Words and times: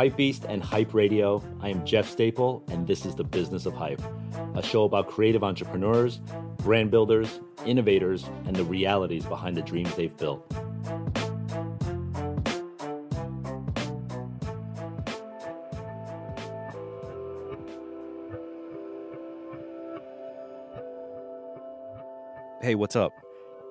Hypebeast 0.00 0.46
and 0.48 0.62
Hype 0.62 0.94
Radio. 0.94 1.44
I 1.60 1.68
am 1.68 1.84
Jeff 1.84 2.08
Staple, 2.08 2.64
and 2.68 2.86
this 2.86 3.04
is 3.04 3.14
The 3.14 3.22
Business 3.22 3.66
of 3.66 3.74
Hype, 3.74 4.00
a 4.54 4.62
show 4.62 4.84
about 4.84 5.08
creative 5.08 5.44
entrepreneurs, 5.44 6.22
brand 6.56 6.90
builders, 6.90 7.38
innovators, 7.66 8.24
and 8.46 8.56
the 8.56 8.64
realities 8.64 9.26
behind 9.26 9.58
the 9.58 9.60
dreams 9.60 9.94
they've 9.96 10.16
built. 10.16 10.50
Hey, 22.62 22.74
what's 22.74 22.96
up? 22.96 23.12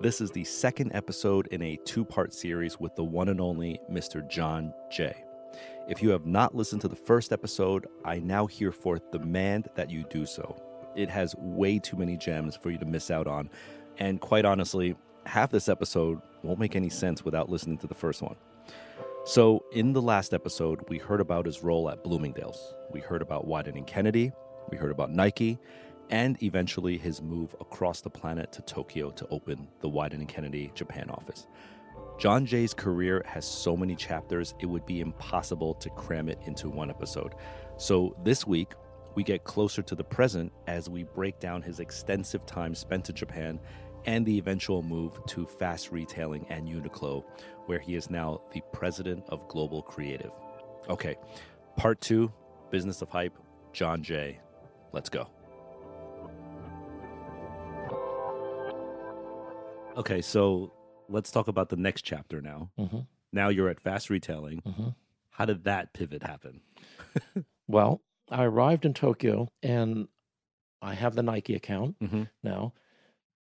This 0.02 0.22
is 0.22 0.30
the 0.30 0.44
second 0.44 0.92
episode 0.94 1.48
in 1.48 1.64
a 1.64 1.80
two 1.86 2.06
part 2.06 2.36
series 2.36 2.80
with 2.80 2.96
the 2.96 3.04
one 3.04 3.30
and 3.30 3.42
only 3.42 3.82
Mr. 3.92 4.30
John 4.30 4.76
Jay. 4.92 5.24
If 5.90 6.04
you 6.04 6.12
have 6.12 6.28
not 6.28 6.54
listened 6.54 6.82
to 6.82 6.88
the 6.88 6.96
first 6.96 7.34
episode, 7.34 7.88
I 8.06 8.20
now 8.20 8.46
hereforth 8.46 9.10
demand 9.12 9.70
that 9.74 9.90
you 9.90 10.06
do 10.12 10.24
so. 10.28 10.56
It 10.96 11.10
has 11.10 11.36
way 11.36 11.80
too 11.80 11.98
many 11.98 12.16
gems 12.16 12.56
for 12.56 12.70
you 12.70 12.78
to 12.78 12.86
miss 12.86 13.10
out 13.10 13.26
on, 13.26 13.50
and 13.98 14.22
quite 14.22 14.46
honestly, 14.46 14.96
half 15.26 15.50
this 15.50 15.68
episode 15.68 16.22
won't 16.44 16.60
make 16.60 16.76
any 16.76 16.90
sense 16.90 17.26
without 17.26 17.50
listening 17.50 17.80
to 17.80 17.88
the 17.88 17.96
first 17.96 18.22
one. 18.22 18.36
So, 19.26 19.66
in 19.72 19.94
the 19.94 20.02
last 20.02 20.32
episode, 20.32 20.88
we 20.90 21.00
heard 21.00 21.22
about 21.22 21.48
his 21.48 21.64
role 21.64 21.90
at 21.90 22.04
Bloomingdale's. 22.04 22.76
We 22.92 23.00
heard 23.00 23.24
about 23.24 23.48
Wieden 23.48 23.88
Kennedy. 23.88 24.32
We 24.70 24.78
heard 24.78 24.92
about 24.92 25.10
Nike 25.10 25.58
and 26.12 26.42
eventually 26.44 26.98
his 26.98 27.22
move 27.22 27.56
across 27.60 28.02
the 28.02 28.10
planet 28.10 28.52
to 28.52 28.62
Tokyo 28.62 29.10
to 29.12 29.28
open 29.30 29.68
the 29.80 29.90
Wieden 29.90 30.28
Kennedy 30.28 30.72
Japan 30.76 31.10
office. 31.10 31.48
John 32.20 32.46
Jay's 32.46 32.74
career 32.74 33.24
has 33.26 33.46
so 33.46 33.78
many 33.78 33.96
chapters, 33.96 34.54
it 34.60 34.66
would 34.66 34.86
be 34.86 35.00
impossible 35.00 35.74
to 35.76 35.90
cram 35.92 36.28
it 36.28 36.38
into 36.46 36.70
one 36.70 36.90
episode. 36.90 37.34
So 37.78 38.14
this 38.26 38.46
week, 38.46 38.74
we 39.16 39.24
get 39.24 39.46
closer 39.46 39.82
to 39.82 39.96
the 39.96 40.04
present 40.04 40.52
as 40.68 40.90
we 40.90 41.04
break 41.04 41.40
down 41.40 41.62
his 41.62 41.80
extensive 41.80 42.46
time 42.46 42.76
spent 42.76 43.10
in 43.10 43.16
Japan 43.16 43.58
and 44.06 44.26
the 44.26 44.38
eventual 44.38 44.84
move 44.84 45.18
to 45.28 45.46
fast 45.46 45.94
retailing 45.94 46.46
and 46.50 46.68
Uniqlo, 46.68 47.24
where 47.68 47.80
he 47.80 47.96
is 47.96 48.10
now 48.10 48.42
the 48.54 48.62
president 48.74 49.24
of 49.30 49.48
Global 49.48 49.82
Creative. 49.82 50.32
Okay, 50.90 51.16
part 51.78 52.02
two 52.02 52.34
Business 52.70 53.02
of 53.02 53.10
Hype, 53.10 53.38
John 53.72 54.04
Jay. 54.04 54.42
Let's 54.92 55.10
go. 55.10 55.30
Okay, 59.96 60.22
so 60.22 60.74
let's 61.10 61.32
talk 61.32 61.48
about 61.48 61.70
the 61.70 61.76
next 61.76 62.04
chapter 62.04 62.42
now. 62.42 62.72
Mhm. 62.78 63.08
Now 63.34 63.50
you're 63.50 63.70
at 63.70 63.80
fast 63.82 64.10
retailing. 64.10 64.62
Mhm. 64.62 64.96
How 65.32 65.46
did 65.46 65.64
that 65.66 65.94
pivot 65.94 66.24
happen? 66.24 66.62
Well, 67.68 68.02
I 68.30 68.46
arrived 68.46 68.84
in 68.86 68.96
Tokyo 68.96 69.48
and 69.62 70.08
I 70.82 70.96
have 70.96 71.14
the 71.16 71.22
Nike 71.22 71.54
account 71.54 72.00
Mhm. 72.00 72.30
now, 72.42 72.74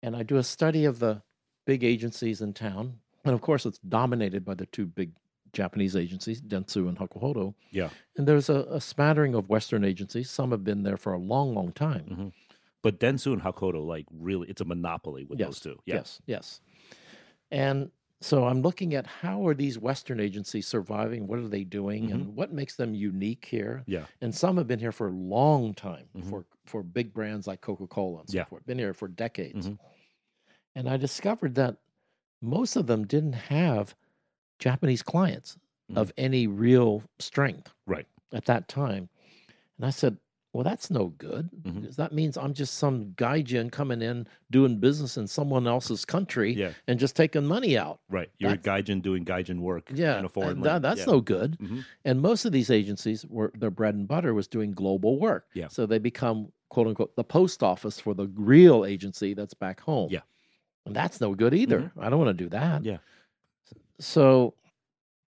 and 0.02 0.16
I 0.16 0.24
do 0.24 0.38
a 0.38 0.44
study 0.44 0.86
of 0.86 0.98
the 0.98 1.22
big 1.66 1.84
agencies 1.84 2.42
in 2.42 2.54
town. 2.54 3.02
And 3.24 3.36
of 3.36 3.42
course, 3.42 3.68
it's 3.68 3.78
dominated 3.80 4.44
by 4.44 4.56
the 4.56 4.66
two 4.66 4.86
big 4.88 5.12
Japanese 5.54 5.96
agencies, 5.96 6.42
Dentsu 6.42 6.88
and 6.90 6.98
Hakuhodo. 6.98 7.54
Yeah. 7.72 7.90
And 8.18 8.28
there's 8.28 8.50
a, 8.50 8.62
a 8.70 8.82
smattering 8.82 9.36
of 9.36 9.48
Western 9.50 9.84
agencies. 9.84 10.30
Some 10.30 10.50
have 10.52 10.64
been 10.64 10.82
there 10.84 10.98
for 10.98 11.14
a 11.14 11.20
long, 11.20 11.54
long 11.54 11.72
time. 11.72 12.06
Mhm. 12.10 12.34
But 12.82 13.00
Dentsu 13.00 13.32
and 13.34 13.42
Hakuhodo, 13.44 13.86
like 13.86 14.06
really, 14.12 14.50
it's 14.50 14.62
a 14.62 14.66
monopoly 14.66 15.24
with 15.26 15.40
Yes, 15.40 15.48
those 15.48 15.60
two. 15.60 15.80
Yeah. 15.86 15.96
Yes, 15.96 16.22
yes. 16.26 16.62
And 17.56 17.89
so 18.22 18.45
I'm 18.45 18.61
looking 18.61 18.94
at 18.96 19.06
how 19.07 19.46
are 19.47 19.53
these 19.53 19.78
Western 19.80 20.19
agencies 20.19 20.68
surviving? 20.68 21.25
What 21.28 21.40
are 21.40 21.47
they 21.47 21.63
doing? 21.63 22.12
And 22.12 22.35
what 22.35 22.52
makes 22.52 22.75
them 22.75 22.94
unique 22.94 23.46
here? 23.46 23.80
Mm-hmm. 23.81 23.91
Yeah. 23.91 24.06
And 24.22 24.34
some 24.34 24.57
have 24.57 24.68
been 24.68 24.80
here 24.80 24.91
for 24.91 25.07
a 25.07 25.12
long 25.12 25.74
time 25.74 26.07
Mhm. 26.16 26.30
for, 26.30 26.46
for 26.66 26.84
big 26.84 27.13
brands 27.13 27.47
like 27.47 27.62
Coca 27.62 27.88
Cola 27.88 28.19
and 28.22 28.30
so 28.30 28.38
Yeah. 28.38 28.46
forth. 28.46 28.66
Been 28.66 28.80
here 28.80 28.94
for 28.94 29.07
decades. 29.07 29.68
Mhm. 29.69 29.80
And 30.75 30.90
I 30.90 30.97
discovered 30.97 31.56
that 31.56 31.78
most 32.41 32.75
of 32.75 32.88
them 32.88 33.06
didn't 33.07 33.34
have 33.34 33.96
Japanese 34.59 35.01
clients 35.03 35.57
of 35.96 36.12
any 36.18 36.47
real 36.47 37.03
strength 37.19 37.69
Mm-hmm. 37.69 37.91
Right. 37.91 38.07
at 38.34 38.46
that 38.46 38.68
time. 38.68 39.07
And 39.78 39.85
I 39.85 39.91
said, 39.91 40.18
well, 40.56 40.64
that's 40.64 40.90
no 40.90 41.08
good. 41.18 41.50
Mhm. 41.52 41.82
because 41.82 41.98
That 41.98 42.14
means 42.14 42.38
I'm 42.38 42.54
just 42.54 42.76
some 42.76 43.08
gaijin 43.18 43.70
coming 43.72 44.02
in 44.02 44.26
doing 44.50 44.80
business 44.80 45.18
in 45.18 45.28
someone 45.28 45.68
else's 45.68 46.06
country 46.06 46.54
Yeah. 46.54 46.72
and 46.88 46.98
just 46.98 47.16
taking 47.16 47.46
money 47.46 47.78
out. 47.78 48.00
Right. 48.10 48.30
You're 48.40 48.52
a 48.54 48.58
gaijin 48.58 49.02
doing 49.02 49.26
gaijin 49.26 49.60
work 49.60 49.92
Yeah, 49.94 50.18
in 50.18 50.24
a 50.24 50.30
foreign 50.30 50.62
that- 50.62 50.82
that's 50.82 51.02
yeah. 51.02 51.06
no 51.08 51.20
good. 51.20 51.58
Mhm. 51.60 51.84
And 52.06 52.22
most 52.22 52.46
of 52.46 52.54
these 52.54 52.70
agencies 52.70 53.26
were 53.26 53.52
their 53.60 53.70
bread 53.70 53.96
and 53.96 54.08
butter 54.08 54.34
was 54.34 54.48
doing 54.48 54.72
global 54.72 55.20
work. 55.20 55.46
Yeah. 55.54 55.68
So 55.68 55.86
they 55.86 56.00
become 56.00 56.54
quote 56.70 56.88
unquote 56.88 57.16
the 57.18 57.24
post 57.26 57.62
office 57.62 58.00
for 58.00 58.14
the 58.14 58.28
real 58.28 58.86
agency 58.86 59.34
that's 59.34 59.54
back 59.54 59.82
home. 59.82 60.08
Yeah. 60.10 60.22
And 60.86 60.96
that's 60.96 61.20
no 61.20 61.36
good 61.36 61.54
either. 61.54 61.92
I 62.00 62.10
don't 62.10 62.20
want 62.20 62.38
to 62.38 62.44
do 62.44 62.50
that. 62.52 62.86
Yeah. 62.86 63.00
So 64.00 64.54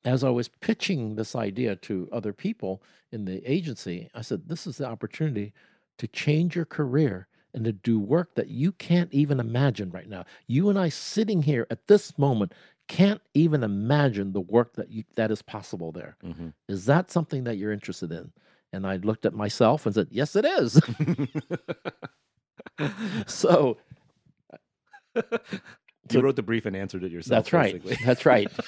as 0.09 0.25
I 0.25 0.31
was 0.31 0.49
pitching 0.49 1.15
this 1.17 1.37
idea 1.37 1.77
to 1.77 2.09
other 2.13 2.33
people 2.33 2.83
in 3.13 3.27
the 3.27 3.43
agency, 3.51 4.09
I 4.15 4.23
said, 4.23 4.49
This 4.49 4.67
is 4.67 4.79
the 4.79 4.87
opportunity 4.87 5.53
to 5.99 6.07
change 6.09 6.57
your 6.57 6.65
career 6.65 7.29
and 7.53 7.63
to 7.67 7.73
do 7.73 7.99
work 7.99 8.35
that 8.35 8.49
you 8.49 8.73
can't 8.73 9.13
even 9.13 9.39
imagine 9.39 9.91
right 9.91 10.09
now. 10.09 10.25
You 10.47 10.71
and 10.71 10.79
I 10.79 10.89
sitting 10.89 11.43
here 11.43 11.67
at 11.71 11.87
this 11.89 12.19
moment 12.19 12.55
can't 12.89 13.21
even 13.35 13.63
imagine 13.63 14.33
the 14.33 14.41
work 14.41 14.75
that 14.77 14.91
you, 14.91 15.05
that 15.17 15.31
is 15.31 15.43
possible 15.43 15.93
there. 15.93 16.17
Mhm. 16.25 16.55
Is 16.69 16.87
that 16.87 17.11
something 17.11 17.45
that 17.45 17.59
you're 17.59 17.73
interested 17.73 18.11
in? 18.11 18.33
And 18.73 18.87
I 18.87 18.97
looked 18.97 19.27
at 19.27 19.35
myself 19.35 19.85
and 19.85 19.95
said, 19.95 20.09
Yes, 20.11 20.35
it 20.37 20.47
is. 20.47 20.81
so 23.27 23.77
you 26.11 26.21
wrote 26.21 26.37
the 26.37 26.43
brief 26.43 26.65
and 26.65 26.75
answered 26.75 27.05
it 27.05 27.13
yourself. 27.13 27.45
that's 27.45 27.53
right. 27.53 27.83
That's 28.07 28.25
right. 28.25 28.51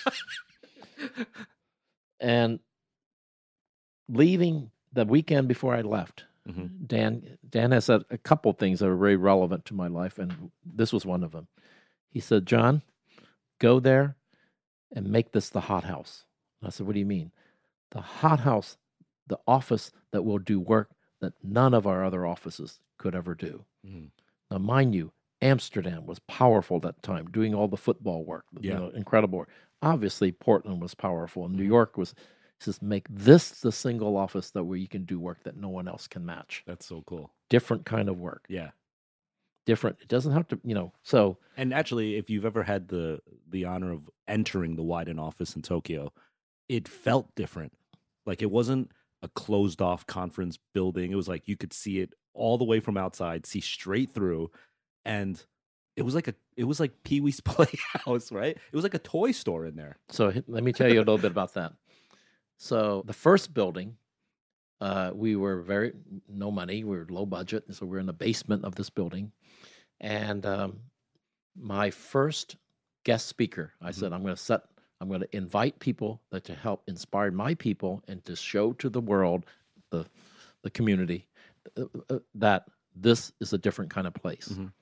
and 2.21 2.61
leaving 4.09 4.71
the 4.93 5.05
weekend 5.05 5.49
before 5.49 5.75
I 5.75 5.83
left, 5.83 6.25
Mhm. 6.49 6.87
Dan 6.87 7.39
Dan 7.49 7.71
has 7.73 7.85
said 7.85 8.03
a 8.11 8.19
couple 8.19 8.53
things 8.53 8.81
that 8.81 8.89
are 8.89 8.97
very 8.97 9.17
relevant 9.17 9.65
to 9.67 9.75
my 9.75 9.87
life, 9.89 10.19
and 10.19 10.51
this 10.65 10.93
was 10.93 11.05
one 11.07 11.23
of 11.23 11.33
them. 11.33 11.47
He 12.11 12.19
said, 12.21 12.47
"John, 12.47 12.83
go 13.59 13.79
there 13.79 14.17
and 14.93 15.07
make 15.11 15.33
this 15.33 15.51
the 15.51 15.61
hot 15.61 15.85
house." 15.85 16.25
And 16.61 16.69
I 16.69 16.71
said, 16.71 16.87
"What 16.87 16.95
do 16.95 16.99
you 16.99 17.07
mean?" 17.07 17.31
The 17.91 18.01
hot 18.01 18.41
house, 18.41 18.79
the 19.27 19.39
office 19.47 19.93
that 20.13 20.23
will 20.23 20.39
do 20.39 20.59
work 20.59 20.91
that 21.21 21.35
none 21.45 21.75
of 21.75 21.87
our 21.87 22.05
other 22.05 22.27
offices 22.27 22.81
could 22.99 23.15
ever 23.15 23.35
do. 23.35 23.65
Mhm. 23.87 24.11
Now, 24.51 24.59
mind 24.59 24.95
you, 24.95 25.13
Amsterdam 25.43 26.07
was 26.07 26.19
powerful 26.21 26.79
at 26.79 26.83
that 26.83 27.03
time, 27.03 27.31
doing 27.31 27.55
all 27.55 27.69
the 27.69 27.77
football 27.77 28.25
work, 28.25 28.47
you 28.61 28.71
Yeah. 28.71 28.79
know, 28.79 28.89
incredible 28.89 29.39
work. 29.41 29.51
Obviously, 29.83 30.33
Portland 30.33 30.81
was 30.83 30.95
powerful, 30.95 31.45
and 31.47 31.55
New 31.57 31.65
Mhm. 31.65 31.69
York 31.69 31.97
was. 31.97 32.15
He 32.59 32.65
says, 32.65 32.83
make 32.83 33.07
this 33.09 33.61
the 33.61 33.73
single 33.73 34.17
office 34.19 34.51
that 34.51 34.65
where 34.65 34.77
you 34.77 34.89
can 34.89 35.05
do 35.07 35.19
work 35.19 35.43
that 35.45 35.57
no 35.57 35.71
one 35.71 35.89
else 35.89 36.07
can 36.07 36.27
match. 36.27 36.63
That's 36.67 36.85
so 36.87 37.03
cool. 37.03 37.33
Different 37.49 37.85
kind 37.87 38.09
of 38.09 38.19
work. 38.21 38.47
Yeah. 38.49 38.73
Different. 39.67 39.99
It 40.01 40.09
doesn't 40.09 40.33
have 40.33 40.49
to, 40.49 40.61
you 40.65 40.75
know. 40.75 40.93
So 41.03 41.39
And 41.57 41.73
actually, 41.75 42.17
if 42.17 42.31
you've 42.31 42.45
ever 42.47 42.63
had 42.63 42.89
the 42.89 43.21
the 43.49 43.65
honor 43.65 43.93
of 43.93 44.09
entering 44.27 44.77
the 44.77 44.83
Wieden 44.83 45.19
office 45.21 45.55
in 45.55 45.63
Tokyo, 45.63 46.13
it 46.69 46.89
felt 46.89 47.35
different. 47.35 47.73
Like 48.27 48.43
it 48.43 48.51
wasn't 48.51 48.91
a 49.23 49.29
closed 49.29 49.83
off 49.83 50.07
conference 50.07 50.59
building. 50.75 51.13
It 51.13 51.17
was 51.17 51.29
like 51.29 51.47
you 51.49 51.57
could 51.57 51.73
see 51.73 52.01
it 52.01 52.15
all 52.35 52.59
the 52.59 52.65
way 52.65 52.81
from 52.81 52.97
outside, 52.97 53.47
see 53.47 53.61
straight 53.61 54.11
through, 54.13 54.51
and 55.05 55.45
it 55.97 56.03
was 56.03 56.15
like 56.15 56.29
a 56.29 56.35
it 56.57 56.65
was 56.65 56.81
like 56.81 57.03
Pee 57.05 57.21
Wee's 57.21 57.41
Playhouse, 57.53 58.33
right? 58.33 58.57
It 58.57 58.75
was 58.77 58.83
like 58.83 58.95
a 58.95 58.99
toy 59.01 59.33
store 59.33 59.67
in 59.67 59.77
there. 59.77 59.99
So 60.09 60.33
let 60.47 60.63
me 60.65 60.73
tell 60.73 60.89
you 60.89 60.99
a 60.99 61.05
little 61.07 61.19
bit 61.19 61.31
about 61.31 61.55
that. 61.55 61.73
So 62.59 63.03
the 63.07 63.13
first 63.13 63.55
building, 63.55 63.97
uh, 64.81 65.13
we 65.15 65.37
were 65.37 65.61
very 65.63 65.93
no 66.29 66.51
money. 66.51 66.85
We 66.85 66.97
were 66.97 67.07
low 67.09 67.27
budget, 67.27 67.65
and 67.67 67.75
so 67.77 67.87
we 67.87 67.97
are 67.97 68.01
in 68.01 68.07
the 68.07 68.13
basement 68.13 68.65
of 68.65 68.75
this 68.75 68.91
building. 68.91 69.33
And 70.01 70.47
um, 70.47 70.81
my 71.57 71.91
first 71.91 72.57
guest 73.05 73.27
speaker, 73.27 73.73
I 73.81 73.91
Mhm. 73.91 73.95
said, 73.95 74.13
I'm 74.13 74.23
going 74.23 74.35
to 74.35 74.41
set, 74.41 74.63
I'm 75.01 75.09
going 75.09 75.21
to 75.21 75.37
invite 75.37 75.79
people 75.79 76.21
that 76.31 76.45
to 76.45 76.55
help 76.55 76.83
inspire 76.89 77.31
my 77.31 77.55
people 77.55 78.03
and 78.09 78.25
to 78.27 78.37
show 78.37 78.73
to 78.75 78.89
the 78.91 79.01
world, 79.01 79.47
the 79.91 80.07
the 80.63 80.71
community, 80.71 81.27
uh, 81.79 81.87
uh, 82.11 82.19
that 82.35 82.69
this 82.95 83.33
is 83.41 83.55
a 83.55 83.59
different 83.59 83.91
kind 83.91 84.07
of 84.07 84.13
place. 84.15 84.49
Mhm. 84.49 84.73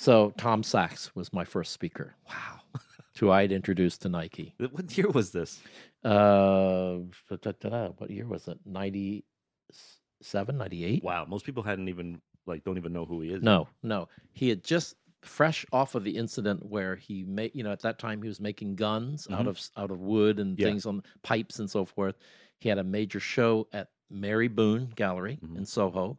So 0.00 0.32
Tom 0.38 0.62
Sachs 0.62 1.14
was 1.14 1.30
my 1.30 1.44
first 1.44 1.72
speaker, 1.72 2.14
Wow. 2.26 2.60
who 3.18 3.30
I 3.30 3.42
had 3.42 3.52
introduced 3.52 4.00
to 4.00 4.08
Nike. 4.08 4.54
What 4.70 4.96
year 4.96 5.08
was 5.10 5.30
this? 5.30 5.60
Uh, 6.02 7.00
what 7.28 8.10
year 8.10 8.26
was 8.26 8.48
it? 8.48 8.58
97, 8.64 10.56
98? 10.56 11.04
Wow. 11.04 11.26
Most 11.28 11.44
people 11.44 11.62
hadn't 11.62 11.90
even 11.90 12.18
like 12.46 12.64
don't 12.64 12.78
even 12.78 12.94
know 12.94 13.04
who 13.04 13.20
he 13.20 13.28
is. 13.34 13.42
No, 13.42 13.68
no. 13.82 14.08
He 14.32 14.48
had 14.48 14.64
just 14.64 14.94
fresh 15.20 15.66
off 15.70 15.94
of 15.94 16.02
the 16.02 16.16
incident 16.16 16.64
where 16.64 16.96
he 16.96 17.22
made, 17.24 17.50
you 17.54 17.62
know, 17.62 17.70
at 17.70 17.80
that 17.80 17.98
time 17.98 18.22
he 18.22 18.28
was 18.28 18.40
making 18.40 18.76
guns 18.76 19.28
out 19.30 19.44
Mhm. 19.44 19.48
of 19.48 19.60
out 19.76 19.90
of 19.90 20.00
wood 20.00 20.38
and 20.40 20.58
Yeah. 20.58 20.68
things 20.68 20.86
on 20.86 21.02
pipes 21.22 21.58
and 21.58 21.68
so 21.70 21.84
forth. 21.84 22.16
He 22.60 22.70
had 22.70 22.78
a 22.78 22.84
major 22.84 23.20
show 23.20 23.68
at 23.74 23.90
Mary 24.08 24.48
Boone 24.48 24.86
Gallery 24.96 25.38
Mhm. 25.42 25.58
in 25.58 25.66
Soho. 25.66 26.16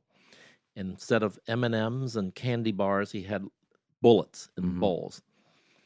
Instead 0.75 1.23
of 1.23 1.39
M 1.47 1.63
and 1.63 1.73
M's 1.73 2.15
and 2.15 2.35
candy 2.35 2.71
bars, 2.71 3.11
he 3.11 3.23
had 3.23 3.43
bullets 4.01 4.49
in 4.57 4.63
Mhm. 4.63 4.79
bowls. 4.79 5.21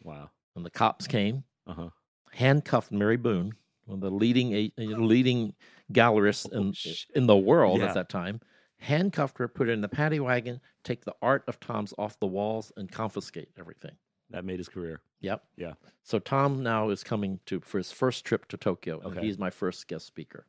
Wow. 0.03 0.29
When 0.53 0.63
the 0.63 0.69
cops 0.69 1.07
came, 1.07 1.43
Uh 1.67 1.73
huh. 1.73 1.89
handcuffed 2.31 2.91
Mary 2.91 3.17
Boone, 3.17 3.53
one 3.85 3.95
of 3.97 4.01
the 4.01 4.11
leading 4.11 4.71
leading 4.77 5.55
gallerists 5.91 6.49
Oh, 6.53 6.59
in 6.59 6.73
shit. 6.73 7.05
in 7.15 7.27
the 7.27 7.37
world 7.37 7.79
Yeah. 7.79 7.87
at 7.89 7.93
that 7.95 8.09
time. 8.09 8.41
Handcuffed 8.77 9.37
her, 9.37 9.47
put 9.47 9.67
her 9.67 9.73
in 9.73 9.81
the 9.81 9.87
paddy 9.89 10.19
wagon, 10.19 10.59
take 10.83 11.05
the 11.05 11.15
art 11.21 11.43
of 11.47 11.59
Tom's 11.59 11.93
off 11.97 12.19
the 12.19 12.27
walls, 12.27 12.71
and 12.75 12.91
confiscate 12.91 13.49
everything. 13.57 13.97
That 14.29 14.43
made 14.43 14.59
his 14.59 14.67
career. 14.69 15.01
Yep. 15.21 15.43
Yeah. 15.55 15.73
So 16.03 16.19
Tom 16.19 16.61
now 16.61 16.89
is 16.89 17.03
coming 17.03 17.39
to 17.45 17.59
for 17.61 17.77
his 17.77 17.91
first 17.91 18.25
trip 18.25 18.47
to 18.49 18.57
Tokyo, 18.57 18.99
and 18.99 19.11
Okay. 19.11 19.21
he's 19.21 19.37
my 19.37 19.49
first 19.49 19.87
guest 19.87 20.05
speaker. 20.05 20.45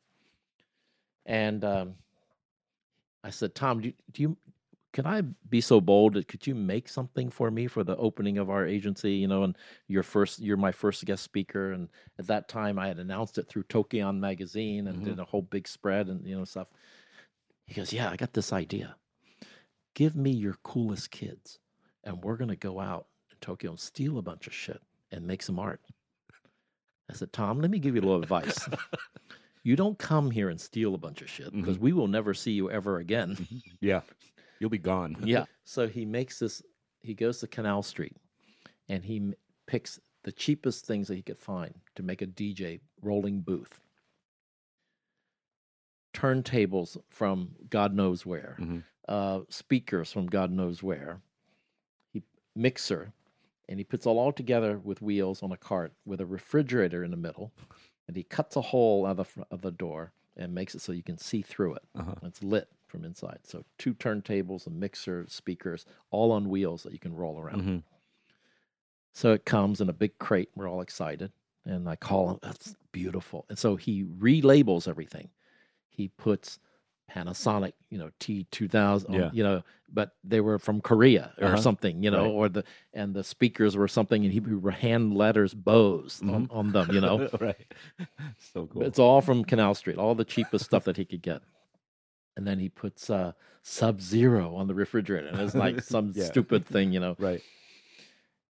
And 1.25 1.63
um, 1.63 1.95
I 3.23 3.29
said, 3.29 3.55
Tom, 3.55 3.81
do 3.81 3.87
you, 3.89 3.93
do 4.11 4.21
you 4.21 4.37
can 4.97 5.05
I 5.05 5.21
be 5.21 5.61
so 5.61 5.79
bold? 5.79 6.27
Could 6.27 6.47
you 6.47 6.55
make 6.55 6.89
something 6.89 7.29
for 7.29 7.51
me 7.51 7.67
for 7.67 7.83
the 7.83 7.95
opening 7.97 8.39
of 8.39 8.49
our 8.49 8.65
agency? 8.65 9.11
You 9.11 9.27
know, 9.27 9.43
and 9.43 9.55
your 9.87 10.01
first, 10.01 10.39
you're 10.39 10.57
my 10.57 10.71
first 10.71 11.05
guest 11.05 11.23
speaker, 11.23 11.71
and 11.71 11.87
at 12.17 12.25
that 12.25 12.47
time 12.49 12.79
I 12.79 12.87
had 12.87 12.97
announced 12.97 13.37
it 13.37 13.47
through 13.47 13.65
Tokion 13.65 14.17
magazine 14.17 14.87
and 14.87 14.97
Mhm. 14.97 15.05
did 15.05 15.19
a 15.19 15.23
whole 15.23 15.43
big 15.43 15.67
spread 15.67 16.07
and 16.07 16.25
you 16.25 16.35
know 16.35 16.45
stuff. 16.45 16.69
He 17.67 17.75
goes, 17.75 17.93
Yeah, 17.93 18.09
I 18.09 18.15
got 18.15 18.33
this 18.33 18.51
idea. 18.51 18.95
Give 19.93 20.15
me 20.15 20.31
your 20.31 20.55
coolest 20.63 21.11
kids, 21.11 21.59
and 22.03 22.23
we're 22.23 22.37
gonna 22.37 22.55
go 22.55 22.79
out 22.79 23.05
in 23.29 23.37
Tokyo 23.39 23.69
and 23.69 23.79
steal 23.79 24.17
a 24.17 24.23
bunch 24.23 24.47
of 24.47 24.53
shit 24.55 24.81
and 25.11 25.27
make 25.27 25.43
some 25.43 25.59
art. 25.59 25.79
I 27.07 27.13
said, 27.13 27.31
Tom, 27.31 27.59
let 27.61 27.69
me 27.69 27.77
give 27.77 27.93
you 27.93 28.01
a 28.01 28.07
little 28.07 28.23
advice. 28.23 28.67
you 29.61 29.75
don't 29.75 29.99
come 29.99 30.31
here 30.31 30.49
and 30.49 30.59
steal 30.59 30.95
a 30.95 30.97
bunch 30.97 31.21
of 31.21 31.29
shit 31.29 31.51
because 31.53 31.77
Mhm. 31.77 31.81
we 31.81 31.93
will 31.93 32.07
never 32.07 32.33
see 32.33 32.53
you 32.53 32.71
ever 32.71 32.97
again. 32.97 33.37
Yeah. 33.79 34.01
You'll 34.59 34.69
be 34.69 34.77
gone. 34.77 35.17
yeah. 35.23 35.45
So 35.63 35.87
he 35.87 36.05
makes 36.05 36.39
this, 36.39 36.61
he 37.01 37.13
goes 37.13 37.39
to 37.39 37.47
Canal 37.47 37.83
Street 37.83 38.15
and 38.89 39.03
he 39.03 39.17
m- 39.17 39.33
picks 39.67 39.99
the 40.23 40.31
cheapest 40.31 40.85
things 40.85 41.07
that 41.07 41.15
he 41.15 41.21
could 41.21 41.39
find 41.39 41.73
to 41.95 42.03
make 42.03 42.21
a 42.21 42.27
DJ 42.27 42.79
rolling 43.01 43.41
booth. 43.41 43.79
Turntables 46.13 46.97
from 47.09 47.55
God 47.69 47.93
knows 47.93 48.25
where, 48.25 48.57
Mhm. 48.59 48.83
uh, 49.07 49.41
speakers 49.49 50.11
from 50.11 50.25
God 50.27 50.51
knows 50.51 50.81
where, 50.81 51.21
he 52.11 52.23
mixer, 52.55 53.13
and 53.69 53.79
he 53.79 53.83
puts 53.83 54.05
it 54.05 54.09
all 54.09 54.31
together 54.31 54.79
with 54.79 55.01
wheels 55.01 55.43
on 55.43 55.51
a 55.51 55.57
cart 55.57 55.93
with 56.05 56.19
a 56.21 56.25
refrigerator 56.25 57.03
in 57.03 57.11
the 57.11 57.17
middle, 57.17 57.51
and 58.07 58.15
he 58.17 58.23
cuts 58.23 58.55
a 58.55 58.61
hole 58.61 59.05
out 59.05 59.11
of 59.11 59.17
the, 59.17 59.23
fr- 59.25 59.41
of 59.51 59.61
the 59.61 59.71
door 59.71 60.11
and 60.35 60.55
makes 60.55 60.73
it 60.73 60.81
so 60.81 60.91
you 60.91 61.03
can 61.03 61.17
see 61.17 61.41
through 61.41 61.75
it. 61.75 61.83
Uh-huh. 61.93 62.15
It's 62.23 62.41
lit 62.41 62.69
from 62.87 63.03
inside. 63.03 63.39
So 63.43 63.63
two 63.77 63.93
turntables, 63.93 64.65
a 64.67 64.69
mixer, 64.69 65.25
speakers, 65.27 65.85
all 66.09 66.31
on 66.31 66.49
wheels 66.49 66.83
that 66.83 66.93
you 66.93 66.99
can 66.99 67.15
roll 67.15 67.39
around. 67.39 67.61
Mhm. 67.63 67.83
So 69.13 69.33
it 69.33 69.45
comes 69.45 69.81
in 69.81 69.89
a 69.89 69.93
big 69.93 70.17
crate. 70.19 70.49
We're 70.55 70.69
all 70.69 70.81
excited. 70.81 71.31
And 71.65 71.89
I 71.89 71.95
call 71.95 72.29
him, 72.31 72.39
that's 72.41 72.75
beautiful. 72.91 73.45
And 73.49 73.57
so 73.57 73.75
he 73.75 74.03
relabels 74.03 74.87
everything. 74.87 75.29
He 75.89 76.07
puts 76.07 76.59
Panasonic, 77.09 77.73
you 77.89 77.97
know, 77.97 78.09
T2000, 78.19 79.13
Yeah. 79.13 79.29
you 79.33 79.41
know, 79.43 79.63
but 79.89 80.15
they 80.23 80.41
were 80.41 80.59
from 80.59 80.81
Korea 80.81 81.33
or 81.39 81.47
Uh-huh. 81.47 81.57
something, 81.57 82.03
you 82.03 82.11
know, 82.11 82.25
Right. 82.25 82.31
or 82.31 82.49
the, 82.49 82.63
and 82.93 83.13
the 83.13 83.23
speakers 83.23 83.75
were 83.77 83.87
something, 83.87 84.25
and 84.25 84.33
he 84.33 84.41
hand 84.71 85.15
letters 85.15 85.53
Bose 85.53 86.21
on, 86.21 86.47
Mhm. 86.47 86.51
on 86.53 86.71
them, 86.73 86.91
you 86.91 86.99
know. 87.01 87.29
right. 87.41 87.73
So 88.39 88.67
cool. 88.67 88.83
It's 88.83 88.99
all 88.99 89.21
from 89.21 89.43
Canal 89.45 89.73
Street, 89.75 89.97
all 89.97 90.15
the 90.15 90.25
cheapest 90.25 90.65
stuff 90.65 90.83
that 90.83 90.97
he 90.97 91.05
could 91.05 91.21
get. 91.21 91.41
And 92.37 92.45
then 92.47 92.59
he 92.59 92.69
puts 92.69 93.09
uh, 93.09 93.33
Sub 93.63 93.99
Zero 93.99 94.55
on 94.55 94.67
the 94.67 94.75
refrigerator. 94.75 95.27
And 95.27 95.41
it's 95.41 95.55
like 95.55 95.81
some 95.95 96.13
Yeah. 96.15 96.23
stupid 96.25 96.65
thing, 96.65 96.91
you 96.93 96.99
know. 97.01 97.15
right. 97.19 97.41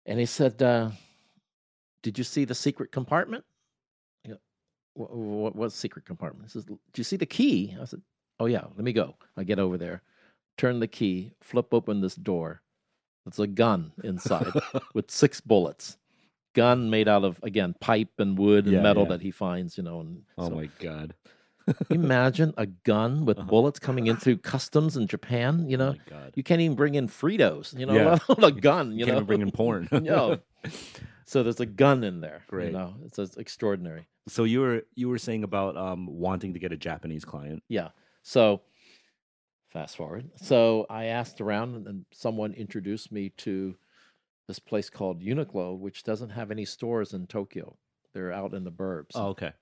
And 0.07 0.19
he 0.19 0.27
said, 0.27 0.63
uh, 0.63 0.91
Did 2.03 2.17
you 2.17 2.25
see 2.25 2.45
the 2.47 2.55
secret 2.55 2.91
compartment? 2.93 3.45
What, 4.95 5.15
what, 5.17 5.57
what 5.57 5.73
secret 5.73 6.05
compartment? 6.05 6.47
He 6.47 6.53
says, 6.53 6.65
Did 6.67 6.79
you 6.97 7.05
see 7.05 7.17
the 7.17 7.25
key? 7.27 7.75
I 7.81 7.85
said, 7.87 8.03
Oh, 8.39 8.45
yeah, 8.47 8.65
let 8.77 8.85
me 8.85 8.93
go. 8.93 9.15
I 9.39 9.43
get 9.45 9.59
over 9.59 9.79
there, 9.79 10.03
turn 10.59 10.81
the 10.81 10.87
key, 10.87 11.33
flip 11.41 11.73
open 11.73 12.01
this 12.03 12.15
door. 12.15 12.61
There's 13.25 13.39
a 13.39 13.47
gun 13.47 13.91
inside 14.05 14.53
with 14.95 15.11
six 15.11 15.41
bullets. 15.41 15.97
Gun 16.55 16.91
made 16.91 17.09
out 17.09 17.25
of, 17.25 17.39
again, 17.43 17.75
pipe 17.81 18.11
and 18.19 18.37
wood 18.37 18.65
and 18.67 18.75
Yeah, 18.75 18.83
metal 18.83 19.05
yeah. 19.05 19.09
that 19.11 19.23
he 19.23 19.31
finds, 19.31 19.79
you 19.79 19.83
know. 19.85 20.01
And 20.01 20.23
oh 20.37 20.49
so- 20.51 20.55
my 20.57 20.69
god. 20.79 21.15
Imagine 21.91 22.53
a 22.57 22.67
gun 22.67 23.25
with 23.25 23.39
Uh-huh. 23.39 23.49
bullets 23.49 23.79
coming 23.79 24.07
in 24.07 24.17
through 24.17 24.39
customs 24.39 24.97
in 24.97 25.07
Japan? 25.07 25.69
You 25.69 25.77
Oh 25.77 25.93
know, 25.93 25.95
god. 26.09 26.33
you 26.35 26.43
can't 26.43 26.61
even 26.61 26.77
bring 26.77 26.95
in 26.95 27.09
Fritos. 27.09 27.79
You 27.79 27.87
know, 27.87 27.95
Yeah. 28.29 28.47
a 28.47 28.51
gun. 28.53 28.93
You 28.93 28.99
You 29.01 29.05
can't 29.07 29.17
even 29.17 29.27
bring 29.27 29.43
in 29.43 29.51
porn. 29.51 29.89
no. 29.93 30.39
So 31.25 31.43
there's 31.43 31.61
a 31.61 31.67
gun 31.67 32.05
in 32.05 32.21
there. 32.21 32.43
Great. 32.49 32.67
You 32.67 32.73
know, 32.73 32.95
it's, 33.05 33.19
it's 33.19 33.37
extraordinary. 33.37 34.07
So 34.29 34.45
you 34.45 34.61
were 34.61 34.83
you 34.95 35.09
were 35.09 35.19
saying 35.19 35.45
about 35.45 35.77
um 35.77 36.07
wanting 36.07 36.53
to 36.55 36.59
get 36.61 36.73
a 36.73 36.77
Japanese 36.77 37.25
client. 37.25 37.63
Yeah. 37.69 37.89
So 38.23 38.63
fast 39.71 39.97
forward. 39.97 40.31
So 40.37 40.87
I 40.91 41.07
asked 41.07 41.41
around, 41.41 41.75
and- 41.77 41.87
and 41.89 42.05
someone 42.13 42.53
introduced 42.53 43.11
me 43.11 43.31
to 43.39 43.75
this 44.49 44.59
place 44.59 44.91
called 44.91 45.23
Uniqlo, 45.23 45.79
which 45.79 46.03
doesn't 46.05 46.31
have 46.31 46.51
any 46.51 46.65
stores 46.65 47.15
in 47.15 47.27
Tokyo. 47.27 47.77
They're 48.13 48.33
out 48.33 48.53
in 48.55 48.65
the 48.65 48.71
burbs. 48.73 49.13
Oh, 49.15 49.29
okay. 49.29 49.53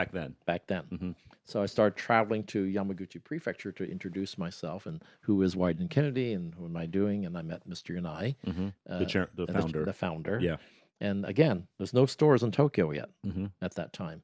Back 0.00 0.12
then. 0.12 0.34
back 0.46 0.66
then. 0.66 0.84
Mhm. 0.90 1.14
So 1.44 1.62
I 1.62 1.66
started 1.66 1.96
traveling 1.98 2.44
to 2.44 2.64
Yamaguchi 2.64 3.22
Prefecture 3.22 3.70
to 3.72 3.84
introduce 3.84 4.38
myself 4.38 4.86
and 4.86 5.02
who 5.20 5.42
is 5.42 5.54
Wieden 5.56 5.90
Kennedy 5.90 6.32
and 6.32 6.54
who 6.54 6.64
am 6.64 6.76
I 6.76 6.86
doing. 6.86 7.26
And 7.26 7.36
I 7.36 7.42
met 7.42 7.68
Mr. 7.68 7.94
Yanai, 8.00 8.34
hmm 8.44 8.68
uh, 8.88 8.98
the 9.00 9.04
chair, 9.04 9.28
the 9.34 9.44
the- 9.46 9.52
founder. 9.52 9.84
The 9.84 9.92
founder. 9.92 10.38
Yeah. 10.40 10.56
And 11.00 11.24
again, 11.26 11.66
there's 11.76 11.92
no 11.92 12.06
stores 12.06 12.42
in 12.42 12.50
Tokyo 12.50 12.92
yet 12.92 13.10
hmm 13.24 13.46
at 13.60 13.74
that 13.74 13.92
time. 13.92 14.22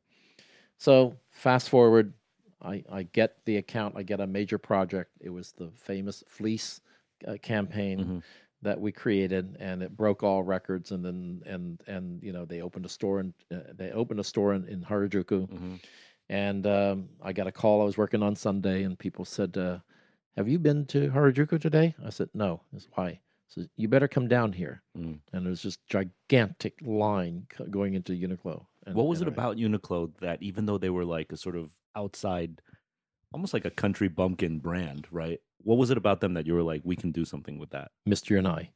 So 0.79 1.17
fast 1.31 1.69
forward, 1.69 2.13
I, 2.63 2.83
I 2.91 3.03
get 3.03 3.45
the 3.45 3.57
account, 3.59 3.97
I 3.99 4.03
get 4.03 4.21
a 4.21 4.27
major 4.27 4.57
project. 4.59 5.11
It 5.21 5.31
was 5.31 5.53
the 5.53 5.71
famous 5.75 6.25
fleece 6.27 6.81
uh, 7.27 7.37
campaign 7.43 7.99
Mhm. 7.99 8.23
That 8.67 8.81
we 8.81 8.91
created, 8.93 9.57
and 9.61 9.83
it 9.83 9.97
broke 9.97 10.23
all 10.23 10.43
records. 10.43 10.91
And 10.91 11.05
then 11.05 11.43
and 11.47 11.83
and 11.87 12.23
you 12.23 12.33
know 12.33 12.45
they 12.45 12.61
opened 12.63 12.85
a 12.85 12.89
store 12.99 13.21
in 13.21 13.33
uh, 13.53 13.73
they 13.75 13.91
opened 13.93 14.21
a 14.21 14.25
store 14.25 14.55
in, 14.55 14.67
in 14.69 14.83
Harajuku, 14.83 15.49
hmm 15.49 15.75
and 16.29 16.67
um, 16.67 17.09
I 17.23 17.33
got 17.33 17.47
a 17.47 17.53
call. 17.53 17.81
I 17.81 17.85
was 17.85 17.97
working 17.97 18.23
on 18.23 18.35
Sunday, 18.35 18.83
and 18.83 18.99
people 18.99 19.25
said, 19.25 19.57
uh, 19.57 19.79
"Have 20.37 20.49
you 20.49 20.59
been 20.59 20.85
to 20.87 21.09
Harajuku 21.11 21.61
today?" 21.61 21.95
I 22.05 22.11
said, 22.11 22.29
"No." 22.35 22.61
I 22.75 22.79
said, 22.79 22.91
"Why?" 22.95 23.21
So 23.49 23.63
you 23.77 23.87
better 23.89 24.09
come 24.09 24.27
down 24.27 24.53
here. 24.53 24.83
Mm. 24.99 25.21
And 25.33 25.47
it 25.47 25.49
was 25.49 25.63
just 25.63 25.87
gigantic 25.87 26.75
line 26.83 27.47
going 27.71 27.95
into 27.95 28.13
Uniqlo. 28.13 28.67
And, 28.85 28.97
What 28.97 29.07
was 29.07 29.23
it 29.23 29.29
I- 29.29 29.35
about 29.37 29.57
Uniqlo 29.57 30.11
that 30.19 30.43
even 30.43 30.67
though 30.67 30.79
they 30.79 30.91
were 30.91 31.05
like 31.05 31.31
a 31.31 31.37
sort 31.37 31.55
of 31.55 31.71
outside, 31.95 32.61
almost 33.33 33.55
like 33.55 33.65
a 33.65 33.71
country 33.71 34.09
bumpkin 34.09 34.59
brand, 34.59 35.07
right? 35.13 35.41
What 35.67 35.79
was 35.79 35.91
it 35.91 35.99
about 35.99 36.21
them 36.21 36.35
that 36.35 36.47
you 36.47 36.55
were 36.55 36.63
like, 36.63 36.83
we 36.85 36.95
can 36.95 37.11
do 37.11 37.25
something 37.25 37.59
with 37.59 37.71
that? 37.71 37.91
Mr. 38.09 38.41
Yanai. 38.41 38.69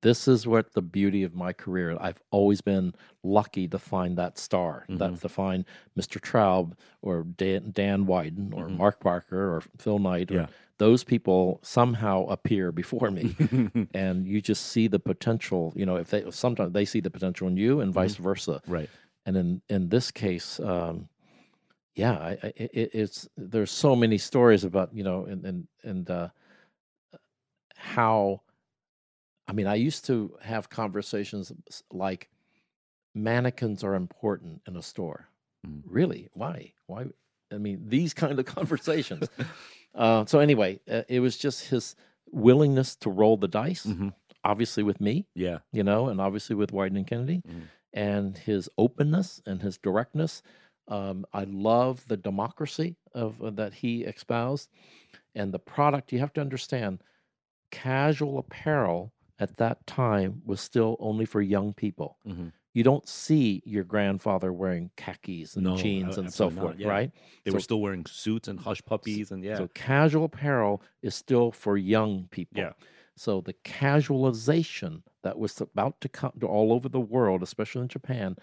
This 0.00 0.26
is 0.28 0.46
what 0.46 0.72
the 0.72 0.80
beauty 0.80 1.22
of 1.24 1.34
my 1.34 1.52
career. 1.52 1.94
I've 2.00 2.22
always 2.30 2.62
been 2.62 2.94
lucky 3.22 3.68
to 3.68 3.78
find 3.78 4.16
that 4.16 4.38
star, 4.38 4.86
that 4.88 5.10
Mhm. 5.12 5.20
to 5.20 5.28
find 5.28 5.64
Mr. 5.98 6.18
Traub 6.20 6.72
or 7.02 7.24
Dan, 7.24 7.72
Dan 7.72 8.06
Wieden 8.06 8.54
or 8.54 8.68
Mhm. 8.68 8.78
Mark 8.78 8.98
Parker 9.00 9.54
or 9.56 9.60
Phil 9.76 9.98
Knight. 9.98 10.30
Or 10.30 10.34
Yeah. 10.34 10.46
Those 10.78 11.04
people 11.04 11.58
somehow 11.62 12.24
appear 12.28 12.72
before 12.72 13.10
me. 13.10 13.34
and 13.92 14.26
you 14.26 14.40
just 14.40 14.64
see 14.66 14.86
the 14.88 15.00
potential. 15.00 15.72
You 15.76 15.84
know, 15.84 15.96
if 15.96 16.08
they 16.10 16.30
sometimes 16.30 16.72
they 16.72 16.86
see 16.86 17.00
the 17.00 17.10
potential 17.10 17.46
in 17.48 17.56
you, 17.58 17.80
and 17.80 17.92
vice 17.92 18.14
versa. 18.16 18.62
right. 18.66 18.88
And 19.26 19.36
in 19.36 19.60
in 19.68 19.88
this 19.90 20.10
case, 20.12 20.60
um, 20.60 21.08
yeah, 21.98 22.12
I, 22.12 22.30
I, 22.42 22.52
it, 22.56 22.90
it's 22.94 23.28
there's 23.36 23.72
so 23.72 23.96
many 23.96 24.18
stories 24.18 24.62
about 24.64 24.94
you 24.94 25.02
know, 25.02 25.24
and 25.24 25.44
and 25.44 25.68
and 25.82 26.10
uh, 26.10 26.28
how. 27.76 28.40
I 29.48 29.52
mean, 29.54 29.66
I 29.66 29.76
used 29.76 30.04
to 30.06 30.36
have 30.42 30.68
conversations 30.68 31.50
like 31.90 32.28
mannequins 33.14 33.82
are 33.82 33.94
important 33.94 34.60
in 34.68 34.76
a 34.76 34.82
store. 34.82 35.26
Mm. 35.66 35.82
Really? 35.86 36.28
Why? 36.34 36.72
Why? 36.86 37.06
I 37.50 37.56
mean, 37.56 37.82
these 37.88 38.12
kind 38.12 38.38
of 38.38 38.44
conversations. 38.56 39.28
uh, 39.94 40.26
so 40.26 40.38
anyway, 40.40 40.80
uh, 40.90 41.02
it 41.08 41.20
was 41.20 41.38
just 41.38 41.66
his 41.68 41.96
willingness 42.30 42.94
to 42.96 43.08
roll 43.10 43.38
the 43.38 43.48
dice, 43.48 43.86
Mhm. 43.86 44.12
obviously 44.44 44.82
with 44.82 45.00
me, 45.00 45.26
Yeah. 45.34 45.60
you 45.72 45.82
know, 45.82 46.08
and 46.10 46.20
obviously 46.20 46.54
with 46.54 46.70
Wieden 46.72 46.96
and 46.98 47.06
Kennedy, 47.06 47.42
Mhm. 47.48 47.62
and 47.94 48.36
his 48.36 48.68
openness 48.76 49.40
and 49.46 49.62
his 49.62 49.78
directness. 49.78 50.42
Um, 50.88 51.26
I 51.32 51.44
love 51.44 52.04
the 52.08 52.16
democracy 52.16 52.96
of 53.14 53.42
uh, 53.42 53.50
that 53.50 53.74
he 53.74 54.04
espoused, 54.04 54.70
and 55.34 55.52
the 55.52 55.58
product. 55.58 56.12
You 56.12 56.18
have 56.20 56.32
to 56.34 56.40
understand, 56.40 57.02
casual 57.70 58.38
apparel 58.38 59.12
at 59.38 59.56
that 59.58 59.86
time 59.86 60.42
was 60.44 60.60
still 60.60 60.96
only 60.98 61.24
for 61.24 61.40
young 61.42 61.72
people. 61.74 62.18
Mhm. 62.26 62.52
you 62.74 62.84
don't 62.84 63.08
see 63.08 63.60
your 63.66 63.82
grandfather 63.82 64.52
wearing 64.52 64.88
khakis 64.96 65.56
and 65.56 65.64
No, 65.64 65.76
jeans 65.76 66.16
a- 66.16 66.20
and 66.20 66.32
so 66.32 66.48
forth, 66.48 66.78
yeah. 66.78 66.86
right? 66.88 67.10
They 67.42 67.50
were 67.50 67.58
still 67.58 67.80
wearing 67.80 68.06
suits 68.06 68.46
and 68.46 68.60
hush 68.60 68.84
puppies, 68.84 69.32
and 69.32 69.42
yeah, 69.42 69.56
So 69.56 69.68
casual 69.74 70.24
apparel 70.24 70.80
is 71.02 71.14
still 71.16 71.50
for 71.50 71.76
young 71.76 72.28
people. 72.30 72.60
Yeah. 72.60 72.74
So 73.16 73.40
the 73.40 73.54
casualization 73.64 75.02
that 75.22 75.38
was 75.38 75.60
about 75.60 76.00
to 76.02 76.08
come 76.08 76.32
to 76.40 76.46
all 76.46 76.72
over 76.72 76.88
the 76.88 77.00
world, 77.00 77.42
especially 77.42 77.82
in 77.82 77.88
Japan, 77.88 78.36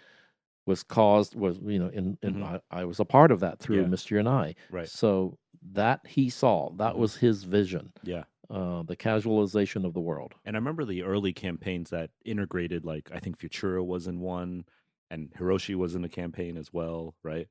was 0.65 0.83
caused 0.83 1.35
was 1.35 1.59
you 1.59 1.79
know 1.79 1.87
in, 1.89 2.17
in 2.21 2.35
Mhm. 2.35 2.43
I, 2.71 2.79
I 2.81 2.85
was 2.85 2.99
a 2.99 3.05
part 3.05 3.31
of 3.31 3.39
that 3.41 3.59
through 3.59 3.81
Yeah. 3.81 3.87
Mr. 3.87 4.17
Yanai. 4.21 4.55
right, 4.71 4.87
So 4.87 5.37
that 5.73 6.05
he 6.07 6.29
saw 6.29 6.71
that 6.77 6.93
Mhm. 6.95 6.97
was 6.97 7.15
his 7.17 7.43
vision. 7.43 7.93
yeah. 8.03 8.23
Uh, 8.47 8.83
the 8.83 8.95
casualization 8.95 9.85
of 9.85 9.93
the 9.95 9.99
world. 9.99 10.35
And 10.45 10.55
I 10.55 10.59
remember 10.59 10.85
the 10.85 11.01
early 11.01 11.33
campaigns 11.33 11.89
that 11.89 12.11
integrated, 12.23 12.85
like 12.85 13.09
I 13.11 13.19
think 13.19 13.39
Futura 13.39 13.83
was 13.83 14.05
in 14.05 14.19
one, 14.19 14.65
and 15.09 15.31
Hiroshi 15.33 15.73
was 15.75 15.95
in 15.95 16.03
a 16.03 16.09
campaign 16.09 16.55
as 16.55 16.71
well, 16.71 17.15
right? 17.23 17.47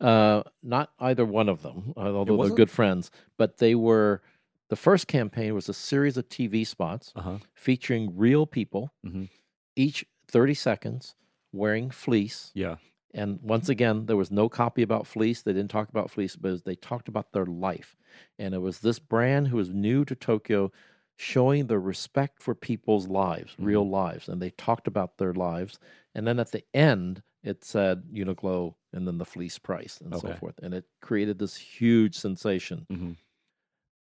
Uh, 0.00 0.42
not 0.62 0.90
either 0.98 1.24
one 1.24 1.48
of 1.48 1.62
them, 1.62 1.92
uh, 1.96 2.00
although 2.12 2.36
they're 2.42 2.50
good 2.56 2.70
friends, 2.70 3.10
but 3.36 3.58
they 3.58 3.74
were. 3.76 4.20
The 4.68 4.76
first 4.76 5.06
campaign 5.06 5.54
was 5.54 5.68
a 5.68 5.74
series 5.74 6.16
of 6.16 6.28
TV 6.28 6.64
spots 6.66 7.12
Uh 7.14 7.20
huh. 7.22 7.38
featuring 7.54 8.16
real 8.16 8.44
people, 8.46 8.90
Mhm. 9.06 9.28
each 9.76 10.04
30 10.26 10.54
seconds, 10.54 11.14
wearing 11.52 11.90
fleece. 11.90 12.50
Yeah. 12.54 12.76
And 13.14 13.40
once 13.42 13.68
again, 13.68 14.06
there 14.06 14.16
was 14.16 14.30
no 14.30 14.48
copy 14.48 14.80
about 14.82 15.06
fleece. 15.06 15.42
They 15.42 15.52
didn't 15.52 15.70
talk 15.70 15.90
about 15.90 16.10
fleece, 16.10 16.34
but 16.34 16.64
they 16.64 16.74
talked 16.76 17.08
about 17.08 17.32
their 17.32 17.44
life. 17.44 17.94
And 18.38 18.54
it 18.54 18.58
was 18.58 18.78
this 18.80 18.98
brand 18.98 19.48
who 19.48 19.58
was 19.58 19.68
new 19.68 20.04
to 20.06 20.14
Tokyo 20.14 20.72
showing 21.16 21.66
the 21.66 21.78
respect 21.78 22.42
for 22.42 22.54
people's 22.54 23.08
lives, 23.08 23.52
Mm-hmm. 23.52 23.64
real 23.64 23.88
lives. 23.88 24.28
And 24.28 24.40
they 24.40 24.50
talked 24.50 24.86
about 24.88 25.18
their 25.18 25.34
lives. 25.34 25.78
And 26.14 26.26
then 26.26 26.40
at 26.40 26.52
the 26.52 26.64
end, 26.72 27.22
it 27.42 27.64
said 27.64 28.04
Uniqlo 28.14 28.74
and 28.94 29.06
then 29.06 29.18
the 29.18 29.26
fleece 29.26 29.58
price 29.58 30.00
and 30.00 30.14
so 30.16 30.28
forth. 30.34 30.58
And 30.62 30.72
it 30.72 30.86
created 31.02 31.38
this 31.38 31.56
huge 31.56 32.14
sensation. 32.16 32.86
hmm 32.88 33.12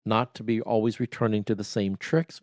Not 0.05 0.35
to 0.35 0.43
be 0.43 0.61
always 0.61 0.99
returning 0.99 1.43
to 1.45 1.55
the 1.55 1.63
same 1.63 1.95
tricks, 1.95 2.41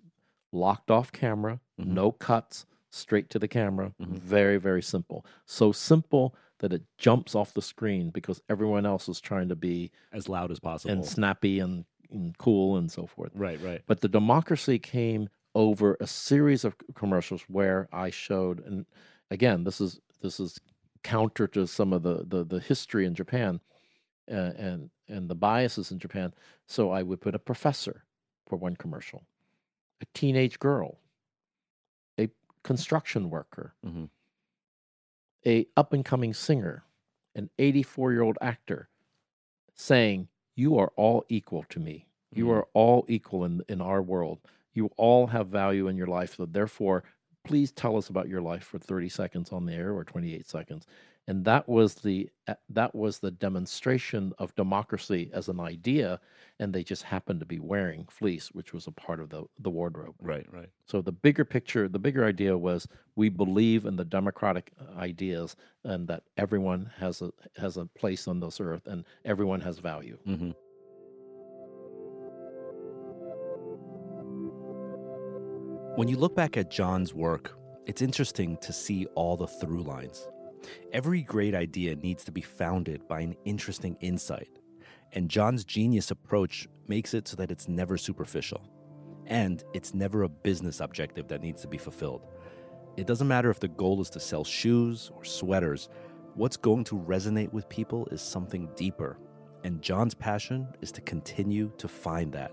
locked 0.52 0.90
off 0.90 1.12
camera, 1.12 1.60
Mhm. 1.80 1.86
no 1.86 2.12
cuts, 2.12 2.66
straight 2.94 3.28
to 3.30 3.38
the 3.38 3.48
camera. 3.48 3.92
Mhm. 4.00 4.18
Very, 4.18 4.56
very 4.56 4.82
simple. 4.82 5.26
So 5.46 5.72
simple 5.72 6.34
that 6.58 6.72
it 6.72 6.82
jumps 6.98 7.34
off 7.34 7.52
the 7.54 7.62
screen 7.62 8.10
because 8.10 8.40
everyone 8.48 8.86
else 8.86 9.08
is 9.08 9.20
trying 9.20 9.48
to 9.48 9.56
be 9.56 9.90
As 10.12 10.28
loud 10.28 10.50
as 10.50 10.60
possible. 10.60 10.92
and 10.94 11.04
snappy 11.04 11.58
and, 11.58 11.84
and 12.10 12.36
cool 12.38 12.76
and 12.76 12.90
so 12.90 13.06
forth. 13.06 13.32
right, 13.34 13.60
right. 13.60 13.82
But 13.86 14.00
the 14.00 14.08
democracy 14.08 14.78
came 14.78 15.28
over 15.54 15.96
a 16.00 16.06
series 16.06 16.64
of 16.64 16.76
commercials 16.94 17.42
where 17.48 17.88
I 17.92 18.10
showed, 18.10 18.60
and 18.64 18.86
again, 19.30 19.64
this 19.64 19.80
is 19.80 20.00
this 20.20 20.40
is 20.40 20.58
counter 21.02 21.46
to 21.48 21.66
some 21.66 21.92
of 21.92 22.02
the 22.02 22.24
the, 22.26 22.44
the 22.44 22.60
history 22.60 23.04
in 23.04 23.14
Japan 23.14 23.60
uh, 24.30 24.52
and 24.56 24.90
and 25.08 25.28
the 25.28 25.34
biases 25.34 25.90
in 25.92 25.98
Japan. 25.98 26.32
So 26.66 26.90
I 26.90 27.02
would 27.02 27.20
put 27.20 27.34
a 27.34 27.38
professor 27.38 28.04
for 28.46 28.56
one 28.56 28.74
commercial, 28.76 29.26
a 30.00 30.06
teenage 30.14 30.58
girl, 30.58 30.98
construction 32.64 33.30
worker, 33.30 33.74
hmm 33.84 34.04
a 35.46 35.66
up 35.76 35.92
and 35.92 36.04
coming 36.04 36.34
singer, 36.34 36.84
an 37.34 37.50
84 37.58 38.12
year 38.12 38.22
old 38.22 38.38
actor, 38.40 38.88
saying, 39.74 40.28
"You 40.56 40.78
are 40.78 40.92
all 40.96 41.24
equal 41.28 41.64
to 41.64 41.80
me. 41.80 42.08
You 42.34 42.50
Mhm. 42.50 42.52
are 42.52 42.68
all 42.74 43.06
equal 43.08 43.44
in 43.44 43.62
in 43.68 43.80
our 43.80 44.02
world. 44.02 44.40
You 44.74 44.88
all 44.96 45.28
have 45.28 45.48
value 45.48 45.88
in 45.88 45.96
your 45.96 46.06
life. 46.08 46.36
So 46.36 46.46
therefore, 46.46 47.04
please 47.44 47.72
tell 47.72 47.96
us 47.96 48.08
about 48.10 48.28
your 48.28 48.42
life 48.42 48.64
for 48.64 48.78
30 48.78 49.08
seconds 49.08 49.52
on 49.52 49.66
the 49.66 49.74
air 49.74 49.92
or 49.94 50.04
28 50.04 50.46
seconds." 50.48 50.86
And 51.26 51.44
that 51.46 51.66
was 51.68 51.94
the 51.94 52.28
uh, 52.48 52.54
that 52.68 52.94
was 52.94 53.18
the 53.18 53.30
demonstration 53.30 54.32
of 54.38 54.54
democracy 54.56 55.30
as 55.32 55.48
an 55.48 55.58
idea, 55.58 56.20
and 56.60 56.72
they 56.72 56.84
just 56.84 57.02
happened 57.02 57.40
to 57.40 57.46
be 57.46 57.58
wearing 57.58 58.06
fleece, 58.10 58.48
which 58.52 58.74
was 58.74 58.86
a 58.86 58.90
part 58.92 59.20
of 59.20 59.30
the 59.30 59.44
the 59.60 59.70
wardrobe. 59.70 60.14
Right, 60.20 60.46
right. 60.52 60.68
So 60.84 61.00
the 61.00 61.12
bigger 61.12 61.44
picture, 61.44 61.88
the 61.88 61.98
bigger 61.98 62.26
idea 62.26 62.56
was 62.58 62.86
we 63.16 63.30
believe 63.30 63.86
in 63.86 63.96
the 63.96 64.04
democratic 64.04 64.72
uh, 64.78 64.98
ideas 64.98 65.56
and 65.84 66.06
that 66.08 66.24
everyone 66.36 66.90
has 66.98 67.22
a 67.22 67.32
has 67.56 67.78
a 67.78 67.86
place 67.86 68.28
on 68.28 68.40
this 68.40 68.60
earth 68.60 68.86
and 68.86 69.04
everyone 69.24 69.60
has 69.60 69.78
value. 69.78 70.18
hmm 70.24 70.50
When 75.96 76.08
you 76.08 76.16
look 76.16 76.34
back 76.34 76.56
at 76.56 76.72
John's 76.72 77.14
work, 77.14 77.56
it's 77.86 78.02
interesting 78.02 78.56
to 78.62 78.72
see 78.72 79.06
all 79.14 79.36
the 79.36 79.46
through 79.46 79.84
lines. 79.84 80.26
Every 80.92 81.22
great 81.22 81.54
idea 81.54 81.96
needs 81.96 82.24
to 82.24 82.32
be 82.32 82.40
founded 82.40 83.06
by 83.08 83.20
an 83.20 83.36
interesting 83.44 83.96
insight, 84.00 84.60
and 85.12 85.28
John's 85.28 85.64
genius 85.64 86.10
approach 86.10 86.68
makes 86.88 87.14
it 87.14 87.28
so 87.28 87.36
that 87.36 87.50
it's 87.50 87.68
never 87.68 87.96
superficial. 87.96 88.68
And 89.26 89.64
it's 89.72 89.94
never 89.94 90.22
a 90.22 90.28
business 90.28 90.80
objective 90.80 91.28
that 91.28 91.40
needs 91.40 91.62
to 91.62 91.68
be 91.68 91.78
fulfilled. 91.78 92.26
It 92.96 93.06
doesn't 93.06 93.26
matter 93.26 93.50
if 93.50 93.58
the 93.58 93.68
goal 93.68 94.00
is 94.00 94.10
to 94.10 94.20
sell 94.20 94.44
shoes 94.44 95.10
or 95.14 95.24
sweaters, 95.24 95.88
what's 96.34 96.56
going 96.56 96.84
to 96.84 96.96
resonate 96.96 97.52
with 97.52 97.68
people 97.68 98.06
is 98.10 98.20
something 98.20 98.68
deeper. 98.76 99.18
And 99.64 99.80
John's 99.80 100.14
passion 100.14 100.68
is 100.80 100.92
to 100.92 101.00
continue 101.00 101.72
to 101.78 101.88
find 101.88 102.32
that. 102.34 102.52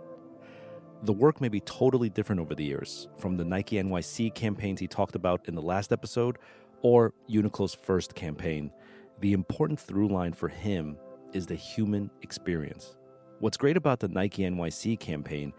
The 1.03 1.13
work 1.13 1.41
may 1.41 1.49
be 1.49 1.59
totally 1.61 2.09
different 2.09 2.39
over 2.39 2.53
the 2.53 2.63
years, 2.63 3.07
from 3.17 3.35
the 3.35 3.43
Nike 3.43 3.77
NYC 3.77 4.33
campaigns 4.35 4.79
he 4.79 4.87
talked 4.87 5.15
about 5.15 5.47
in 5.47 5.55
the 5.55 5.61
last 5.61 5.91
episode, 5.91 6.37
or 6.81 7.13
Uniqlo's 7.29 7.75
first 7.75 8.15
campaign. 8.15 8.71
The 9.19 9.33
important 9.33 9.79
through 9.79 10.09
line 10.09 10.33
for 10.33 10.47
him 10.47 10.97
is 11.33 11.45
the 11.45 11.55
human 11.55 12.09
experience. 12.21 12.95
What's 13.39 13.57
great 13.57 13.77
about 13.77 13.99
the 13.99 14.07
Nike 14.07 14.43
NYC 14.43 14.99
campaign 14.99 15.53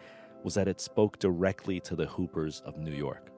was 0.45 0.55
that 0.55 0.69
it 0.69 0.81
spoke 0.81 1.19
directly 1.19 1.81
to 1.81 1.97
the 1.97 2.07
Hoopers 2.07 2.63
of 2.65 2.79
New 2.79 2.93
York, 2.93 3.31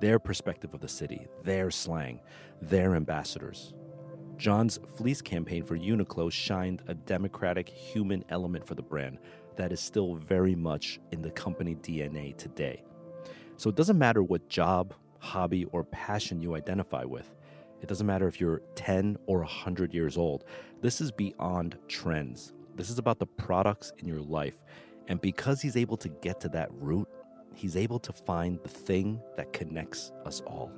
their 0.00 0.18
perspective 0.18 0.74
of 0.74 0.80
the 0.80 0.88
city, 0.88 1.26
their 1.42 1.70
slang, 1.70 2.20
their 2.60 2.94
ambassadors. 2.94 3.74
John's 4.36 4.78
fleece 4.96 5.20
campaign 5.20 5.64
for 5.64 5.76
Uniqlo 5.76 6.32
shined 6.32 6.82
a 6.86 6.94
democratic 6.94 7.68
human 7.68 8.24
element 8.30 8.66
for 8.66 8.74
the 8.74 8.82
brand 8.82 9.18
that 9.56 9.72
is 9.72 9.80
still 9.80 10.14
very 10.14 10.54
much 10.54 10.98
in 11.12 11.20
the 11.20 11.30
company 11.30 11.74
DNA 11.74 12.34
today. 12.36 12.82
So 13.58 13.68
it 13.68 13.76
doesn't 13.76 13.98
matter 13.98 14.22
what 14.22 14.48
job, 14.48 14.94
hobby, 15.20 15.64
or 15.66 15.84
passion 15.84 16.40
you 16.40 16.56
identify 16.56 17.04
with. 17.04 17.34
It 17.80 17.88
doesn't 17.88 18.06
matter 18.06 18.28
if 18.28 18.40
you're 18.40 18.62
10 18.74 19.16
or 19.26 19.38
100 19.38 19.94
years 19.94 20.16
old. 20.18 20.44
This 20.80 21.00
is 21.00 21.12
beyond 21.12 21.78
trends. 21.88 22.52
This 22.76 22.90
is 22.90 22.98
about 22.98 23.18
the 23.18 23.26
products 23.26 23.92
in 23.98 24.06
your 24.06 24.20
life. 24.20 24.56
And 25.08 25.20
because 25.20 25.60
he's 25.60 25.76
able 25.76 25.96
to 25.98 26.08
get 26.08 26.40
to 26.40 26.48
that 26.50 26.68
root, 26.72 27.08
he's 27.54 27.76
able 27.76 27.98
to 28.00 28.12
find 28.12 28.58
the 28.62 28.68
thing 28.68 29.20
that 29.36 29.52
connects 29.52 30.12
us 30.24 30.40
all. 30.46 30.70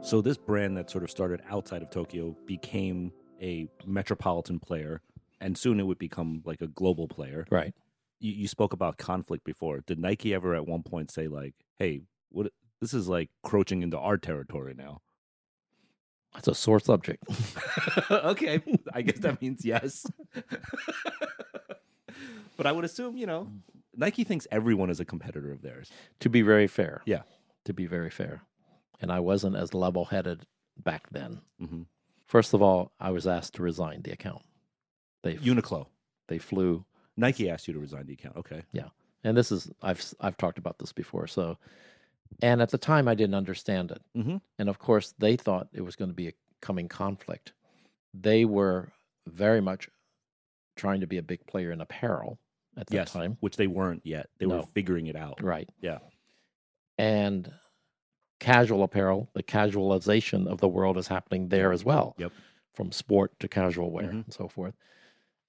So, 0.00 0.22
this 0.22 0.36
brand 0.36 0.76
that 0.76 0.90
sort 0.90 1.02
of 1.02 1.10
started 1.10 1.42
outside 1.50 1.82
of 1.82 1.90
Tokyo 1.90 2.36
became 2.46 3.12
a 3.42 3.68
metropolitan 3.84 4.60
player, 4.60 5.02
and 5.40 5.58
soon 5.58 5.80
it 5.80 5.82
would 5.82 5.98
become 5.98 6.42
like 6.44 6.60
a 6.60 6.68
global 6.68 7.08
player. 7.08 7.46
Right. 7.50 7.74
You, 8.20 8.32
you 8.32 8.48
spoke 8.48 8.72
about 8.72 8.98
conflict 8.98 9.44
before. 9.44 9.80
Did 9.86 9.98
Nike 9.98 10.34
ever 10.34 10.54
at 10.54 10.66
one 10.66 10.82
point 10.82 11.10
say, 11.10 11.28
like, 11.28 11.54
hey, 11.78 12.02
what 12.30 12.50
this 12.80 12.94
is 12.94 13.08
like 13.08 13.30
crouching 13.42 13.82
into 13.82 13.98
our 13.98 14.16
territory 14.16 14.74
now? 14.76 15.00
That's 16.34 16.48
a 16.48 16.54
sore 16.54 16.80
subject. 16.80 17.24
okay, 18.10 18.60
I 18.92 19.02
guess 19.02 19.18
that 19.20 19.40
means 19.40 19.64
yes. 19.64 20.06
but 22.56 22.66
I 22.66 22.72
would 22.72 22.84
assume, 22.84 23.16
you 23.16 23.26
know, 23.26 23.48
Nike 23.96 24.24
thinks 24.24 24.46
everyone 24.50 24.90
is 24.90 25.00
a 25.00 25.04
competitor 25.04 25.50
of 25.52 25.62
theirs. 25.62 25.90
to 26.20 26.28
be 26.28 26.42
very 26.42 26.66
fair. 26.66 27.02
Yeah. 27.06 27.22
To 27.64 27.72
be 27.72 27.86
very 27.86 28.10
fair. 28.10 28.42
And 29.00 29.10
I 29.12 29.20
wasn't 29.20 29.56
as 29.56 29.74
level 29.74 30.06
headed 30.06 30.46
back 30.76 31.08
then. 31.10 31.40
hmm 31.58 31.82
First 32.26 32.52
of 32.52 32.60
all, 32.60 32.92
I 33.00 33.10
was 33.10 33.26
asked 33.26 33.54
to 33.54 33.62
resign 33.62 34.02
the 34.02 34.12
account. 34.12 34.42
They 35.22 35.34
Uniqlo. 35.36 35.86
they 36.28 36.36
flew 36.38 36.84
Nike 37.18 37.50
asked 37.50 37.68
you 37.68 37.74
to 37.74 37.80
resign 37.80 38.06
the 38.06 38.14
account. 38.14 38.36
Okay. 38.38 38.62
Yeah. 38.72 38.88
And 39.24 39.36
this 39.36 39.52
is 39.52 39.70
I've 39.82 40.02
I've 40.20 40.36
talked 40.38 40.58
about 40.58 40.78
this 40.78 40.92
before. 40.92 41.26
So, 41.26 41.58
and 42.42 42.62
at 42.62 42.70
the 42.70 42.78
time 42.78 43.08
I 43.08 43.14
didn't 43.14 43.34
understand 43.34 43.90
it, 43.90 44.00
Mm-hmm. 44.16 44.36
and 44.58 44.68
of 44.68 44.78
course 44.78 45.14
they 45.18 45.36
thought 45.36 45.68
it 45.72 45.82
was 45.82 45.96
going 45.96 46.10
to 46.10 46.14
be 46.14 46.28
a 46.28 46.32
coming 46.62 46.88
conflict. 46.88 47.52
They 48.14 48.44
were 48.44 48.88
very 49.26 49.60
much 49.60 49.88
trying 50.76 51.00
to 51.00 51.06
be 51.06 51.18
a 51.18 51.22
big 51.22 51.44
player 51.46 51.72
in 51.72 51.80
apparel 51.80 52.38
at 52.76 52.86
that 52.86 52.94
Yes. 52.94 53.12
time, 53.12 53.36
Which 53.40 53.56
they 53.56 53.66
weren't 53.66 54.02
yet. 54.06 54.30
They 54.38 54.46
were 54.46 54.62
figuring 54.62 55.08
it 55.08 55.16
out. 55.16 55.42
right? 55.42 55.68
Yeah. 55.80 55.98
and 56.96 57.52
casual 58.40 58.82
apparel, 58.84 59.28
the 59.34 59.42
casualization 59.42 60.46
of 60.46 60.60
the 60.60 60.68
world 60.68 60.96
is 60.96 61.08
happening 61.08 61.48
there 61.48 61.72
as 61.72 61.84
well. 61.84 62.14
Yep. 62.18 62.32
From 62.74 62.92
sport 62.92 63.38
to 63.40 63.48
casual 63.48 63.90
wear 63.90 64.06
Mhm. 64.06 64.24
and 64.24 64.32
so 64.32 64.46
forth. 64.48 64.74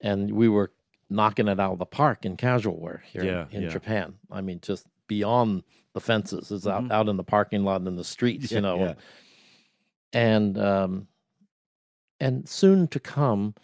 And 0.01 0.31
we 0.31 0.47
were 0.49 0.71
knocking 1.09 1.47
it 1.47 1.59
out 1.59 1.73
of 1.73 1.79
the 1.79 1.85
park 1.85 2.25
in 2.25 2.37
casual 2.37 2.79
wear 2.79 3.03
here 3.05 3.23
Yeah, 3.23 3.45
in 3.51 3.63
yeah. 3.63 3.69
Japan. 3.69 4.15
I 4.31 4.41
mean, 4.41 4.59
just 4.61 4.85
beyond 5.07 5.63
the 5.93 5.99
fences. 6.01 6.51
It's 6.51 6.65
Mhm. 6.65 6.71
out 6.85 6.91
out 6.91 7.09
in 7.09 7.17
the 7.17 7.23
parking 7.23 7.63
lot 7.63 7.81
and 7.81 7.87
in 7.87 7.95
the 7.95 8.03
streets, 8.03 8.51
you 8.51 8.61
know. 8.61 8.77
yeah. 8.79 8.93
And 10.13 10.57
um, 10.57 11.07
and 12.19 12.47
soon 12.47 12.87
to 12.89 12.99
come, 12.99 13.55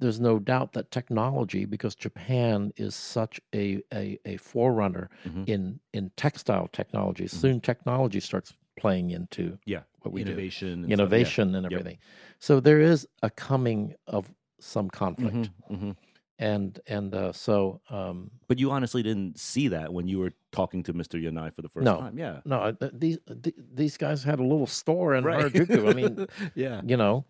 there's 0.00 0.20
no 0.20 0.38
doubt 0.38 0.72
that 0.74 0.90
technology, 0.90 1.64
because 1.64 1.94
Japan 1.94 2.72
is 2.76 2.94
such 2.94 3.40
a 3.54 3.80
a, 3.92 4.18
a 4.24 4.36
forerunner 4.38 5.10
Mhm. 5.26 5.48
in 5.48 5.80
in 5.92 6.10
textile 6.16 6.68
technology. 6.68 7.24
Mhm. 7.24 7.30
Soon 7.30 7.60
technology 7.60 8.20
starts 8.20 8.54
playing 8.76 9.10
into 9.10 9.58
Yeah. 9.64 9.82
what 10.02 10.12
we 10.12 10.22
do 10.22 10.30
Innovation. 10.30 10.80
stuff, 10.82 10.88
yeah. 10.88 10.94
innovation 10.94 11.54
and 11.56 11.64
Yep. 11.64 11.72
everything. 11.72 11.98
So 12.38 12.60
there 12.60 12.80
is 12.80 13.08
a 13.22 13.30
coming 13.30 13.94
of 14.06 14.32
some 14.60 14.88
conflict, 14.88 15.34
Mhm, 15.36 15.50
mhm. 15.70 15.96
And 16.38 16.78
and 16.86 17.14
uh, 17.14 17.32
so 17.32 17.80
um, 17.90 18.30
But 18.46 18.58
you 18.58 18.70
honestly 18.70 19.02
didn't 19.02 19.38
see 19.38 19.68
that 19.68 19.92
when 19.92 20.06
you 20.08 20.18
were 20.20 20.32
talking 20.52 20.82
to 20.84 20.92
Mr. 20.94 21.20
Yanai 21.22 21.52
for 21.54 21.62
the 21.62 21.68
first 21.68 21.84
No. 21.84 21.98
time. 21.98 22.16
Yeah. 22.18 22.40
no, 22.44 22.58
uh, 22.60 22.72
th- 22.72 22.92
these 22.94 23.18
th- 23.42 23.54
these 23.74 23.96
guys 23.96 24.22
had 24.22 24.38
a 24.38 24.42
little 24.44 24.66
store 24.66 25.14
in 25.14 25.24
Right. 25.24 25.44
Harajuku. 25.52 25.90
I 25.90 25.94
mean, 25.94 26.26
yeah. 26.54 26.80
you 26.84 26.96
know, 26.96 27.24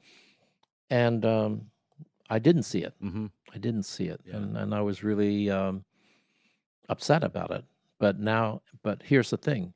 and 0.90 1.24
um, 1.24 1.70
I 2.28 2.38
didn't 2.38 2.64
see 2.64 2.82
it. 2.82 2.94
hmm 3.00 3.26
I 3.54 3.58
didn't 3.58 3.84
see 3.84 4.08
it, 4.08 4.20
Yeah. 4.26 4.36
and 4.36 4.56
and 4.56 4.74
I 4.74 4.82
was 4.82 5.02
really 5.02 5.48
um, 5.50 5.84
upset 6.90 7.24
about 7.24 7.50
it. 7.50 7.64
But 7.98 8.18
now, 8.20 8.60
but 8.82 9.02
here's 9.02 9.30
the 9.30 9.38
thing: 9.38 9.72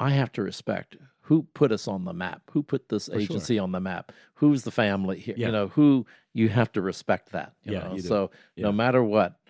I 0.00 0.10
have 0.10 0.32
to 0.32 0.42
respect 0.42 0.96
who 1.32 1.46
put 1.54 1.72
us 1.72 1.88
on 1.88 2.04
the 2.04 2.12
map, 2.12 2.42
who 2.50 2.62
put 2.62 2.90
this 2.90 3.06
For 3.06 3.12
sure. 3.12 3.20
agency 3.22 3.58
on 3.58 3.72
the 3.72 3.80
map, 3.80 4.12
who's 4.34 4.64
the 4.64 4.70
family 4.70 5.18
here. 5.18 5.34
Yeah. 5.38 5.46
You 5.46 5.52
know, 5.52 5.68
who 5.68 6.04
you 6.34 6.50
have 6.50 6.70
to 6.72 6.82
respect 6.82 7.32
that. 7.32 7.54
You 7.64 7.72
Yeah, 7.72 7.96
so 7.96 8.30
Yeah. 8.54 8.64
no 8.64 8.72
matter 8.72 9.02
what, 9.02 9.40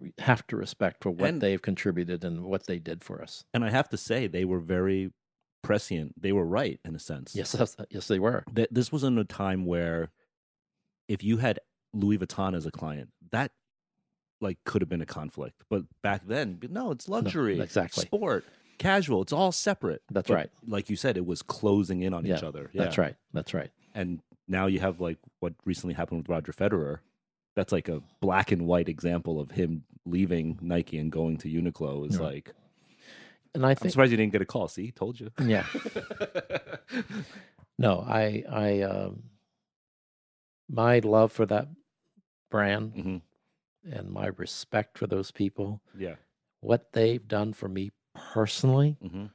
we 0.00 0.14
have 0.16 0.46
to 0.46 0.56
respect 0.56 1.02
for 1.02 1.10
what 1.10 1.28
And- 1.28 1.42
they've 1.42 1.60
contributed 1.60 2.24
and 2.24 2.44
what 2.44 2.64
they 2.66 2.78
did 2.78 3.04
for 3.04 3.20
us. 3.20 3.44
And 3.52 3.62
I 3.62 3.68
have 3.68 3.90
to 3.90 3.98
say, 3.98 4.26
they 4.26 4.46
were 4.46 4.60
very 4.60 5.12
prescient. 5.62 6.18
They 6.18 6.32
were 6.32 6.46
right 6.46 6.80
in 6.82 6.94
a 6.94 6.98
sense. 6.98 7.36
Yes, 7.36 7.54
yes, 7.90 8.08
they 8.08 8.18
were. 8.18 8.44
That 8.50 8.72
this 8.72 8.90
was 8.90 9.04
in 9.04 9.18
a 9.18 9.24
time 9.24 9.66
where, 9.66 10.12
if 11.08 11.22
you 11.22 11.36
had 11.36 11.60
Louis 11.92 12.16
Vuitton 12.16 12.56
as 12.56 12.64
a 12.64 12.70
client, 12.70 13.10
that 13.32 13.52
like 14.40 14.64
could 14.64 14.80
have 14.80 14.88
been 14.88 15.02
a 15.02 15.06
conflict. 15.06 15.62
But 15.68 15.82
back 16.02 16.26
then, 16.26 16.58
no, 16.70 16.90
it's 16.90 17.06
luxury, 17.06 17.60
exactly. 17.60 18.06
sport, 18.06 18.46
casual. 18.82 19.22
It's 19.22 19.32
all 19.32 19.52
separate. 19.52 20.02
That's 20.10 20.28
But 20.28 20.34
right. 20.34 20.50
Like 20.66 20.90
you 20.90 20.96
said, 20.96 21.16
it 21.16 21.26
was 21.26 21.42
closing 21.42 22.02
in 22.02 22.12
on 22.14 22.24
Yeah, 22.24 22.36
each 22.36 22.42
other. 22.42 22.70
That's 22.74 22.98
right. 22.98 23.16
That's 23.32 23.54
right. 23.54 23.70
And 23.94 24.20
now 24.48 24.66
you 24.66 24.80
have 24.80 25.00
like 25.00 25.18
what 25.40 25.54
recently 25.64 25.94
happened 25.94 26.20
with 26.22 26.28
Roger 26.28 26.52
Federer. 26.52 26.98
That's 27.54 27.72
like 27.72 27.88
a 27.88 28.02
black 28.20 28.50
and 28.52 28.66
white 28.66 28.88
example 28.88 29.38
of 29.40 29.50
him 29.52 29.84
leaving 30.06 30.58
Nike 30.60 30.98
and 30.98 31.12
going 31.12 31.36
to 31.38 31.48
Uniqlo. 31.48 32.08
Is 32.08 32.16
Yeah. 32.18 32.22
like 32.26 32.52
And 33.54 33.64
I 33.66 33.70
I'm 33.70 33.76
surprised 33.90 34.10
you 34.10 34.16
didn't 34.16 34.32
get 34.32 34.42
a 34.42 34.46
call. 34.46 34.68
See, 34.68 34.90
told 34.90 35.20
you. 35.20 35.30
yeah, 35.38 35.66
no, 37.78 38.00
I, 38.00 38.44
I, 38.50 38.80
um, 38.82 39.24
my 40.68 40.98
love 41.00 41.32
for 41.32 41.46
that 41.46 41.68
brand 42.50 42.92
hmm 42.92 43.16
and 43.90 44.10
my 44.10 44.26
respect 44.26 44.96
for 44.96 45.06
those 45.08 45.30
people, 45.32 45.82
Yeah. 45.98 46.14
what 46.60 46.92
they've 46.92 47.26
done 47.26 47.52
for 47.52 47.68
me 47.68 47.90
personally 48.14 48.96
hmm 49.00 49.26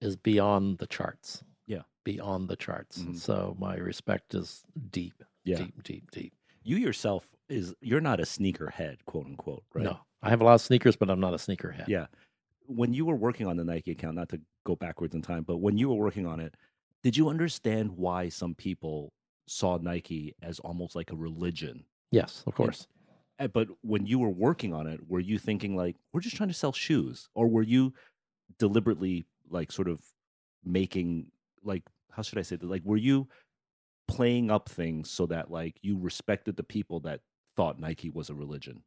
is 0.00 0.16
beyond 0.16 0.78
the 0.78 0.86
charts. 0.86 1.44
Yeah. 1.66 1.82
Beyond 2.04 2.48
the 2.48 2.56
charts. 2.56 3.02
Mhm. 3.02 3.16
So 3.16 3.54
my 3.58 3.76
respect 3.76 4.34
is 4.34 4.64
deep, 4.90 5.22
Yeah. 5.44 5.58
deep, 5.58 5.82
deep, 5.82 6.10
deep. 6.10 6.34
You 6.62 6.76
yourself 6.78 7.28
is 7.50 7.74
you're 7.82 8.00
not 8.00 8.18
a 8.18 8.24
sneaker 8.24 8.70
head, 8.70 9.04
quote 9.04 9.26
unquote, 9.26 9.62
right? 9.74 9.84
No, 9.84 10.00
I 10.22 10.30
have 10.30 10.40
a 10.40 10.44
lot 10.44 10.54
of 10.54 10.62
sneakers, 10.62 10.96
but 10.96 11.10
I'm 11.10 11.20
not 11.20 11.34
a 11.34 11.36
sneakerhead. 11.36 11.86
Yeah. 11.86 12.06
When 12.66 12.94
you 12.94 13.04
were 13.04 13.16
working 13.16 13.46
on 13.46 13.58
the 13.58 13.64
Nike 13.64 13.90
account, 13.90 14.16
not 14.16 14.30
to 14.30 14.40
go 14.64 14.74
backwards 14.74 15.14
in 15.14 15.20
time, 15.20 15.42
but 15.42 15.58
when 15.58 15.76
you 15.76 15.90
were 15.90 15.96
working 15.96 16.26
on 16.26 16.40
it, 16.40 16.54
did 17.02 17.14
you 17.16 17.28
understand 17.28 17.90
why 17.90 18.30
some 18.30 18.54
people 18.54 19.12
saw 19.48 19.76
Nike 19.76 20.34
as 20.40 20.60
almost 20.60 20.94
like 20.96 21.10
a 21.10 21.16
religion? 21.16 21.84
Yes, 22.10 22.42
of 22.46 22.54
course. 22.54 22.86
Uh, 23.38 23.48
But 23.48 23.68
when 23.82 24.06
you 24.06 24.18
were 24.18 24.30
working 24.30 24.72
on 24.72 24.86
it, 24.86 25.06
were 25.08 25.20
you 25.20 25.38
thinking 25.38 25.76
like, 25.76 25.96
we're 26.12 26.20
just 26.20 26.36
trying 26.36 26.48
to 26.50 26.54
sell 26.54 26.72
shoes? 26.72 27.28
Or 27.34 27.48
were 27.48 27.62
you 27.62 27.92
deliberately 28.58 29.24
like 29.48 29.72
sort 29.72 29.88
of 29.88 30.00
making 30.64 31.30
like 31.62 31.82
how 32.10 32.22
should 32.22 32.38
I 32.38 32.42
say 32.42 32.56
that? 32.56 32.68
Like 32.68 32.82
were 32.84 32.96
you 32.96 33.28
playing 34.08 34.50
up 34.50 34.68
things 34.68 35.10
so 35.10 35.26
that 35.26 35.50
like 35.50 35.78
you 35.82 35.98
respected 35.98 36.56
the 36.56 36.62
people 36.64 37.00
that 37.00 37.20
thought 37.56 37.78
Nike 37.78 38.10
was 38.10 38.30
a 38.30 38.34
religion? 38.34 38.82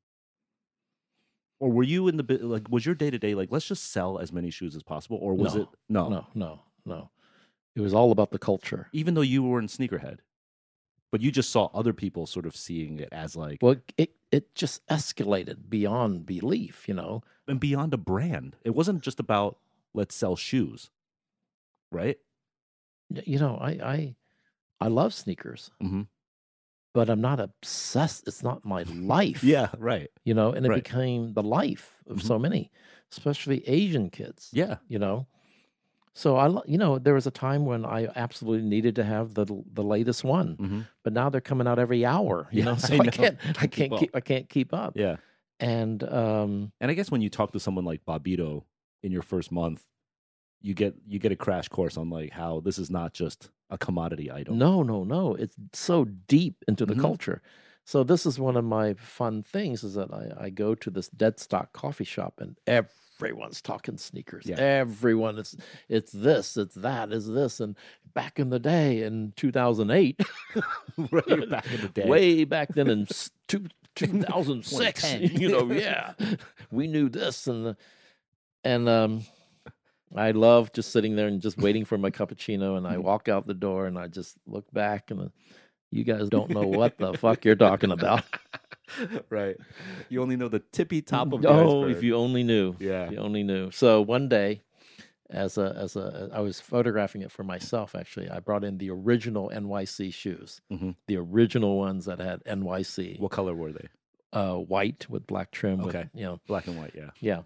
Or 1.60 1.69
were 1.71 1.84
you 1.84 2.08
in 2.08 2.17
the 2.17 2.39
like 2.41 2.69
was 2.69 2.86
your 2.86 2.95
day 2.95 3.10
to 3.10 3.17
day 3.17 3.36
like 3.36 3.49
let's 3.52 3.67
just 3.67 3.91
sell 3.91 4.17
as 4.19 4.32
many 4.34 4.49
shoes 4.49 4.76
as 4.76 4.84
possible? 4.84 5.17
Or 5.21 5.34
was 5.34 5.56
No, 5.56 5.62
it 5.62 5.67
no, 5.89 6.10
No, 6.10 6.28
no, 6.36 6.60
no. 6.86 7.10
It 7.76 7.82
was 7.82 7.93
all 7.93 8.12
about 8.12 8.32
the 8.32 8.39
culture. 8.39 8.88
even 8.93 9.13
though 9.13 9.21
you 9.21 9.41
were 9.43 9.60
in 9.60 9.67
sneakerhead, 9.67 10.19
but 11.13 11.21
you 11.21 11.32
just 11.32 11.52
saw 11.52 11.69
other 11.76 11.93
people 11.93 12.26
sort 12.26 12.47
of 12.47 12.56
seeing 12.56 12.99
it 12.99 13.10
as 13.12 13.36
like 13.36 13.60
Well, 13.62 13.76
it 13.97 14.15
it 14.32 14.56
just 14.56 14.82
escalated 14.88 15.69
beyond 15.69 16.26
belief, 16.26 16.88
you 16.89 16.95
know. 16.95 17.21
and 17.47 17.60
beyond 17.60 17.93
a 17.93 17.97
brand. 17.97 18.56
It 18.65 18.73
wasn't 18.73 19.04
just 19.04 19.19
about 19.19 19.60
let's 19.93 20.15
sell 20.15 20.36
shoes, 20.36 20.89
right? 21.91 22.17
You 23.12 23.38
know, 23.38 23.58
I 23.62 23.69
I 23.95 24.15
I 24.82 24.88
love 24.88 25.13
sneakers, 25.13 25.69
Mhm. 25.80 26.08
but 26.95 27.12
I'm 27.12 27.21
not 27.21 27.39
obsessed. 27.39 28.28
It's 28.28 28.41
not 28.41 28.65
my 28.65 28.82
life. 29.13 29.43
Yeah, 29.43 29.69
right. 29.78 30.10
You 30.26 30.34
know, 30.34 30.52
and 30.52 30.65
it 30.65 30.69
Right. 30.69 30.84
became 30.84 31.34
the 31.34 31.43
life 31.43 32.02
of 32.08 32.17
Mhm. 32.17 32.28
so 32.28 32.39
many, 32.39 32.71
especially 33.12 33.62
Asian 33.69 34.10
kids. 34.10 34.49
Yeah, 34.52 34.78
you 34.88 34.97
know 34.97 35.28
so 36.13 36.38
i 36.38 36.47
you 36.65 36.78
know 36.78 36.99
there 36.99 37.13
was 37.13 37.28
a 37.28 37.32
time 37.32 37.65
when 37.65 37.86
i 37.86 38.08
absolutely 38.15 38.67
needed 38.67 38.95
to 38.95 39.04
have 39.04 39.34
the 39.34 39.45
the 39.73 39.84
latest 39.84 40.23
one 40.23 40.56
hmm 40.58 40.82
but 41.04 41.13
now 41.13 41.30
they're 41.30 41.41
coming 41.41 41.67
out 41.67 41.80
every 41.80 42.06
hour 42.06 42.47
you 42.52 42.60
Yeah, 42.60 42.65
know 42.65 42.76
so 42.78 42.93
I 42.95 42.99
i, 42.99 43.04
know. 43.04 43.12
can't 43.12 43.39
i 43.45 43.52
Can't 43.54 43.71
keep 43.71 43.71
can't 43.71 43.95
keep 43.95 44.15
i 44.15 44.19
can't 44.21 44.49
keep 44.49 44.73
up 44.73 44.95
yeah. 44.95 45.17
and 45.60 46.04
um 46.04 46.71
And 46.82 46.91
I 46.91 46.93
guess 46.93 47.12
when 47.12 47.21
you 47.21 47.30
talk 47.30 47.52
to 47.54 47.60
someone 47.60 47.86
like 47.86 48.06
Bobbito 48.06 48.63
in 49.02 49.12
your 49.12 49.21
first 49.21 49.52
month, 49.52 49.86
you 50.62 50.73
get 50.73 50.95
you 51.08 51.19
get 51.19 51.32
a 51.32 51.36
crash 51.36 51.67
course 51.67 51.97
on 51.97 52.10
like 52.10 52.32
how 52.32 52.60
this 52.62 52.78
is 52.78 52.89
not 52.89 53.13
just 53.13 53.49
a 53.69 53.78
commodity 53.78 54.32
item. 54.32 54.56
no 54.56 54.84
no 54.84 55.04
no 55.04 55.34
it's 55.36 55.56
so 55.73 56.06
deep 56.06 56.63
into 56.67 56.86
the 56.86 56.95
Mhm. 56.95 57.02
culture 57.02 57.41
so 57.86 58.04
this 58.04 58.26
is 58.26 58.39
one 58.39 58.56
of 58.56 58.63
my 58.63 58.93
fun 58.93 59.43
things 59.43 59.84
is 59.84 59.95
that 59.95 60.13
I, 60.13 60.45
I 60.45 60.49
go 60.49 60.73
to 60.76 60.89
this 60.89 61.10
dead 61.10 61.39
stock 61.39 61.73
coffee 61.73 62.06
shop 62.06 62.39
and 62.39 62.58
everyone's 63.26 63.62
talking 63.62 63.98
sneakers 63.98 64.46
Yeah. 64.46 64.56
everyone 64.60 65.38
it's 65.40 65.56
it's 65.90 66.12
this 66.12 66.58
it's 66.58 66.76
that 66.76 67.12
is 67.14 67.28
this 67.28 67.60
and 67.60 67.76
back 68.14 68.40
in 68.40 68.50
the 68.50 68.60
day 68.60 69.04
in 69.04 69.34
2008 69.38 70.22
right 71.12 71.50
back 71.50 71.72
in 71.72 71.82
the 71.82 71.88
day. 71.94 72.06
way 72.08 72.44
back 72.44 72.74
then 72.74 72.90
in 72.90 73.08
two, 73.48 73.66
2006 73.96 75.14
you 75.14 75.50
know 75.50 75.72
yeah 75.72 76.14
we 76.72 76.88
knew 76.88 77.10
this 77.10 77.48
and 77.48 77.66
the, 77.68 77.78
and 78.64 78.90
um 78.90 79.22
i 80.16 80.32
love 80.32 80.72
just 80.74 80.92
sitting 80.92 81.16
there 81.16 81.28
and 81.28 81.42
just 81.42 81.58
waiting 81.58 81.86
for 81.86 81.98
my 81.98 82.10
cappuccino 82.10 82.78
and 82.78 82.86
i 82.88 82.96
Mhm. 82.96 83.04
walk 83.04 83.30
out 83.30 83.48
the 83.48 83.54
door 83.54 83.86
and 83.88 83.98
i 83.98 84.08
just 84.08 84.36
look 84.48 84.66
back 84.74 85.12
and 85.12 85.22
uh, 85.22 85.28
you 85.92 86.04
guys 86.04 86.28
don't 86.30 86.50
know 86.50 86.66
what 86.68 86.98
the 86.98 87.14
fuck 87.14 87.46
you're 87.46 87.56
talking 87.56 87.92
about 87.92 88.24
right. 89.30 89.58
You 90.10 90.22
only 90.22 90.36
know 90.36 90.48
the 90.50 90.60
tippy 90.72 91.02
top 91.02 91.34
of 91.34 91.42
the 91.42 91.50
oh 91.50 91.86
if 91.88 92.04
you 92.04 92.16
only 92.16 92.44
knew 92.44 92.76
Yeah. 92.80 93.06
if 93.06 93.12
you 93.12 93.18
only 93.18 93.44
knew 93.44 93.72
so 93.72 94.02
one 94.02 94.30
day 94.30 94.62
as 95.30 95.58
a 95.58 95.74
as 95.78 95.96
a 95.96 96.30
i 96.34 96.40
was 96.42 96.60
photographing 96.60 97.22
it 97.24 97.32
for 97.32 97.44
myself 97.44 97.96
actually 97.96 98.30
i 98.30 98.40
brought 98.40 98.64
in 98.64 98.78
the 98.78 98.90
original 98.92 99.50
nyc 99.54 100.14
shoes 100.14 100.62
Mhm. 100.72 100.96
the 101.08 101.18
original 101.18 101.78
ones 101.78 102.06
that 102.06 102.20
had 102.20 102.44
nyc 102.44 103.20
What 103.20 103.32
color 103.32 103.56
were 103.56 103.72
they? 103.72 103.88
uh, 104.34 104.56
white 104.56 105.10
with 105.10 105.26
black 105.28 105.52
trim. 105.52 105.78
With, 105.80 105.96
Okay. 105.96 106.10
you 106.14 106.24
know, 106.24 106.40
Black 106.48 106.68
and 106.68 106.76
white, 106.78 106.94
yeah. 106.96 107.12
yeah, 107.20 107.44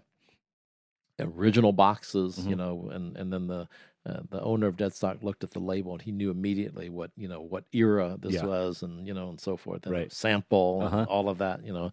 original 1.20 1.72
boxes. 1.72 2.38
You 2.46 2.54
Mhm. 2.54 2.58
know, 2.58 2.88
and 2.90 3.16
and 3.16 3.32
then 3.32 3.46
the 3.46 3.68
uh, 4.06 4.20
the 4.30 4.40
owner 4.42 4.66
of 4.66 4.76
Deadstock 4.76 5.22
looked 5.22 5.44
at 5.44 5.50
the 5.52 5.58
label 5.60 5.92
and 5.92 6.02
he 6.02 6.12
knew 6.12 6.30
immediately 6.30 6.88
what 6.88 7.10
you 7.16 7.28
know 7.28 7.40
what 7.40 7.64
era 7.72 8.16
this 8.20 8.34
Yeah. 8.34 8.46
was, 8.46 8.82
and 8.82 9.06
you 9.06 9.14
know, 9.14 9.28
and 9.30 9.40
so 9.40 9.56
forth, 9.56 9.86
and 9.86 9.92
Right. 9.94 10.12
sample, 10.12 10.82
and 10.82 10.94
Uh-huh. 10.94 11.06
all 11.08 11.28
of 11.28 11.38
that. 11.38 11.64
You 11.64 11.72
know, 11.72 11.90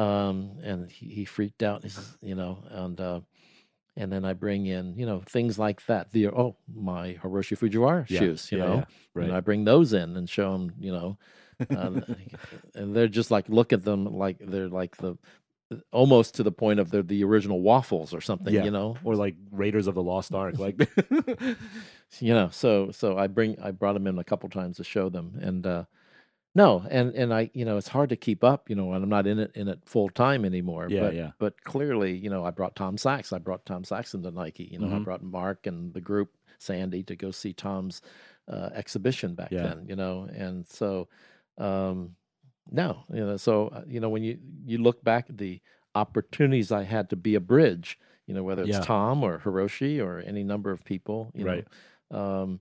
um, 0.00 0.58
and 0.62 0.90
he, 0.90 1.06
he 1.08 1.24
freaked 1.24 1.62
out. 1.62 1.84
You 2.22 2.34
know, 2.34 2.62
and. 2.70 3.00
Uh, 3.00 3.20
and 3.96 4.10
then 4.10 4.24
I 4.24 4.32
bring 4.34 4.66
in, 4.66 4.96
you 4.96 5.04
know, 5.04 5.20
things 5.26 5.58
like 5.58 5.84
that. 5.86 6.12
The 6.12 6.28
oh, 6.28 6.56
my 6.72 7.14
Hiroshi 7.22 7.58
Fujiwara 7.58 8.08
Yeah, 8.08 8.20
shoes, 8.20 8.50
you 8.52 8.58
yeah, 8.58 8.64
know, 8.64 8.84
right. 9.14 9.24
and 9.26 9.34
I 9.34 9.40
bring 9.40 9.64
those 9.64 9.92
in 9.92 10.16
and 10.16 10.30
show 10.30 10.52
them, 10.52 10.72
you 10.78 10.92
know, 10.92 11.18
um, 11.76 12.02
and 12.74 12.94
they're 12.94 13.08
just 13.08 13.30
like 13.32 13.48
look 13.48 13.72
at 13.72 13.82
them 13.82 14.04
like 14.06 14.38
they're 14.40 14.68
like 14.68 14.96
the 14.96 15.18
almost 15.92 16.34
to 16.34 16.42
the 16.42 16.50
point 16.52 16.80
of 16.80 16.90
they're 16.90 17.02
the 17.02 17.22
original 17.24 17.60
waffles 17.60 18.12
or 18.12 18.20
something, 18.20 18.52
Yeah. 18.52 18.64
you 18.64 18.70
know, 18.70 18.96
or 19.04 19.14
like 19.14 19.36
Raiders 19.52 19.86
of 19.86 19.94
the 19.94 20.02
Lost 20.02 20.34
Ark, 20.34 20.58
like 20.58 20.76
you 22.20 22.34
know. 22.34 22.48
So 22.52 22.90
so 22.90 23.16
I 23.18 23.26
bring 23.26 23.60
I 23.60 23.70
brought 23.70 23.94
them 23.94 24.06
in 24.06 24.18
a 24.18 24.24
couple 24.24 24.48
times 24.48 24.76
to 24.78 24.84
show 24.84 25.08
them, 25.08 25.38
and 25.40 25.66
uh, 25.66 25.84
No, 26.54 26.84
and 26.90 27.14
and 27.14 27.32
I, 27.32 27.50
you 27.54 27.64
know, 27.64 27.76
it's 27.76 27.88
hard 27.88 28.08
to 28.10 28.16
keep 28.16 28.42
up, 28.42 28.68
you 28.68 28.74
know, 28.76 28.92
and 28.92 29.02
I'm 29.04 29.10
not 29.10 29.26
in 29.26 29.38
it 29.38 29.52
in 29.54 29.68
it 29.68 29.80
full 29.86 30.08
time 30.08 30.44
anymore. 30.44 30.88
Yeah, 30.90 31.00
but 31.00 31.14
yeah. 31.14 31.30
but 31.38 31.62
clearly, 31.64 32.16
you 32.16 32.30
know, 32.30 32.44
I 32.44 32.50
brought 32.50 32.74
Tom 32.74 32.98
Sachs. 32.98 33.32
I 33.32 33.38
brought 33.38 33.64
Tom 33.66 33.84
Sachs 33.84 34.14
into 34.14 34.30
Nike. 34.30 34.68
You 34.72 34.78
know, 34.80 34.88
I 34.88 34.98
Mhm. 34.98 35.04
brought 35.04 35.22
Mark 35.22 35.66
and 35.68 35.94
the 35.94 36.00
group, 36.00 36.30
Sandy, 36.58 37.02
to 37.04 37.14
go 37.14 37.30
see 37.30 37.52
Tom's 37.52 38.02
uh, 38.48 38.70
exhibition 38.74 39.34
back 39.36 39.52
Yeah. 39.52 39.62
then. 39.62 39.86
You 39.86 39.94
know, 39.96 40.28
and 40.34 40.66
so 40.66 41.06
um, 41.58 42.16
no, 42.70 43.04
you 43.12 43.24
know, 43.24 43.36
so 43.36 43.68
uh, 43.68 43.82
you 43.86 44.00
know, 44.00 44.08
when 44.08 44.22
you 44.22 44.38
you 44.66 44.78
look 44.78 45.02
back 45.04 45.26
at 45.30 45.38
the 45.38 45.60
opportunities 45.94 46.70
I 46.72 46.84
had 46.84 47.10
to 47.10 47.16
be 47.16 47.34
a 47.34 47.40
bridge, 47.40 47.98
you 48.26 48.34
know, 48.34 48.42
whether 48.42 48.62
it's 48.62 48.70
Yeah. 48.70 48.80
Tom 48.80 49.22
or 49.24 49.38
Hiroshi 49.40 50.00
or 50.04 50.20
any 50.20 50.44
number 50.44 50.70
of 50.70 50.84
people, 50.84 51.30
you 51.34 51.44
Right. 51.46 51.66
know. 52.10 52.18
Um, 52.18 52.60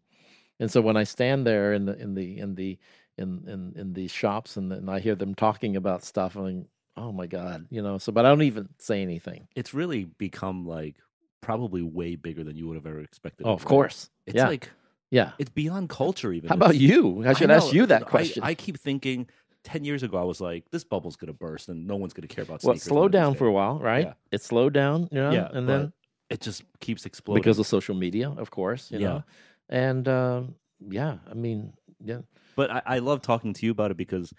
and 0.60 0.70
so 0.72 0.82
when 0.82 0.98
I 0.98 1.04
stand 1.04 1.46
there 1.48 1.74
in 1.74 1.86
the 1.86 1.96
in 1.98 2.16
the 2.16 2.38
in 2.40 2.56
the 2.56 2.78
in 3.18 3.44
in, 3.48 3.74
in 3.80 3.94
these 3.94 4.12
shops 4.12 4.58
and, 4.58 4.72
and 4.74 4.90
I 4.90 5.00
hear 5.00 5.16
them 5.16 5.36
talking 5.36 5.76
about 5.76 6.04
stuff, 6.04 6.36
I'm 6.36 6.44
like, 6.58 6.66
oh 6.98 7.12
my 7.12 7.28
god, 7.28 7.68
you 7.70 7.82
know. 7.82 7.98
So, 7.98 8.12
but 8.12 8.26
I 8.26 8.30
don't 8.30 8.42
even 8.44 8.70
say 8.80 9.02
anything. 9.02 9.48
It's 9.56 9.74
really 9.74 10.06
become 10.06 10.66
like 10.68 10.96
probably 11.42 11.82
way 11.82 12.16
bigger 12.16 12.44
than 12.44 12.56
you 12.58 12.68
would 12.68 12.76
have 12.76 12.86
ever 12.86 13.00
expected. 13.02 13.46
Oh, 13.48 13.52
of 13.54 13.62
right? 13.64 13.70
course, 13.70 14.10
It's 14.26 14.36
yeah, 14.36 14.48
like 14.48 14.70
yeah. 15.12 15.32
it's 15.40 15.50
beyond 15.52 15.90
culture 15.90 16.34
even. 16.34 16.50
How 16.50 16.56
about 16.56 16.76
It's- 16.76 16.82
you? 16.82 17.24
I 17.26 17.34
should 17.34 17.50
ask 17.52 17.68
know, 17.68 17.74
you 17.74 17.86
that 17.88 18.02
I- 18.04 18.06
question. 18.06 18.44
I, 18.44 18.54
keep 18.56 18.78
thinking 18.78 19.28
10 19.64 19.84
years 19.84 20.04
ago, 20.04 20.18
I 20.18 20.24
was 20.24 20.40
like, 20.42 20.70
this 20.72 20.84
bubble's 20.84 21.16
going 21.16 21.28
to 21.32 21.38
burst 21.38 21.70
and 21.70 21.86
no 21.86 21.96
one's 21.96 22.14
going 22.14 22.28
to 22.28 22.34
care 22.34 22.44
about 22.44 22.64
well, 22.64 22.74
sneakers. 22.76 22.84
slow 22.84 23.02
one 23.02 23.12
down 23.12 23.36
for 23.36 23.46
a 23.48 23.52
while, 23.52 23.80
right? 23.80 24.06
Yeah. 24.08 24.14
It 24.32 24.42
slowed 24.42 24.74
down, 24.74 25.10
you 25.12 25.20
know, 25.20 25.32
Yeah, 25.32 25.50
and 25.52 25.68
then 25.68 25.94
it 26.30 26.42
just 26.42 26.64
keeps 26.80 27.06
exploding. 27.06 27.42
because 27.42 27.60
of 27.60 27.68
social 27.68 27.96
media, 27.96 28.30
of 28.30 28.52
course, 28.52 28.90
you 28.92 29.00
Yeah. 29.00 29.08
know, 29.08 29.24
and 29.70 30.08
um, 30.08 30.56
yeah, 30.80 31.18
I 31.30 31.34
mean, 31.34 31.74
yeah, 32.04 32.22
But 32.56 32.72
I, 32.72 32.82
I 32.86 33.00
love 33.00 33.22
talking 33.22 33.54
to 33.54 33.66
you 33.66 33.72
about 33.72 33.92
it 33.92 33.98
because 33.98 34.32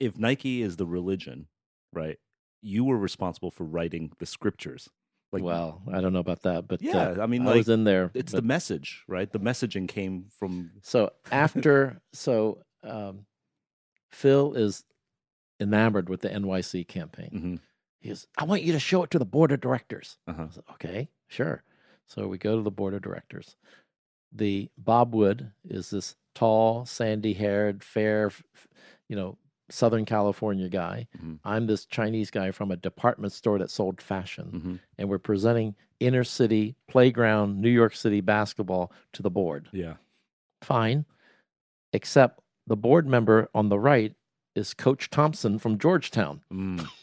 if 0.00 0.18
Nike 0.18 0.62
is 0.62 0.76
the 0.76 0.86
religion, 0.86 1.46
right, 1.92 2.18
you 2.60 2.84
were 2.84 2.98
responsible 2.98 3.50
for 3.50 3.64
writing 3.64 4.12
the 4.18 4.26
scriptures. 4.26 4.88
Like, 5.32 5.42
well, 5.44 5.80
I 5.90 6.02
don't 6.02 6.12
know 6.12 6.18
about 6.20 6.42
that, 6.42 6.68
but 6.68 6.82
uh, 6.82 6.86
yeah, 6.86 7.16
I 7.22 7.26
mean, 7.26 7.46
I 7.48 7.54
was 7.56 7.70
in 7.70 7.84
there. 7.84 8.10
it's 8.14 8.32
but- 8.32 8.42
the 8.42 8.46
message, 8.46 9.02
right? 9.08 9.32
The 9.32 9.40
messaging 9.40 9.88
came 9.88 10.26
from, 10.38 10.72
So 10.82 11.10
after, 11.30 12.02
so 12.12 12.58
um, 12.84 13.24
Phil 14.12 14.54
is 14.54 14.84
enamored 15.60 16.08
with 16.08 16.20
the 16.20 16.28
NYC 16.28 16.86
campaign. 16.86 17.30
Mhm. 17.32 17.60
He 18.00 18.08
goes, 18.08 18.26
I 18.36 18.44
want 18.44 18.62
you 18.62 18.72
to 18.72 18.80
show 18.80 19.02
it 19.04 19.10
to 19.12 19.18
the 19.18 19.24
board 19.24 19.52
of 19.52 19.60
directors. 19.60 20.18
uh-huh. 20.26 20.46
I 20.50 20.54
said, 20.54 20.64
okay, 20.72 21.08
sure. 21.28 21.62
So 22.06 22.26
we 22.28 22.36
go 22.38 22.56
to 22.56 22.62
the 22.62 22.70
board 22.70 22.94
of 22.94 23.02
directors. 23.02 23.56
The 24.32 24.70
Bob 24.76 25.14
Wood 25.14 25.52
is 25.64 25.90
this 25.90 26.16
tall, 26.34 26.84
sandy 26.84 27.32
haired, 27.34 27.84
fair, 27.84 28.32
you 29.08 29.14
know, 29.16 29.38
Southern 29.70 30.04
California 30.04 30.68
guy. 30.68 31.06
Mhm. 31.16 31.38
I'm 31.44 31.66
this 31.66 31.86
Chinese 31.86 32.30
guy 32.30 32.50
from 32.50 32.70
a 32.70 32.76
department 32.76 33.32
store 33.32 33.58
that 33.58 33.70
sold 33.70 34.00
fashion. 34.02 34.48
hmm 34.50 34.76
And 34.98 35.08
we're 35.08 35.18
presenting 35.18 35.74
inner 36.00 36.24
city 36.24 36.74
playground, 36.88 37.60
New 37.60 37.70
York 37.70 37.94
City 37.94 38.20
basketball 38.20 38.92
to 39.12 39.22
the 39.22 39.30
board 39.30 39.68
Yeah. 39.72 39.96
fine, 40.62 41.04
except 41.92 42.41
the 42.66 42.76
board 42.76 43.06
member 43.06 43.48
on 43.54 43.68
the 43.68 43.78
right 43.78 44.14
is 44.54 44.74
Coach 44.74 45.10
Thompson 45.10 45.58
from 45.58 45.78
Georgetown. 45.78 46.42
Mm. 46.52 46.86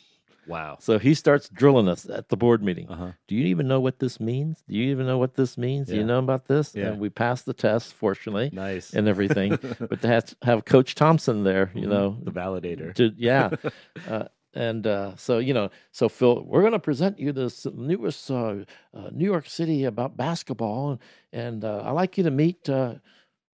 Wow. 0.48 0.78
So 0.80 0.98
he 0.98 1.14
starts 1.14 1.48
drilling 1.48 1.88
us 1.88 2.10
at 2.10 2.30
the 2.30 2.36
board 2.36 2.64
meeting. 2.64 2.90
Uh 2.90 2.96
huh. 2.96 3.12
Do 3.28 3.36
you 3.36 3.46
even 3.46 3.68
know 3.68 3.80
what 3.80 4.00
this 4.00 4.20
means? 4.20 4.64
Do 4.68 4.74
you 4.76 4.90
even 4.90 5.06
know 5.06 5.20
what 5.20 5.36
this 5.36 5.60
means? 5.60 5.90
Do 5.90 5.96
you 5.96 6.04
know 6.04 6.18
about 6.18 6.48
this? 6.48 6.74
Yeah. 6.74 6.88
And 6.88 7.00
we 7.00 7.10
passed 7.12 7.46
the 7.46 7.54
test, 7.54 7.94
fortunately, 7.94 8.50
Nice. 8.52 8.92
and 8.96 9.08
everything. 9.08 9.52
but 9.80 10.02
to 10.02 10.08
have, 10.08 10.34
have 10.42 10.66
Coach 10.66 10.96
Thompson 10.96 11.44
there, 11.44 11.70
you 11.76 11.84
Mhm. 11.86 11.90
know, 11.90 12.18
the 12.24 12.32
validator. 12.32 12.96
to, 12.96 13.14
yeah. 13.16 13.52
Uh, 14.10 14.24
and 14.56 14.88
uh, 14.88 15.16
so 15.18 15.38
you 15.38 15.54
know, 15.54 15.70
so 15.92 16.10
Phil, 16.10 16.44
we're 16.44 16.62
going 16.62 16.74
to 16.74 16.80
present 16.80 17.20
you 17.20 17.32
this 17.32 17.68
newest 17.72 18.32
uh, 18.32 18.56
uh, 18.92 19.10
New 19.12 19.26
York 19.26 19.48
City 19.48 19.84
about 19.84 20.18
basketball, 20.18 20.90
and, 20.94 21.00
and 21.32 21.64
uh, 21.64 21.84
I'd 21.86 21.92
like 21.92 22.18
you 22.18 22.24
to 22.24 22.32
meet. 22.32 22.68
Uh, 22.68 22.96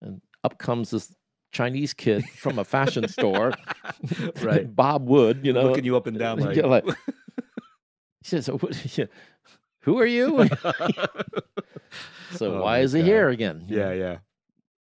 and 0.01 0.21
up 0.45 0.57
comes 0.59 0.91
this 0.91 1.13
Chinese 1.55 1.93
kid 1.93 2.25
from 2.29 2.59
a 2.59 2.65
fashion 2.65 3.07
store, 3.07 3.53
Right. 4.41 4.67
Bob 4.83 5.07
Wood. 5.07 5.39
You 5.43 5.53
know, 5.53 5.63
Looking 5.69 5.85
you 5.85 5.95
up 5.95 6.05
and 6.07 6.19
down 6.19 6.39
like, 6.39 6.55
Yeah, 6.59 6.65
like- 6.65 6.83
he 6.85 6.93
says, 8.29 8.47
"What- 8.47 8.97
yeah, 8.97 9.05
"Who 9.81 9.99
are 9.99 10.05
you?" 10.05 10.49
so 12.31 12.55
Oh 12.55 12.61
why 12.61 12.79
is 12.79 12.91
he 12.91 13.01
here 13.01 13.29
again? 13.29 13.65
Yeah, 13.67 13.93
yeah. 13.93 14.17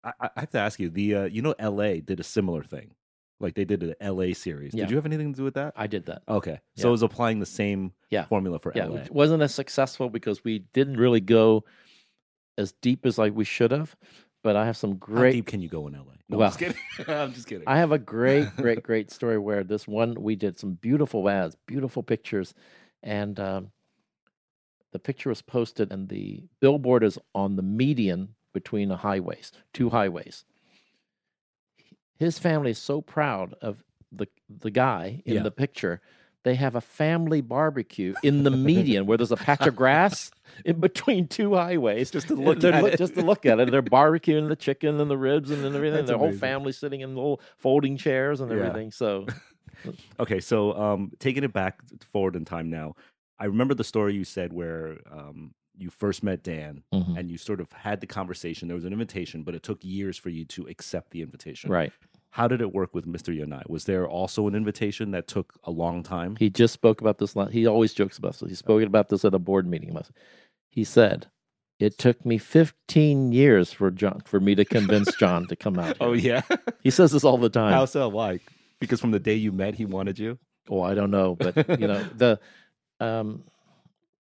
I, 0.04 0.14
I 0.36 0.40
have 0.42 0.50
to 0.52 0.60
ask 0.60 0.80
you. 0.80 0.90
The 0.90 1.16
uh, 1.16 1.24
you 1.26 1.42
know, 1.42 1.54
L.A. 1.60 2.02
did 2.02 2.20
a 2.20 2.24
similar 2.24 2.64
thing. 2.64 2.92
Like 3.40 3.56
they 3.56 3.66
did 3.66 3.84
an 3.84 3.96
L.A. 4.00 4.34
series. 4.34 4.74
Yeah. 4.74 4.84
Did 4.86 4.92
you 4.92 4.98
have 4.98 5.06
anything 5.06 5.34
to 5.34 5.38
do 5.38 5.44
with 5.44 5.56
that? 5.56 5.74
I 5.76 5.88
did 5.88 6.06
that. 6.06 6.22
Okay, 6.28 6.60
so 6.76 6.88
it 6.88 6.92
was 6.92 7.04
applying 7.04 7.40
the 7.40 7.46
same 7.46 7.92
Yeah. 8.10 8.26
formula 8.26 8.58
for 8.60 8.72
Yeah, 8.76 8.86
L.A. 8.86 9.02
it 9.02 9.12
wasn't 9.12 9.44
as 9.44 9.54
successful 9.54 10.10
because 10.10 10.44
we 10.44 10.60
didn't 10.74 10.98
really 10.98 11.20
go 11.22 11.64
as 12.58 12.72
deep 12.82 13.06
as 13.06 13.18
like 13.18 13.34
we 13.36 13.44
should 13.46 13.72
have. 13.72 13.96
But 14.44 14.56
I 14.58 14.66
have 14.66 14.78
some 14.78 14.96
great. 14.98 15.26
How 15.28 15.32
deep 15.32 15.48
can 15.48 15.62
you 15.62 15.70
go 15.70 15.88
in 15.88 15.96
L.A.? 15.96 16.16
No, 16.30 16.38
Well, 16.38 16.48
I'm 16.48 16.50
just 16.52 16.60
kidding. 16.60 16.78
I'm 17.08 17.34
just 17.34 17.48
kidding. 17.48 17.68
I 17.68 17.78
have 17.78 17.92
a 17.92 17.98
great, 17.98 18.56
great, 18.58 18.84
great 18.84 19.10
story 19.10 19.38
where 19.38 19.64
this 19.64 19.88
one 19.88 20.16
we 20.22 20.36
did 20.36 20.60
some 20.60 20.74
beautiful 20.74 21.28
ads, 21.30 21.56
beautiful 21.66 22.04
pictures, 22.04 22.54
and 23.02 23.40
um, 23.40 23.72
the 24.92 25.00
picture 25.00 25.30
was 25.30 25.42
posted, 25.42 25.92
and 25.92 26.10
the 26.10 26.44
billboard 26.60 27.04
is 27.04 27.18
on 27.34 27.56
the 27.56 27.62
median 27.64 28.36
between 28.54 28.90
the 28.90 28.98
highways, 28.98 29.52
two 29.74 29.90
highways. 29.90 30.46
His 32.18 32.38
family 32.38 32.72
is 32.72 32.78
so 32.78 33.02
proud 33.02 33.56
of 33.62 33.84
the 34.12 34.28
the 34.50 34.72
guy 34.72 35.22
in 35.26 35.36
Yeah. 35.36 35.44
the 35.44 35.52
picture. 35.52 36.02
They 36.44 36.56
have 36.56 36.76
a 36.76 36.82
family 36.82 37.40
barbecue 37.42 38.16
in 38.22 38.44
the 38.44 38.52
median 38.52 39.06
where 39.06 39.18
there's 39.18 39.32
a 39.32 39.38
patch 39.38 39.66
of 39.66 39.76
grass 39.76 40.30
in 40.66 40.80
between 40.82 41.28
two 41.28 41.56
highways. 41.56 42.12
Just 42.12 42.28
to 42.28 42.36
look 42.36 42.64
at 42.64 42.84
it. 42.84 42.98
Just 42.98 43.14
to 43.16 43.22
look 43.22 43.46
at 43.46 43.60
it. 43.60 43.72
They're 43.72 43.82
barbecuing 43.82 44.50
the 44.50 44.56
chicken 44.56 45.00
and 45.00 45.10
the 45.10 45.18
ribs 45.18 45.52
and 45.52 45.66
everything. 45.66 45.94
That's 45.94 46.08
Their 46.10 46.18
whole 46.18 46.34
family 46.34 46.74
sitting 46.74 47.02
in 47.02 47.16
little 47.16 47.40
folding 47.58 47.96
chairs 47.98 48.42
and 48.42 48.52
Yeah. 48.52 48.58
everything. 48.58 48.92
So 48.92 49.26
Okay, 50.20 50.40
so 50.40 50.74
um, 50.78 51.12
taking 51.20 51.44
it 51.44 51.52
back 51.54 51.80
forward 52.12 52.36
in 52.36 52.46
time 52.46 52.70
now, 52.70 52.96
I 53.40 53.46
remember 53.46 53.74
the 53.74 53.84
story 53.84 54.14
you 54.14 54.24
said 54.24 54.54
where 54.54 55.00
um, 55.12 55.54
you 55.78 55.90
first 55.90 56.24
met 56.24 56.44
Dan 56.44 56.84
Mhm. 56.94 57.18
and 57.18 57.32
you 57.32 57.38
sort 57.38 57.60
of 57.60 57.72
had 57.72 58.00
the 58.00 58.08
conversation. 58.08 58.68
There 58.68 58.76
was 58.76 58.86
an 58.86 58.94
invitation, 58.94 59.44
but 59.44 59.56
it 59.56 59.64
took 59.64 59.84
years 59.84 60.18
for 60.18 60.30
you 60.30 60.46
to 60.46 60.68
accept 60.68 61.12
the 61.12 61.22
invitation. 61.22 61.72
right. 61.72 61.92
How 62.34 62.48
did 62.48 62.62
it 62.62 62.74
work 62.74 62.96
with 62.96 63.06
Mr. 63.06 63.32
Yanai? 63.32 63.70
Was 63.70 63.86
there 63.86 64.08
also 64.08 64.48
an 64.48 64.56
invitation 64.56 65.12
that 65.12 65.28
took 65.28 65.54
a 65.66 65.70
long 65.70 66.02
time? 66.02 66.36
He 66.36 66.50
just 66.50 66.74
spoke 66.74 67.00
about 67.00 67.20
this. 67.20 67.36
He 67.52 67.68
always 67.68 67.94
jokes 67.94 68.18
about 68.18 68.40
this. 68.40 68.50
He 68.50 68.56
spoke 68.56 68.82
about 68.82 69.10
this 69.10 69.24
at 69.24 69.36
a 69.36 69.40
board 69.40 69.68
meeting. 69.68 69.96
He 70.68 70.84
said, 70.84 71.28
"It 71.78 72.00
took 72.00 72.26
me 72.26 72.40
15 72.40 73.34
years 73.34 73.72
for 73.72 73.92
John 73.92 74.24
for 74.26 74.40
me 74.40 74.56
to 74.56 74.66
convince 74.66 75.16
John 75.20 75.46
to 75.46 75.56
come 75.56 75.78
out." 75.78 75.98
oh 76.02 76.14
yeah. 76.14 76.42
he 76.82 76.90
says 76.90 77.12
this 77.12 77.24
all 77.24 77.38
the 77.38 77.50
time. 77.62 77.72
How 77.72 77.86
so? 77.86 78.10
Why? 78.10 78.40
Because 78.80 79.00
from 79.00 79.12
the 79.12 79.20
day 79.20 79.36
you 79.36 79.52
met, 79.52 79.76
he 79.76 79.86
wanted 79.86 80.18
you. 80.18 80.40
Oh, 80.72 80.82
I 80.82 80.96
don't 80.96 81.12
know, 81.12 81.36
but 81.36 81.80
you 81.80 81.86
know 81.86 82.04
the 82.16 82.40
um, 83.00 83.44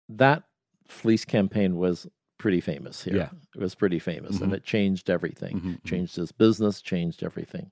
that 0.09 0.43
fleece 0.87 1.25
campaign 1.25 1.75
was 1.75 2.05
pretty 2.45 2.61
famous 2.61 3.03
here. 3.03 3.15
Yeah. 3.15 3.29
It 3.55 3.59
was 3.59 3.73
pretty 3.73 3.97
famous, 3.97 4.39
and 4.39 4.51
Mhm. 4.51 4.57
it 4.57 4.63
changed 4.63 5.09
everything. 5.09 5.55
Mhm, 5.61 5.61
mhm. 5.79 5.83
Changed 5.83 6.15
his 6.15 6.31
business, 6.31 6.79
changed 6.79 7.23
everything. 7.23 7.71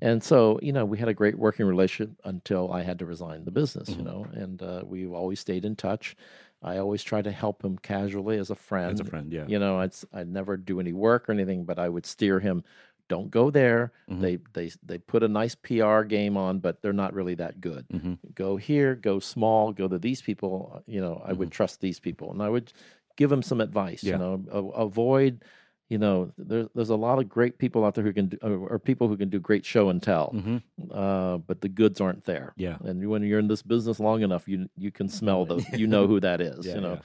And 0.00 0.22
so, 0.22 0.58
you 0.62 0.72
know, 0.72 0.86
we 0.86 0.96
had 0.96 1.08
a 1.08 1.14
great 1.14 1.38
working 1.38 1.66
relationship 1.66 2.16
until 2.24 2.72
I 2.72 2.80
had 2.82 2.98
to 3.00 3.04
resign 3.06 3.44
the 3.44 3.50
business. 3.50 3.90
You 3.90 3.96
Mhm. 4.02 4.04
know, 4.04 4.26
and 4.32 4.62
uh, 4.62 4.82
we 4.86 5.06
always 5.06 5.38
stayed 5.38 5.66
in 5.66 5.76
touch. 5.76 6.16
I 6.62 6.78
always 6.78 7.02
tried 7.02 7.24
to 7.24 7.30
help 7.30 7.62
him 7.62 7.76
casually 7.76 8.38
as 8.38 8.48
a 8.48 8.54
friend. 8.54 8.92
As 8.92 9.00
a 9.00 9.04
friend, 9.04 9.30
yeah. 9.30 9.46
You 9.46 9.58
know, 9.58 9.78
I'd 9.80 9.92
I'd 10.14 10.28
never 10.32 10.56
do 10.56 10.80
any 10.80 10.94
work 10.94 11.28
or 11.28 11.32
anything, 11.32 11.64
but 11.66 11.78
I 11.78 11.90
would 11.90 12.06
steer 12.06 12.40
him. 12.40 12.64
Don't 13.08 13.30
go 13.30 13.50
there. 13.50 13.92
Mhm. 14.08 14.20
They 14.22 14.36
they 14.54 14.70
they 14.82 14.98
put 14.98 15.22
a 15.22 15.28
nice 15.28 15.54
PR 15.54 16.04
game 16.04 16.38
on, 16.38 16.58
but 16.60 16.80
they're 16.80 16.94
not 17.04 17.12
really 17.12 17.34
that 17.34 17.60
good. 17.60 17.84
Mhm. 17.90 18.16
Go 18.34 18.56
here, 18.56 18.94
go 18.94 19.20
small, 19.20 19.72
go 19.74 19.88
to 19.88 19.98
these 19.98 20.22
people. 20.22 20.72
uh, 20.74 20.80
You 20.86 21.02
know, 21.02 21.20
I 21.22 21.34
would 21.34 21.50
trust 21.50 21.80
these 21.82 22.00
people, 22.00 22.30
and 22.32 22.40
I 22.42 22.48
would 22.48 22.72
give 23.16 23.30
them 23.30 23.42
some 23.42 23.60
advice. 23.60 24.02
Mm-hmm. 24.02 24.06
Yeah. 24.08 24.12
You 24.14 24.18
know, 24.18 24.44
a- 24.52 24.82
avoid. 24.82 25.44
You 25.90 25.98
know, 25.98 26.32
there's 26.38 26.66
there's 26.74 26.88
a 26.90 26.96
lot 26.96 27.18
of 27.18 27.28
great 27.28 27.58
people 27.58 27.84
out 27.84 27.94
there 27.94 28.02
who 28.02 28.12
can 28.12 28.28
do, 28.28 28.38
or, 28.42 28.78
people 28.78 29.06
who 29.06 29.18
can 29.18 29.28
do 29.28 29.38
great 29.38 29.66
show 29.66 29.90
and 29.90 30.02
tell, 30.02 30.32
Mhm. 30.34 30.62
uh, 30.90 31.36
but 31.38 31.60
the 31.60 31.68
goods 31.68 32.00
aren't 32.00 32.24
there. 32.24 32.54
Yeah. 32.56 32.78
And 32.84 33.06
when 33.08 33.22
you're 33.22 33.38
in 33.38 33.48
this 33.48 33.62
business 33.62 34.00
long 34.00 34.22
enough, 34.22 34.48
you 34.48 34.68
you 34.78 34.90
can 34.90 35.08
smell 35.10 35.44
those. 35.44 35.64
You 35.78 35.86
know 35.86 36.06
who 36.06 36.20
that 36.20 36.40
is. 36.40 36.66
Yeah, 36.66 36.76
you 36.76 36.80
know 36.80 36.92
yeah. 36.94 37.00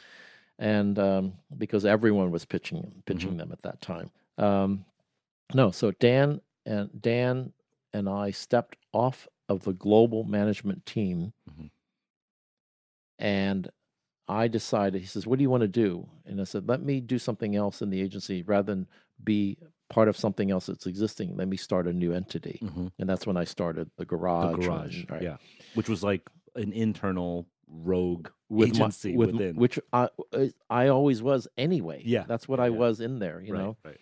and 0.77 0.97
um, 0.97 1.33
because 1.57 1.85
everyone 1.85 2.31
was 2.31 2.45
pitching 2.45 2.77
Mm-hmm. 2.83 2.99
pitching 3.05 3.37
them 3.37 3.51
at 3.51 3.61
that 3.63 3.81
time. 3.81 4.09
Um, 4.37 4.85
no, 5.53 5.71
so 5.71 5.91
Dan 5.91 6.39
and 6.65 6.89
Dan 7.01 7.51
and 7.93 8.07
I 8.07 8.31
stepped 8.31 8.77
off 8.93 9.27
of 9.49 9.63
the 9.63 9.73
global 9.73 10.23
management 10.23 10.85
team, 10.85 11.33
Mhm. 11.51 11.69
and 13.19 13.69
I 14.29 14.47
decided. 14.47 15.01
He 15.01 15.07
says, 15.07 15.25
"What 15.27 15.39
do 15.39 15.43
you 15.43 15.49
want 15.49 15.61
to 15.61 15.67
do?" 15.67 16.07
And 16.25 16.39
I 16.39 16.43
said, 16.45 16.67
"Let 16.69 16.81
me 16.83 17.01
do 17.01 17.17
something 17.19 17.55
else 17.55 17.81
in 17.81 17.89
the 17.89 17.99
agency 18.01 18.43
rather 18.43 18.71
than 18.73 18.87
be 19.23 19.57
part 19.89 20.07
of 20.07 20.15
something 20.15 20.51
else 20.51 20.67
that's 20.67 20.85
existing. 20.85 21.35
Let 21.35 21.47
me 21.47 21.57
start 21.57 21.87
a 21.87 21.93
new 21.93 22.13
entity, 22.13 22.59
Mhm. 22.63 22.91
and 22.99 23.09
that's 23.09 23.25
when 23.25 23.35
I 23.37 23.43
started 23.43 23.89
the 23.97 24.05
The 24.05 24.05
garage. 24.05 24.99
and- 25.01 25.11
right. 25.11 25.21
yeah, 25.23 25.37
which 25.73 25.89
was 25.89 26.03
like 26.03 26.29
an 26.55 26.71
internal 26.73 27.47
rogue 27.67 28.29
with 28.49 28.69
my- 28.69 28.75
agency 28.85 29.15
with, 29.15 29.31
within. 29.31 29.55
which 29.55 29.79
I 29.91 30.09
uh, 30.33 30.47
I 30.69 30.87
always 30.89 31.21
was 31.23 31.47
anyway. 31.57 32.01
Yeah, 32.05 32.23
that's 32.27 32.47
what 32.47 32.59
I 32.59 32.67
yeah. 32.67 32.77
was 32.77 32.99
in 33.01 33.19
there, 33.19 33.41
you 33.41 33.53
right, 33.53 33.59
know. 33.63 33.77
right. 33.83 33.97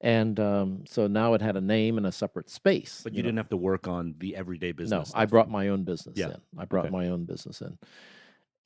And 0.00 0.38
um, 0.38 0.84
so 0.86 1.08
now 1.08 1.34
it 1.34 1.40
had 1.42 1.56
a 1.56 1.60
name 1.60 1.98
and 1.98 2.06
a 2.06 2.12
separate 2.12 2.48
space. 2.50 3.00
But 3.02 3.14
you, 3.14 3.22
know. 3.22 3.26
didn't 3.28 3.38
have 3.38 3.48
to 3.48 3.56
work 3.56 3.88
on 3.88 4.14
the 4.18 4.36
everyday 4.36 4.70
business. 4.70 5.12
No. 5.12 5.20
I 5.20 5.24
brought 5.26 5.50
my 5.50 5.68
own 5.68 5.82
business 5.82 6.16
Yeah, 6.16 6.34
in. 6.34 6.40
I 6.56 6.66
brought 6.66 6.84
okay. 6.86 6.92
my 6.92 7.08
own 7.08 7.24
business 7.24 7.60
in. 7.62 7.76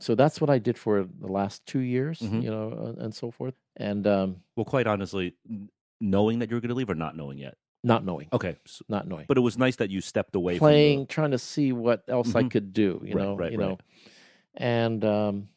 So 0.02 0.16
that's 0.16 0.40
what 0.40 0.50
I 0.50 0.58
did 0.58 0.76
for 0.76 1.04
the 1.04 1.30
last 1.30 1.64
two 1.64 1.78
years, 1.78 2.18
Mhm. 2.18 2.42
you 2.42 2.50
know, 2.50 2.94
and 2.98 3.14
so 3.14 3.30
forth. 3.30 3.54
And 3.76 4.04
um, 4.06 4.42
Well, 4.56 4.64
quite 4.64 4.88
honestly, 4.88 5.36
knowing 6.00 6.40
that 6.40 6.50
you 6.50 6.56
were 6.56 6.60
going 6.60 6.70
to 6.70 6.74
leave 6.74 6.90
or 6.90 6.96
not 6.96 7.16
knowing 7.16 7.38
yet. 7.38 7.56
not 7.84 8.04
knowing, 8.04 8.28
Okay, 8.32 8.56
so, 8.64 8.84
not 8.88 9.06
knowing, 9.08 9.26
but 9.28 9.36
it 9.36 9.40
was 9.40 9.58
nice 9.58 9.74
that 9.76 9.90
you 9.90 10.00
stepped 10.00 10.34
away 10.36 10.54
from 10.54 10.66
playing, 10.66 11.06
trying 11.08 11.30
to 11.32 11.38
see 11.38 11.72
what 11.72 12.04
else 12.08 12.34
I 12.36 12.42
Mhm. 12.42 12.50
could 12.50 12.72
do, 12.72 13.00
you 13.04 13.14
Right, 13.14 13.24
know, 13.24 13.34
right, 13.36 13.52
you 13.52 13.58
right. 13.58 13.68
know. 13.68 13.78
And 14.54 15.04
um, 15.04 15.48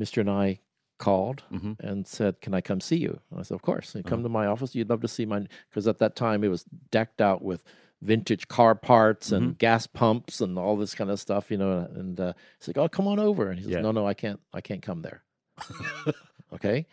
Mr. 0.00 0.22
Yanai 0.24 0.60
called 0.98 1.42
Mhm. 1.50 1.76
and 1.80 2.06
said, 2.06 2.40
"Can 2.40 2.54
I 2.54 2.60
come 2.62 2.80
see 2.80 2.96
you?" 2.96 3.20
And 3.30 3.40
I 3.40 3.42
said, 3.42 3.54
"Of 3.54 3.62
course. 3.62 3.94
You 3.94 4.02
come 4.02 4.20
Uh-huh. 4.20 4.28
to 4.28 4.28
my 4.40 4.46
office. 4.46 4.74
You'd 4.74 4.88
love 4.90 5.00
to 5.02 5.08
see 5.08 5.26
my 5.26 5.46
because 5.68 5.86
at 5.88 5.98
that 5.98 6.16
time 6.16 6.42
it 6.44 6.48
was 6.48 6.64
decked 6.90 7.20
out 7.20 7.42
with 7.42 7.62
vintage 8.02 8.48
car 8.48 8.74
parts 8.74 9.30
Mm-hmm. 9.30 9.36
and 9.44 9.58
gas 9.58 9.86
pumps 9.86 10.40
and 10.40 10.58
all 10.58 10.76
this 10.76 10.94
kind 10.94 11.10
of 11.10 11.18
stuff, 11.20 11.50
you 11.50 11.56
know." 11.56 11.88
And 11.94 12.18
uh, 12.20 12.32
he's 12.58 12.68
like, 12.68 12.78
"Oh, 12.78 12.88
come 12.88 13.06
on 13.08 13.18
over." 13.18 13.48
And 13.48 13.58
he 13.58 13.64
says, 13.64 13.72
Yeah. 13.72 13.80
"No, 13.80 13.92
no, 13.92 14.06
I 14.06 14.14
can't. 14.14 14.40
I 14.52 14.60
can't 14.60 14.82
come 14.82 15.02
there." 15.02 15.22
okay, 16.54 16.86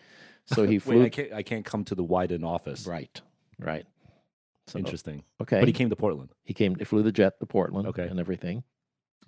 so 0.45 0.65
he 0.65 0.79
flew. 0.79 0.99
Wait, 1.01 1.05
I 1.05 1.09
can't. 1.09 1.33
I 1.33 1.43
can't 1.43 1.65
come 1.65 1.83
to 1.85 1.95
the 1.95 2.03
Wieden 2.05 2.43
office. 2.45 2.85
right, 2.87 3.19
right. 3.59 3.85
So, 4.67 4.77
Interesting. 4.77 5.23
Okay, 5.41 5.59
But 5.59 5.67
he 5.67 5.73
came 5.73 5.89
to 5.89 5.95
Portland. 5.95 6.29
he 6.43 6.53
came. 6.53 6.75
He 6.75 6.85
flew 6.85 7.01
the 7.01 7.11
jet 7.11 7.39
to 7.39 7.45
Portland. 7.47 7.87
Okay. 7.87 8.07
and 8.07 8.19
everything. 8.19 8.63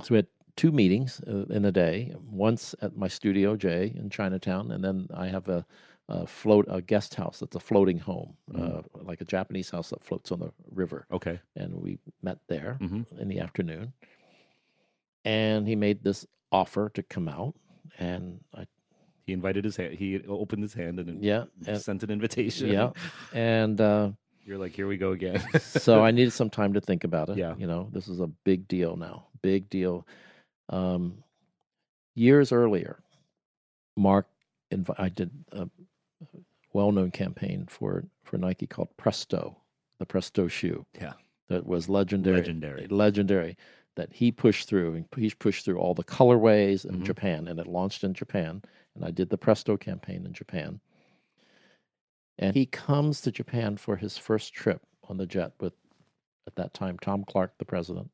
So 0.03 0.07
we 0.11 0.17
had 0.17 0.27
two 0.55 0.71
meetings 0.71 1.19
uh, 1.27 1.45
in 1.49 1.65
a 1.65 1.71
day. 1.71 2.13
Once 2.29 2.75
at 2.81 2.95
my 2.95 3.07
studio 3.07 3.55
J 3.55 3.91
in 3.95 4.09
Chinatown, 4.11 4.71
and 4.71 4.83
then 4.83 5.07
I 5.13 5.27
have 5.27 5.49
a, 5.49 5.65
a 6.13 6.27
float 6.27 6.65
a 6.69 6.81
guest 6.81 7.15
house 7.15 7.39
that's 7.39 7.55
a 7.55 7.59
floating 7.59 7.97
home, 7.97 8.35
Mm. 8.51 8.79
uh, 8.79 8.81
like 9.03 9.21
a 9.21 9.25
Japanese 9.25 9.69
house 9.69 9.89
that 9.91 10.03
floats 10.03 10.31
on 10.31 10.39
the 10.39 10.51
river. 10.69 11.05
Okay. 11.11 11.39
And 11.55 11.81
we 11.81 11.99
met 12.21 12.39
there 12.47 12.77
Mhm. 12.81 13.05
in 13.19 13.27
the 13.29 13.39
afternoon. 13.39 13.93
And 15.23 15.67
he 15.67 15.75
made 15.75 16.03
this 16.03 16.25
offer 16.51 16.89
to 16.95 17.03
come 17.03 17.27
out, 17.29 17.55
and 17.99 18.43
I 18.53 18.65
He 19.25 19.33
invited 19.33 19.63
his 19.63 19.77
hand. 19.77 19.93
He 19.93 20.19
opened 20.27 20.63
his 20.63 20.73
hand 20.73 20.99
and 20.99 21.23
yeah 21.23 21.45
and, 21.67 21.79
sent 21.79 22.03
an 22.03 22.09
invitation. 22.09 22.67
yeah, 22.69 22.91
and 23.33 23.79
uh, 23.79 24.11
You're 24.43 24.57
like, 24.57 24.73
here 24.75 24.87
we 24.87 24.97
go 24.97 25.11
again. 25.11 25.39
so 25.61 26.03
I 26.03 26.11
needed 26.11 26.33
some 26.33 26.49
time 26.49 26.73
to 26.73 26.81
think 26.81 27.03
about 27.05 27.29
it. 27.29 27.37
Yeah. 27.37 27.55
You 27.57 27.67
know, 27.67 27.87
this 27.93 28.07
is 28.09 28.19
a 28.19 28.27
big 28.27 28.67
deal 28.67 28.97
now. 28.97 29.27
Big 29.43 29.69
deal. 29.69 30.05
Um, 30.69 31.23
years 32.15 32.51
earlier, 32.51 33.01
Mark, 33.95 34.27
I 34.97 35.09
did 35.09 35.29
a 35.51 35.69
well-known 36.73 37.11
campaign 37.11 37.65
for 37.69 38.05
for 38.23 38.37
Nike 38.37 38.67
called 38.67 38.95
Presto, 38.97 39.57
the 39.99 40.05
Presto 40.05 40.47
shoe. 40.47 40.85
Yeah. 40.99 41.13
That 41.49 41.65
was 41.65 41.89
legendary. 41.89 42.37
Legendary. 42.37 42.87
Legendary. 42.87 43.57
That 43.95 44.13
he 44.13 44.31
pushed 44.31 44.69
through, 44.69 44.95
and 44.95 45.05
he 45.17 45.29
pushed 45.31 45.65
through 45.65 45.77
all 45.77 45.93
the 45.93 46.03
colorways 46.03 46.85
in 46.85 47.01
Mhm. 47.01 47.03
Japan, 47.03 47.47
and 47.49 47.59
it 47.59 47.67
launched 47.67 48.05
in 48.05 48.13
Japan. 48.13 48.61
And 48.95 49.03
I 49.03 49.11
did 49.11 49.29
the 49.29 49.37
Presto 49.37 49.75
campaign 49.75 50.25
in 50.25 50.31
Japan. 50.33 50.79
And 52.37 52.55
he 52.55 52.65
comes 52.65 53.21
to 53.21 53.31
Japan 53.31 53.75
for 53.75 53.97
his 53.97 54.17
first 54.17 54.53
trip 54.53 54.81
on 55.03 55.17
the 55.17 55.27
jet 55.27 55.53
with, 55.59 55.73
at 56.47 56.55
that 56.55 56.73
time, 56.73 56.97
Tom 56.99 57.25
Clark, 57.25 57.57
the 57.57 57.65
president. 57.65 58.09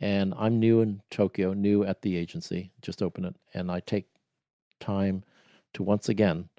And 0.00 0.34
I'm 0.36 0.60
new 0.60 0.80
in 0.82 1.02
Tokyo, 1.10 1.54
new 1.54 1.82
at 1.84 2.02
the 2.02 2.16
agency, 2.16 2.70
just 2.82 3.02
opened 3.02 3.26
it. 3.26 3.36
And 3.54 3.70
I 3.70 3.80
take 3.80 4.06
time 4.80 5.24
to 5.72 5.82
once 5.82 6.08
again 6.10 6.50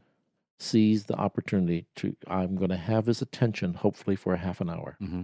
seize 0.59 1.05
the 1.05 1.15
opportunity 1.15 1.85
to, 1.97 2.15
I'm 2.27 2.55
going 2.55 2.69
to 2.69 2.77
have 2.77 3.05
his 3.05 3.21
attention, 3.21 3.73
hopefully 3.73 4.15
for 4.15 4.33
a 4.33 4.37
half 4.37 4.61
an 4.61 4.69
hour. 4.69 4.95
hmm 4.99 5.23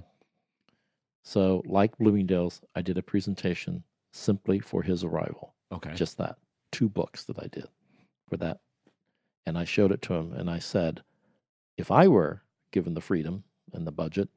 So, 1.23 1.61
like 1.65 1.97
Bloomingdale's, 1.97 2.61
I 2.75 2.81
did 2.81 2.97
a 2.97 3.03
presentation 3.03 3.83
simply 4.11 4.59
for 4.59 4.81
his 4.81 5.03
arrival. 5.03 5.53
Okay. 5.71 5.93
Just 5.93 6.17
that. 6.17 6.37
Two 6.71 6.89
books 6.89 7.23
that 7.25 7.39
I 7.39 7.47
did 7.47 7.67
for 8.29 8.37
that. 8.37 8.59
And 9.45 9.57
I 9.57 9.63
showed 9.65 9.91
it 9.91 10.01
to 10.03 10.13
him 10.13 10.33
and 10.33 10.49
I 10.49 10.59
said, 10.59 11.01
if 11.77 11.91
I 11.91 12.07
were 12.07 12.41
given 12.71 12.93
the 12.93 13.01
freedom 13.01 13.43
and 13.73 13.87
the 13.87 13.91
budget, 13.91 14.29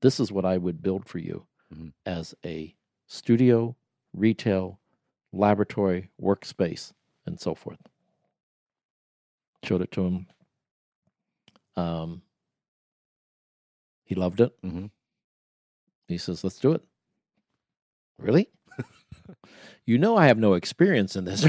this 0.00 0.20
is 0.20 0.30
what 0.30 0.44
I 0.44 0.58
would 0.58 0.82
build 0.82 1.06
for 1.08 1.18
you 1.18 1.46
Mhm. 1.72 1.92
as 2.04 2.34
a 2.44 2.74
studio, 3.06 3.74
retail, 4.12 4.78
laboratory, 5.32 6.10
workspace, 6.20 6.92
and 7.26 7.40
so 7.40 7.54
forth. 7.54 7.80
Showed 9.64 9.80
it 9.82 9.90
to 9.92 10.04
him. 10.04 10.26
Um, 11.76 12.22
he 14.04 14.14
loved 14.14 14.40
it. 14.40 14.52
Mhm. 14.62 14.90
He 16.08 16.18
says, 16.18 16.44
let's 16.44 16.58
do 16.58 16.72
it. 16.72 16.82
Really? 18.18 18.48
you 19.86 19.98
know, 19.98 20.16
I 20.16 20.26
have 20.26 20.38
no 20.38 20.54
experience 20.54 21.16
in 21.16 21.24
this. 21.24 21.48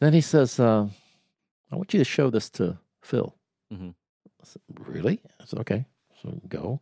then 0.00 0.12
he 0.12 0.20
says, 0.20 0.60
uh, 0.60 0.88
I 1.70 1.76
want 1.76 1.92
you 1.92 1.98
to 1.98 2.04
show 2.04 2.30
this 2.30 2.48
to 2.50 2.78
Phil. 3.02 3.34
Mhm. 3.72 3.94
I 4.40 4.44
said, 4.44 4.62
really? 4.78 5.20
I 5.40 5.44
said, 5.44 5.58
okay. 5.60 5.84
So 6.22 6.40
go. 6.48 6.80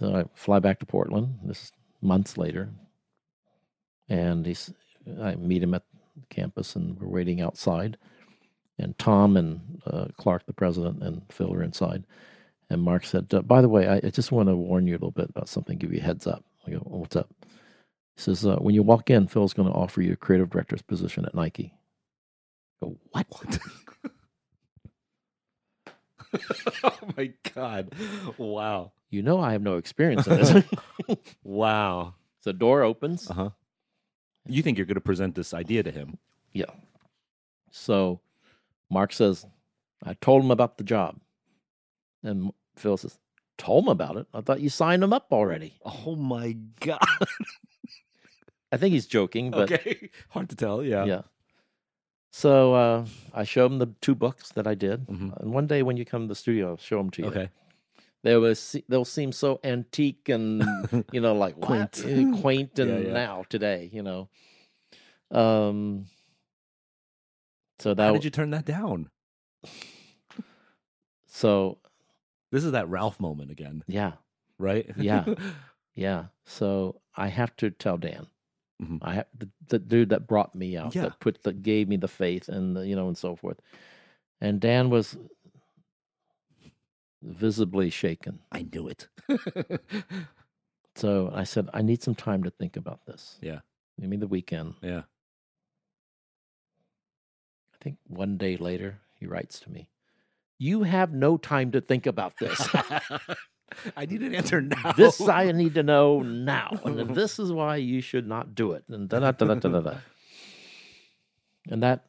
So 0.00 0.14
I 0.14 0.24
fly 0.34 0.58
back 0.58 0.78
to 0.80 0.86
Portland. 0.86 1.38
This 1.44 1.64
is 1.64 1.72
months 2.02 2.36
later. 2.38 2.70
And 4.08 4.46
he's, 4.46 4.72
I 5.20 5.34
meet 5.36 5.62
him 5.62 5.74
at 5.74 5.84
campus 6.30 6.76
and 6.76 6.98
we're 6.98 7.08
waiting 7.08 7.40
outside. 7.40 7.98
And 8.78 8.98
Tom 8.98 9.36
and 9.36 9.80
uh, 9.86 10.06
Clark, 10.16 10.46
the 10.46 10.52
president, 10.52 11.02
and 11.02 11.22
Phil 11.30 11.52
are 11.52 11.62
inside. 11.62 12.04
And 12.68 12.82
Mark 12.82 13.04
said, 13.06 13.32
uh, 13.32 13.42
by 13.42 13.60
the 13.62 13.68
way, 13.68 13.86
I, 13.88 13.96
I 13.96 14.10
just 14.10 14.32
want 14.32 14.48
to 14.48 14.56
warn 14.56 14.86
you 14.86 14.94
a 14.94 14.96
little 14.96 15.10
bit 15.12 15.30
about 15.30 15.48
something, 15.48 15.78
give 15.78 15.92
you 15.92 16.00
a 16.00 16.02
heads 16.02 16.26
up. 16.26 16.44
I 16.66 16.72
go, 16.72 16.82
"Oh, 16.90 16.98
what's 16.98 17.16
up? 17.16 17.30
He 18.16 18.22
says, 18.22 18.44
uh, 18.44 18.56
when 18.56 18.74
you 18.74 18.82
walk 18.82 19.08
in, 19.10 19.28
Phil's 19.28 19.54
going 19.54 19.68
to 19.68 19.74
offer 19.74 20.02
you 20.02 20.12
a 20.12 20.16
creative 20.16 20.50
director's 20.50 20.82
position 20.82 21.24
at 21.24 21.34
Nike. 21.34 21.72
I 22.82 22.86
go, 22.86 22.96
what? 23.10 23.26
oh 26.84 26.98
my 27.16 27.32
god! 27.54 27.94
Wow! 28.36 28.92
You 29.10 29.22
know 29.22 29.40
I 29.40 29.52
have 29.52 29.62
no 29.62 29.76
experience 29.76 30.26
in 30.26 30.36
this. 30.36 30.64
Wow! 31.44 32.14
the 32.46 32.52
door 32.52 32.82
opens. 32.82 33.30
Uh 33.30 33.34
huh. 33.34 33.50
You 34.46 34.62
think 34.62 34.78
you're 34.78 34.86
going 34.86 34.94
to 34.94 35.00
present 35.00 35.34
this 35.34 35.52
idea 35.52 35.82
to 35.82 35.90
him? 35.90 36.18
Yeah. 36.52 36.70
So 37.70 38.20
Mark 38.90 39.12
says, 39.12 39.44
I 40.04 40.14
told 40.14 40.42
him 40.44 40.50
about 40.50 40.78
the 40.78 40.84
job. 40.84 41.18
And 42.22 42.52
Phil 42.76 42.96
says, 42.96 43.18
Told 43.58 43.84
him 43.84 43.88
about 43.88 44.16
it? 44.16 44.26
I 44.34 44.42
thought 44.42 44.60
you 44.60 44.68
signed 44.68 45.02
him 45.02 45.12
up 45.14 45.28
already. 45.32 45.78
Oh 45.82 46.14
my 46.14 46.52
god! 46.80 46.98
I 48.72 48.76
think 48.76 48.92
he's 48.92 49.06
joking, 49.06 49.50
but 49.50 49.72
okay, 49.72 50.10
hard 50.28 50.50
to 50.50 50.56
tell. 50.56 50.82
Yeah. 50.82 51.04
yeah. 51.06 51.22
So 52.32 52.74
uh, 52.74 53.06
I 53.32 53.44
show 53.44 53.64
him 53.64 53.78
the 53.78 53.94
two 54.02 54.14
books 54.14 54.50
that 54.50 54.66
I 54.66 54.74
did. 54.74 55.06
Mhm. 55.06 55.40
And 55.40 55.54
one 55.54 55.66
day 55.66 55.82
when 55.82 55.96
you 55.96 56.04
come 56.04 56.22
to 56.24 56.28
the 56.28 56.34
studio, 56.34 56.68
I'll 56.70 56.76
show 56.76 56.98
them 56.98 57.08
to 57.12 57.22
you. 57.22 57.28
Okay. 57.28 57.48
They 58.24 58.36
will 58.36 58.54
they'll 58.90 59.04
seem 59.06 59.32
so 59.32 59.58
antique 59.64 60.28
and 60.28 60.62
you 61.12 61.20
know 61.22 61.34
like 61.34 61.58
Quaint. 61.58 62.04
Eh, 62.04 62.38
quaint 62.42 62.78
and 62.78 62.90
Yeah, 62.90 63.06
yeah. 63.08 63.12
now 63.14 63.44
today 63.48 63.88
you 63.90 64.02
know 64.02 64.28
um 65.30 66.06
so 67.78 67.94
that 67.94 68.04
How 68.06 68.12
did 68.14 68.24
you 68.24 68.30
turn 68.30 68.50
that 68.50 68.64
down? 68.64 69.10
so 71.26 71.78
This 72.50 72.64
is 72.64 72.72
that 72.72 72.88
Ralph 72.88 73.18
moment 73.20 73.50
again, 73.50 73.82
yeah 73.86 74.12
right? 74.58 74.90
Yeah. 74.96 75.24
yeah 75.94 76.26
so 76.44 77.00
i 77.16 77.28
have 77.28 77.54
to 77.56 77.70
tell 77.70 77.96
dan 77.98 78.26
Mhm. 78.82 78.98
i 79.02 79.14
have 79.14 79.26
the, 79.36 79.48
the 79.68 79.78
dude 79.78 80.10
that 80.10 80.26
brought 80.26 80.54
me 80.54 80.76
out 80.76 80.94
Yeah. 80.94 81.02
that 81.02 81.20
put 81.20 81.42
that 81.44 81.62
gave 81.62 81.88
me 81.88 81.96
the 81.96 82.08
faith 82.08 82.48
and 82.48 82.76
the, 82.76 82.86
you 82.86 82.94
know 82.96 83.08
and 83.08 83.16
so 83.18 83.34
forth 83.36 83.58
and 84.40 84.60
dan 84.60 84.90
was 84.90 85.16
visibly 87.22 87.90
shaken 87.90 88.38
I 88.52 88.62
knew 88.70 88.88
it. 88.88 89.08
so 90.94 91.30
i 91.34 91.44
said 91.44 91.68
i 91.74 91.82
need 91.82 92.02
some 92.02 92.14
time 92.14 92.42
to 92.44 92.50
think 92.50 92.76
about 92.76 93.00
this 93.06 93.38
Yeah. 93.42 93.60
give 94.00 94.08
me 94.10 94.16
the 94.18 94.26
weekend 94.28 94.74
yeah. 94.82 95.02
I 97.86 97.88
think 97.90 97.98
one 98.08 98.36
day 98.36 98.56
later, 98.56 98.98
he 99.14 99.26
writes 99.26 99.60
to 99.60 99.70
me, 99.70 99.88
You 100.58 100.82
have 100.82 101.12
no 101.12 101.36
time 101.36 101.70
to 101.70 101.80
think 101.80 102.04
about 102.04 102.36
this. 102.40 102.60
I 103.96 104.06
need 104.06 104.22
an 104.22 104.34
answer 104.34 104.60
now. 104.60 104.90
this 104.96 105.20
I 105.20 105.52
need 105.52 105.74
to 105.74 105.84
know 105.84 106.20
now. 106.22 106.80
And 106.84 107.14
this 107.14 107.38
is 107.38 107.52
why 107.52 107.76
you 107.76 108.00
should 108.00 108.26
not 108.26 108.56
do 108.56 108.72
it. 108.72 108.82
And 108.88 109.08
da 109.08 109.20
da 109.20 109.30
da 109.30 109.54
da 109.54 109.80
da. 109.80 109.94
And 111.70 111.80
that 111.84 112.06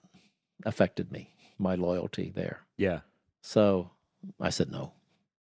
affected 0.65 1.11
me, 1.11 1.29
my 1.59 1.75
loyalty 1.75 2.31
there. 2.33 2.61
Yeah. 2.75 3.01
So 3.43 3.91
I 4.41 4.49
said 4.49 4.71
no. 4.71 4.93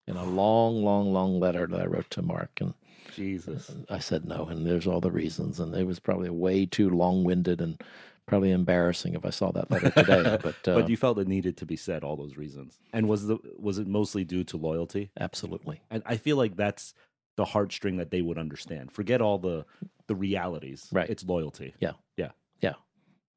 In 0.07 0.15
a 0.15 0.25
long, 0.25 0.85
long, 0.85 1.13
long 1.13 1.41
letter 1.41 1.67
that 1.67 1.81
I 1.81 1.87
wrote 1.87 2.11
to 2.11 2.23
Mark, 2.23 2.61
and 2.61 2.75
Jesus. 3.17 3.73
I 3.89 3.99
said 3.99 4.25
no, 4.25 4.47
and 4.47 4.65
there's 4.65 4.87
all 4.87 5.01
the 5.01 5.11
reasons, 5.11 5.59
and 5.59 5.75
it 5.75 5.87
was 5.89 5.99
probably 5.99 6.31
way 6.31 6.67
too 6.67 6.89
long-winded 6.91 7.61
and 7.61 7.83
probably 8.31 8.51
embarrassing 8.53 9.15
if 9.15 9.25
I 9.27 9.31
saw 9.31 9.51
that 9.53 9.71
letter 9.71 9.91
today. 9.97 10.39
but 10.43 10.69
uh, 10.69 10.75
but 10.77 10.89
you 10.89 10.97
felt 10.97 11.19
it 11.19 11.29
needed 11.29 11.57
to 11.59 11.67
be 11.67 11.77
said 11.77 12.03
all 12.05 12.17
those 12.17 12.37
reasons. 12.39 12.79
And 12.93 13.09
was 13.09 13.27
the 13.27 13.39
was 13.59 13.79
it 13.79 13.87
mostly 13.87 14.25
due 14.25 14.45
to 14.45 14.57
loyalty? 14.57 15.11
absolutely, 15.21 15.83
And 15.91 16.03
I 16.07 16.17
feel 16.17 16.37
like 16.39 16.57
that's 16.57 16.95
the 17.37 17.45
heartstring 17.45 17.99
that 17.99 18.11
they 18.11 18.23
would 18.23 18.39
understand. 18.39 18.93
Forget 18.93 19.21
all 19.21 19.39
the 19.39 19.67
the 20.07 20.15
realities. 20.15 20.89
Right. 20.93 21.09
It's 21.11 21.25
loyalty. 21.25 21.75
yeah. 21.81 21.93
Yeah, 22.17 22.31
yeah, 22.61 22.75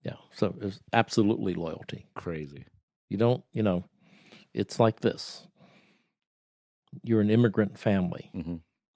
yeah. 0.03 0.15
So 0.33 0.47
it 0.47 0.63
was 0.63 0.79
absolutely 0.93 1.53
loyalty. 1.53 2.05
Crazy. 2.15 2.65
You 3.09 3.17
don't, 3.17 3.43
you 3.53 3.61
know, 3.63 3.83
it's 4.53 4.79
like 4.79 5.01
this. 5.01 5.47
You're 7.03 7.21
an 7.21 7.29
immigrant 7.29 7.77
family. 7.77 8.29
hmm 8.33 8.55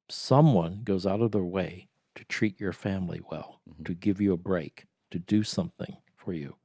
Someone 0.10 0.82
goes 0.84 1.06
out 1.06 1.22
of 1.22 1.32
their 1.34 1.44
way 1.44 1.90
to 2.16 2.24
treat 2.26 2.60
your 2.60 2.72
family 2.74 3.22
well, 3.30 3.62
Mhm. 3.70 3.86
to 3.86 3.94
give 3.94 4.20
you 4.22 4.34
a 4.34 4.38
break, 4.38 4.87
to 5.12 5.20
do 5.20 5.44
something 5.44 5.98
for 6.16 6.34
you. 6.34 6.56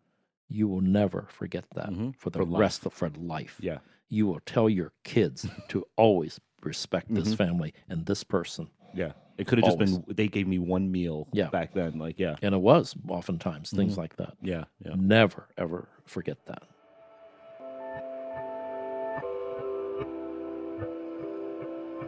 You 0.48 0.68
will 0.68 0.80
never 0.80 1.26
forget 1.30 1.64
that 1.74 1.90
Mhm. 1.90 2.14
for 2.16 2.30
the 2.30 2.38
For 2.40 2.44
life. 2.44 2.60
rest 2.60 2.86
of 2.86 2.92
for 2.92 3.08
life. 3.10 3.58
Yeah. 3.60 3.78
You 4.08 4.26
will 4.26 4.40
tell 4.40 4.68
your 4.68 4.92
kids 5.04 5.46
to 5.68 5.86
always 5.96 6.40
respect 6.62 7.12
this 7.14 7.34
Mhm. 7.34 7.36
family 7.36 7.74
and 7.88 8.04
this 8.06 8.22
person. 8.24 8.68
Yeah. 8.94 9.12
It 9.38 9.46
could 9.46 9.58
have 9.58 9.64
just 9.64 9.78
been 9.78 10.04
they 10.14 10.28
gave 10.28 10.46
me 10.46 10.58
one 10.58 10.90
meal 10.92 11.26
Yeah. 11.32 11.48
back 11.48 11.72
then. 11.72 11.98
Like, 11.98 12.18
yeah. 12.18 12.36
And 12.42 12.54
it 12.54 12.58
was 12.60 12.94
oftentimes 13.08 13.70
things 13.70 13.94
Mhm. 13.94 13.98
like 13.98 14.16
that. 14.16 14.36
Yeah. 14.42 14.64
Yeah. 14.84 14.94
Never, 14.96 15.48
ever 15.56 15.88
forget 16.04 16.44
that. 16.46 16.62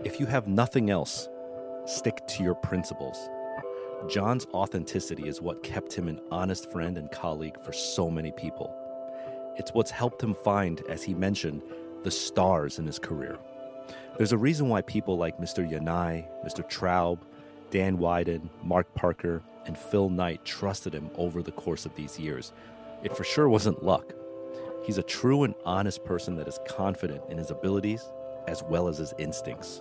If 0.04 0.20
you 0.20 0.26
have 0.26 0.46
nothing 0.46 0.90
else, 0.90 1.28
stick 1.86 2.26
to 2.28 2.42
your 2.42 2.54
principles. 2.54 3.16
John's 4.08 4.46
authenticity 4.52 5.28
is 5.28 5.40
what 5.40 5.62
kept 5.62 5.94
him 5.94 6.08
an 6.08 6.20
honest 6.30 6.70
friend 6.70 6.98
and 6.98 7.10
colleague 7.10 7.58
for 7.64 7.72
so 7.72 8.10
many 8.10 8.32
people. 8.32 8.74
It's 9.56 9.72
what's 9.72 9.90
helped 9.90 10.22
him 10.22 10.34
find, 10.34 10.82
as 10.88 11.02
he 11.02 11.14
mentioned, 11.14 11.62
the 12.02 12.10
stars 12.10 12.78
in 12.78 12.86
his 12.86 12.98
career. 12.98 13.38
There's 14.18 14.32
a 14.32 14.38
reason 14.38 14.68
why 14.68 14.82
people 14.82 15.16
like 15.16 15.38
Mr. 15.38 15.68
Yanai, 15.68 16.26
Mr. 16.44 16.68
Traub, 16.68 17.20
Dan 17.70 17.96
Wieden, 17.96 18.50
Mark 18.62 18.92
Parker, 18.94 19.42
and 19.66 19.76
Phil 19.76 20.10
Knight 20.10 20.44
trusted 20.44 20.92
him 20.92 21.10
over 21.16 21.42
the 21.42 21.52
course 21.52 21.86
of 21.86 21.94
these 21.96 22.18
years. 22.18 22.52
It 23.02 23.16
for 23.16 23.24
sure 23.24 23.48
wasn't 23.48 23.82
luck. 23.82 24.12
He's 24.84 24.98
a 24.98 25.02
true 25.02 25.44
and 25.44 25.54
honest 25.64 26.04
person 26.04 26.36
that 26.36 26.46
is 26.46 26.60
confident 26.68 27.22
in 27.30 27.38
his 27.38 27.50
abilities 27.50 28.04
as 28.46 28.62
well 28.62 28.88
as 28.88 28.98
his 28.98 29.14
instincts. 29.18 29.80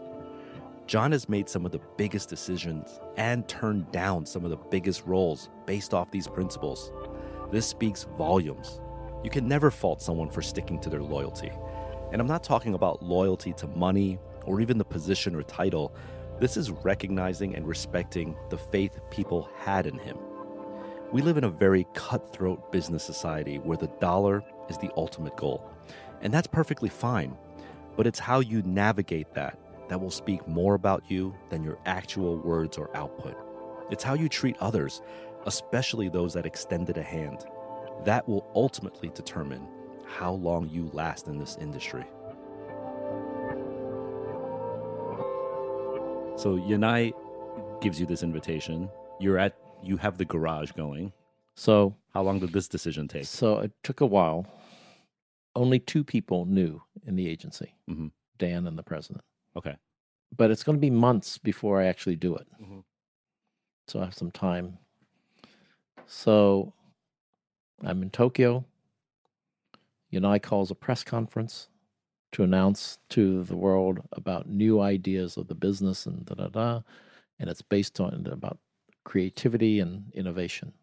John 0.85 1.13
has 1.13 1.29
made 1.29 1.47
some 1.47 1.65
of 1.65 1.71
the 1.71 1.79
biggest 1.97 2.27
decisions 2.29 2.99
and 3.15 3.47
turned 3.47 3.89
down 3.91 4.25
some 4.25 4.43
of 4.43 4.51
the 4.51 4.57
biggest 4.57 5.05
roles 5.05 5.49
based 5.65 5.93
off 5.93 6.11
these 6.11 6.27
principles. 6.27 6.91
This 7.51 7.65
speaks 7.65 8.05
volumes. 8.17 8.81
You 9.23 9.29
can 9.29 9.47
never 9.47 9.71
fault 9.71 10.01
someone 10.01 10.29
for 10.29 10.41
sticking 10.41 10.79
to 10.81 10.89
their 10.89 11.01
loyalty. 11.01 11.51
And 12.11 12.19
I'm 12.19 12.27
not 12.27 12.43
talking 12.43 12.73
about 12.73 13.01
loyalty 13.01 13.53
to 13.53 13.67
money 13.67 14.19
or 14.45 14.59
even 14.59 14.77
the 14.77 14.83
position 14.83 15.35
or 15.35 15.43
title. 15.43 15.95
This 16.39 16.57
is 16.57 16.69
recognizing 16.69 17.55
and 17.55 17.65
respecting 17.65 18.35
the 18.49 18.57
faith 18.57 18.99
people 19.09 19.49
had 19.57 19.87
in 19.87 19.97
him. 19.97 20.17
We 21.13 21.21
live 21.21 21.37
in 21.37 21.45
a 21.45 21.49
very 21.49 21.87
cutthroat 21.93 22.71
business 22.73 23.03
society 23.03 23.57
where 23.57 23.77
the 23.77 23.91
dollar 24.01 24.43
is 24.69 24.77
the 24.79 24.91
ultimate 24.97 25.37
goal. 25.37 25.71
And 26.21 26.33
that's 26.33 26.47
perfectly 26.47 26.89
fine. 26.89 27.37
But 27.95 28.05
it's 28.05 28.19
how 28.19 28.41
you 28.41 28.63
navigate 28.63 29.33
that 29.35 29.57
that 29.89 29.99
will 29.99 30.11
speak 30.11 30.47
more 30.47 30.75
about 30.75 31.03
you 31.09 31.33
than 31.49 31.63
your 31.63 31.77
actual 31.85 32.37
words 32.37 32.77
or 32.77 32.95
output. 32.95 33.35
It's 33.91 34.03
how 34.03 34.13
you 34.13 34.29
treat 34.29 34.55
others, 34.59 35.01
especially 35.45 36.09
those 36.09 36.33
that 36.33 36.45
extended 36.45 36.97
a 36.97 37.03
hand. 37.03 37.45
That 38.05 38.27
will 38.27 38.45
ultimately 38.55 39.09
determine 39.13 39.67
how 40.05 40.33
long 40.33 40.69
you 40.69 40.89
last 40.93 41.27
in 41.27 41.37
this 41.37 41.57
industry. 41.59 42.05
So 46.35 46.57
Yanai 46.57 47.13
gives 47.81 47.99
you 47.99 48.05
this 48.05 48.23
invitation. 48.23 48.89
You're 49.19 49.37
at 49.37 49.55
you 49.83 49.97
have 49.97 50.17
the 50.17 50.25
garage 50.25 50.71
going. 50.71 51.11
So, 51.55 51.95
How 52.13 52.23
long 52.23 52.39
did 52.39 52.51
this 52.53 52.67
decision 52.67 53.07
take? 53.07 53.25
so 53.25 53.59
it 53.59 53.71
took 53.83 54.01
a 54.01 54.05
while. 54.05 54.47
Only 55.55 55.77
two 55.77 56.03
people 56.03 56.45
knew 56.45 56.81
in 57.05 57.15
the 57.15 57.27
agency, 57.27 57.75
Mhm. 57.87 58.11
Dan 58.39 58.65
and 58.65 58.77
the 58.77 58.81
president. 58.83 59.23
Okay. 59.55 59.75
But 60.35 60.49
it's 60.51 60.63
going 60.63 60.77
to 60.77 60.81
be 60.81 60.89
months 60.89 61.37
before 61.37 61.79
I 61.81 61.85
actually 61.85 62.15
do 62.15 62.35
it. 62.35 62.47
Mhm. 62.61 62.83
So 63.87 63.99
I 64.01 64.05
have 64.05 64.13
some 64.15 64.31
time. 64.31 64.77
So 66.05 66.73
I'm 67.81 68.01
in 68.01 68.09
Tokyo. 68.09 68.65
Yanai 70.11 70.41
calls 70.41 70.71
a 70.71 70.75
press 70.75 71.03
conference 71.03 71.69
to 72.31 72.43
announce 72.43 72.97
to 73.09 73.43
the 73.43 73.55
world 73.55 73.99
about 74.11 74.47
new 74.47 74.79
ideas 74.79 75.37
of 75.37 75.47
the 75.47 75.55
business 75.55 76.05
and 76.05 76.25
da 76.25 76.35
da 76.35 76.47
da. 76.47 76.81
And 77.39 77.49
it's 77.49 77.61
based 77.61 77.99
on 77.99 78.27
about 78.27 78.59
creativity 79.03 79.79
and 79.79 80.11
innovation. 80.13 80.73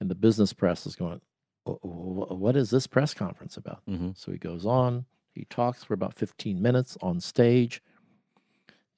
And 0.00 0.10
the 0.10 0.14
business 0.14 0.52
press 0.52 0.86
is 0.86 0.94
going, 0.94 1.20
"Wh- 1.66 1.80
wh- 1.82 2.30
What 2.38 2.56
is 2.56 2.70
this 2.70 2.86
press 2.86 3.14
conference 3.14 3.56
about? 3.56 3.84
Mm-hmm. 3.86 4.10
So 4.14 4.30
he 4.30 4.38
goes 4.38 4.64
on, 4.66 5.06
he 5.34 5.44
talks 5.44 5.84
for 5.84 5.94
about 5.94 6.14
15 6.14 6.60
minutes 6.60 6.96
on 7.00 7.20
stage, 7.20 7.82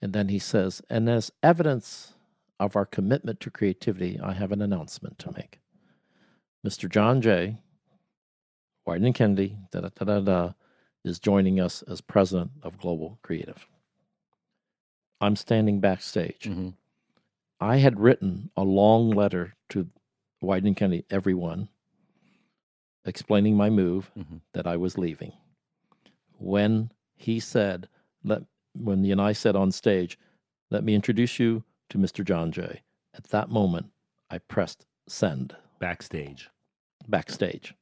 and 0.00 0.12
then 0.12 0.28
he 0.28 0.38
says, 0.38 0.80
And 0.88 1.08
as 1.08 1.30
evidence 1.42 2.14
of 2.58 2.76
our 2.76 2.86
commitment 2.86 3.40
to 3.40 3.50
creativity, 3.50 4.18
I 4.22 4.32
have 4.32 4.52
an 4.52 4.62
announcement 4.62 5.18
to 5.20 5.32
make. 5.32 5.58
Mr. 6.66 6.88
John 6.88 7.20
Jay, 7.22 7.56
Wieden 8.86 9.06
and 9.06 9.14
Kennedy, 9.14 9.56
da 9.70 9.80
da 9.80 9.88
da 9.94 10.04
da 10.04 10.20
da, 10.20 10.52
is 11.04 11.18
joining 11.18 11.60
us 11.60 11.82
as 11.82 12.00
president 12.00 12.50
of 12.62 12.78
Global 12.78 13.18
Creative. 13.22 13.66
I'm 15.20 15.36
standing 15.36 15.80
backstage. 15.80 16.42
Mm-hmm. 16.44 16.70
I 17.60 17.76
had 17.76 18.00
written 18.00 18.50
a 18.56 18.62
long 18.62 19.10
letter 19.10 19.54
to 19.70 19.88
Wieden 20.42 20.68
and 20.68 20.76
Kennedy, 20.76 21.04
everyone, 21.10 21.68
explaining 23.04 23.56
my 23.56 23.68
move 23.70 24.10
Mhm. 24.16 24.40
that 24.54 24.66
I 24.66 24.76
was 24.76 24.96
leaving. 24.98 25.32
When 26.40 26.90
he 27.16 27.38
said, 27.38 27.88
"Let," 28.24 28.42
when 28.74 29.02
the 29.02 29.12
and 29.12 29.20
I 29.20 29.32
said 29.32 29.54
on 29.56 29.70
stage, 29.72 30.18
"Let 30.70 30.82
me 30.84 30.94
introduce 30.94 31.38
you 31.38 31.64
to 31.90 31.98
Mr. 31.98 32.24
John 32.24 32.50
Jay." 32.50 32.82
At 33.14 33.24
that 33.24 33.50
moment, 33.50 33.90
I 34.30 34.38
pressed 34.38 34.86
send 35.08 35.54
Backstage. 35.80 36.48
backstage. 37.08 37.74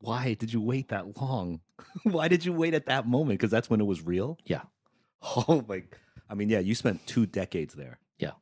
Why 0.00 0.34
did 0.34 0.52
you 0.52 0.60
wait 0.60 0.88
that 0.88 1.16
long? 1.20 1.60
Why 2.02 2.28
did 2.28 2.44
you 2.44 2.52
wait 2.52 2.74
at 2.74 2.86
that 2.86 3.06
moment? 3.06 3.38
Because 3.38 3.50
that's 3.50 3.70
when 3.70 3.80
it 3.80 3.84
was 3.86 4.02
real. 4.02 4.38
Yeah. 4.44 4.62
Oh 5.48 5.64
my! 5.68 5.82
I 6.28 6.34
mean, 6.34 6.48
yeah, 6.50 6.58
you 6.60 6.74
spent 6.74 7.04
two 7.06 7.24
decades 7.26 7.74
there. 7.74 7.98
Yeah. 8.18 8.32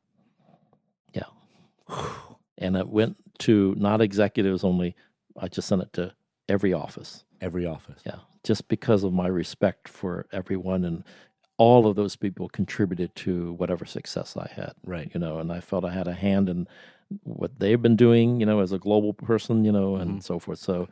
Yeah. 1.14 1.22
And 2.58 2.76
it 2.76 2.88
went 2.88 3.16
to 3.40 3.74
not 3.78 4.00
executives 4.00 4.64
only. 4.64 4.94
I 5.38 5.48
just 5.48 5.68
sent 5.68 5.82
it 5.82 5.92
to 5.94 6.12
every 6.48 6.72
office. 6.72 7.24
Every 7.40 7.64
office. 7.66 8.00
Yeah, 8.04 8.18
just 8.44 8.68
because 8.68 9.02
of 9.04 9.12
my 9.12 9.26
respect 9.26 9.88
for 9.88 10.26
everyone 10.32 10.84
and 10.84 11.02
all 11.56 11.86
of 11.86 11.96
those 11.96 12.14
people 12.16 12.48
contributed 12.48 13.14
to 13.16 13.52
whatever 13.54 13.84
success 13.84 14.36
I 14.36 14.48
had, 14.54 14.74
Right. 14.84 15.10
you 15.14 15.20
know, 15.20 15.38
and 15.38 15.50
I 15.52 15.60
felt 15.60 15.84
I 15.84 15.92
had 15.92 16.08
a 16.08 16.12
hand 16.12 16.48
in 16.48 16.68
what 17.22 17.58
they've 17.58 17.80
been 17.80 17.96
doing, 17.96 18.40
you 18.40 18.46
know, 18.46 18.60
as 18.60 18.72
a 18.72 18.78
global 18.78 19.14
person, 19.14 19.64
you 19.64 19.72
know, 19.72 19.96
and 19.96 20.18
Mhm. 20.18 20.22
so 20.22 20.38
forth. 20.38 20.58
So 20.58 20.88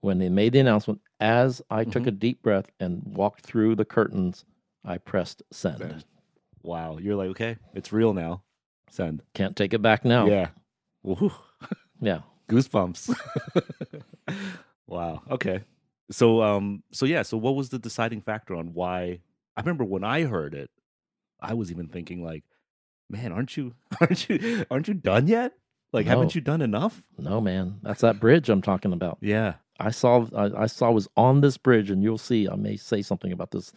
when 0.00 0.18
they 0.18 0.28
made 0.28 0.52
the 0.52 0.58
announcement, 0.60 1.00
as 1.20 1.62
I 1.70 1.84
took 1.84 2.02
Mhm. 2.04 2.08
a 2.08 2.10
deep 2.12 2.42
breath 2.42 2.70
and 2.78 3.02
walked 3.04 3.44
through 3.46 3.74
the 3.76 3.84
curtains, 3.86 4.44
I 4.84 4.98
pressed 4.98 5.42
send. 5.50 5.78
Send. 5.78 6.04
Wow. 6.62 6.98
You're 6.98 7.16
like, 7.16 7.30
okay, 7.30 7.56
it's 7.74 7.92
real 7.92 8.12
now. 8.12 8.42
Send. 8.90 9.22
Can't 9.32 9.56
take 9.56 9.72
it 9.72 9.80
back 9.82 10.04
now. 10.04 10.26
Yeah. 10.28 10.50
Woo. 11.02 11.32
Yeah. 12.00 12.20
Goosebumps. 12.48 13.14
wow. 14.86 15.22
Okay. 15.30 15.62
So 16.10 16.42
um 16.42 16.82
so 16.92 17.06
yeah, 17.06 17.22
so 17.22 17.36
what 17.36 17.54
was 17.56 17.70
the 17.70 17.78
deciding 17.78 18.20
factor 18.22 18.54
on 18.54 18.74
why 18.74 19.20
I 19.56 19.60
remember 19.60 19.84
when 19.84 20.04
I 20.04 20.22
heard 20.24 20.54
it, 20.54 20.70
I 21.40 21.54
was 21.54 21.70
even 21.70 21.88
thinking 21.88 22.22
like, 22.24 22.44
man, 23.08 23.32
aren't 23.32 23.56
you 23.56 23.74
aren't 24.00 24.28
you 24.28 24.64
aren't 24.70 24.88
you 24.88 24.94
done 24.94 25.26
yet? 25.28 25.52
Like 25.92 26.06
No. 26.06 26.10
haven't 26.10 26.34
you 26.34 26.40
done 26.40 26.60
enough? 26.60 27.02
No, 27.18 27.40
man, 27.40 27.78
that's 27.82 28.00
that 28.02 28.20
bridge 28.20 28.48
I'm 28.48 28.62
talking 28.62 28.92
about. 28.92 29.18
Yeah. 29.20 29.54
I 29.80 29.90
saw 29.90 30.26
I, 30.36 30.62
I 30.62 30.66
saw 30.66 30.90
was 30.92 31.08
on 31.16 31.40
this 31.40 31.56
bridge, 31.56 31.90
and 31.90 32.00
you'll 32.02 32.18
see. 32.18 32.48
I 32.48 32.54
may 32.54 32.76
say 32.76 33.02
something 33.02 33.32
about 33.32 33.50
this 33.50 33.72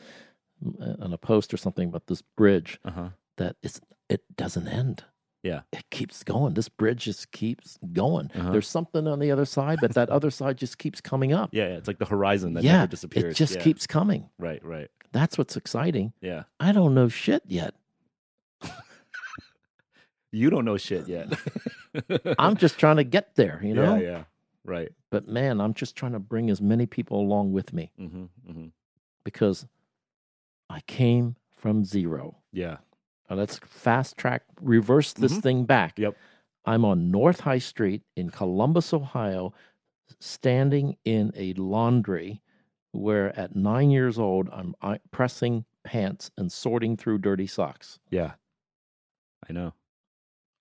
on 1.01 1.11
a 1.13 1.17
post 1.17 1.53
or 1.53 1.57
something 1.57 1.87
about 1.89 2.05
this 2.07 2.21
bridge 2.21 2.79
Uh-huh. 2.85 3.09
that 3.37 3.55
it's 3.63 3.81
it 4.09 4.21
doesn't 4.35 4.67
end. 4.67 5.03
Yeah. 5.43 5.61
it 5.71 5.89
keeps 5.91 6.23
going. 6.23 6.55
This 6.55 6.67
bridge 6.67 7.03
just 7.05 7.31
keeps 7.31 7.77
going. 7.93 8.31
Uh-huh. 8.35 8.51
There's 8.51 8.67
something 8.67 9.07
on 9.07 9.19
the 9.19 9.31
other 9.31 9.45
side, 9.45 9.79
but 9.79 9.93
that 9.93 10.09
other 10.09 10.29
side 10.31 10.57
just 10.57 10.77
keeps 10.77 10.99
coming 10.99 11.31
up. 11.33 11.49
Yeah, 11.53 11.67
yeah, 11.69 11.75
it's 11.77 11.87
like 11.87 11.99
the 11.99 12.05
horizon 12.05 12.53
that 12.55 12.63
yeah, 12.63 12.77
never 12.79 12.87
disappears. 12.87 13.33
it 13.33 13.37
just 13.37 13.55
Yeah. 13.55 13.61
keeps 13.61 13.87
coming. 13.87 14.29
right, 14.39 14.63
right. 14.65 14.89
That's 15.13 15.37
what's 15.37 15.55
exciting. 15.55 16.11
Yeah. 16.21 16.43
I 16.59 16.71
don't 16.73 16.93
know 16.93 17.07
shit 17.07 17.43
yet. 17.47 17.73
You 20.31 20.49
don't 20.49 20.65
know 20.65 20.75
shit 20.77 21.07
yet. 21.07 21.29
I'm 22.37 22.57
just 22.57 22.77
trying 22.77 22.97
to 22.97 23.05
get 23.05 23.35
there, 23.35 23.61
you 23.63 23.73
know? 23.73 23.95
Yeah, 23.95 24.01
yeah. 24.01 24.23
Right. 24.65 24.89
But 25.09 25.27
man, 25.27 25.61
I'm 25.61 25.73
just 25.73 25.95
trying 25.95 26.11
to 26.11 26.19
bring 26.19 26.49
as 26.49 26.61
many 26.61 26.85
people 26.85 27.19
along 27.21 27.53
with 27.53 27.71
me 27.71 27.91
hmm 27.97 28.25
hmm 28.45 28.65
because 29.23 29.65
I 30.69 30.81
came 30.81 31.37
from 31.55 31.85
zero. 31.85 32.37
Yeah. 32.51 32.77
Now 33.29 33.35
let's 33.35 33.59
fast 33.65 34.17
track, 34.17 34.43
reverse 34.61 35.13
this 35.13 35.33
Mhm. 35.33 35.41
thing 35.43 35.65
back. 35.65 35.99
Yep. 35.99 36.15
I'm 36.65 36.83
on 36.85 37.11
North 37.11 37.41
High 37.41 37.59
Street 37.59 38.03
in 38.15 38.29
Columbus, 38.29 38.93
Ohio, 38.93 39.53
standing 40.19 40.97
in 41.05 41.31
a 41.35 41.53
laundry 41.53 42.41
where 42.91 43.37
at 43.39 43.55
nine 43.55 43.89
years 43.91 44.17
old, 44.17 44.49
I'm 44.51 44.73
pressing 45.11 45.65
pants 45.83 46.31
and 46.37 46.51
sorting 46.51 46.97
through 46.97 47.19
dirty 47.19 47.47
socks. 47.47 47.99
Yeah. 48.09 48.33
I 49.49 49.53
know. 49.53 49.73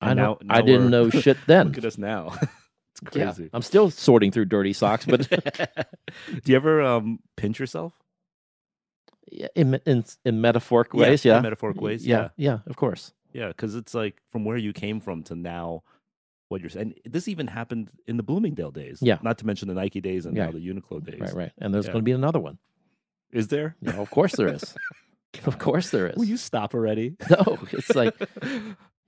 I 0.00 0.14
know. 0.14 0.38
I 0.48 0.60
didn't 0.62 0.90
know 0.90 1.08
shit 1.10 1.38
then. 1.46 1.68
Look 1.68 1.78
at 1.78 1.84
us 1.84 1.98
now. 1.98 2.34
it's 2.40 3.16
Yeah, 3.16 3.32
crazy. 3.32 3.50
I'm 3.52 3.62
still 3.62 3.90
sorting 3.90 4.30
through 4.30 4.44
dirty 4.46 4.72
socks, 4.72 5.06
but 5.06 5.28
Do 6.44 6.52
you 6.52 6.56
ever 6.56 6.82
um 6.82 7.20
pinch 7.36 7.58
yourself? 7.58 7.94
Yeah, 9.30 9.48
in 9.54 9.80
in 9.86 10.04
in 10.24 10.40
metaphoric 10.40 10.94
Yeah, 10.94 11.00
ways, 11.10 11.24
in 11.24 11.30
yeah, 11.32 11.40
metaphoric 11.40 11.80
ways, 11.80 12.06
yeah, 12.06 12.28
yeah, 12.36 12.60
of 12.66 12.76
course. 12.76 13.12
Yeah, 13.32 13.48
because 13.48 13.74
it's 13.74 13.92
like 13.94 14.22
from 14.30 14.44
where 14.44 14.56
you 14.56 14.72
came 14.72 15.00
from 15.00 15.22
to 15.24 15.34
now, 15.34 15.82
what 16.48 16.60
you're 16.60 16.70
saying. 16.70 16.94
This 17.04 17.26
even 17.28 17.48
happened 17.48 17.90
in 18.06 18.16
the 18.16 18.22
Bloomingdale 18.22 18.70
days. 18.70 18.98
Yeah. 19.02 19.18
Not 19.22 19.38
to 19.38 19.46
mention 19.46 19.68
the 19.68 19.74
Nike 19.74 20.00
days 20.00 20.26
and 20.26 20.36
Yeah. 20.36 20.46
now 20.46 20.52
the 20.52 20.60
Uniqlo 20.66 21.04
days. 21.04 21.20
Right, 21.20 21.34
right. 21.34 21.52
And 21.58 21.74
there's 21.74 21.86
Yeah. 21.86 21.92
going 21.92 22.02
to 22.02 22.08
be 22.08 22.12
another 22.12 22.38
one. 22.40 22.58
Is 23.32 23.48
there? 23.48 23.76
Yeah, 23.80 23.94
of 23.94 24.08
course 24.10 24.36
there 24.36 24.48
is. 24.48 24.74
of 25.44 25.58
course 25.58 25.90
there 25.90 26.06
is. 26.06 26.16
Will 26.16 26.24
you 26.24 26.36
stop 26.36 26.72
already? 26.72 27.16
No, 27.30 27.58
it's 27.72 27.94
like 27.96 28.14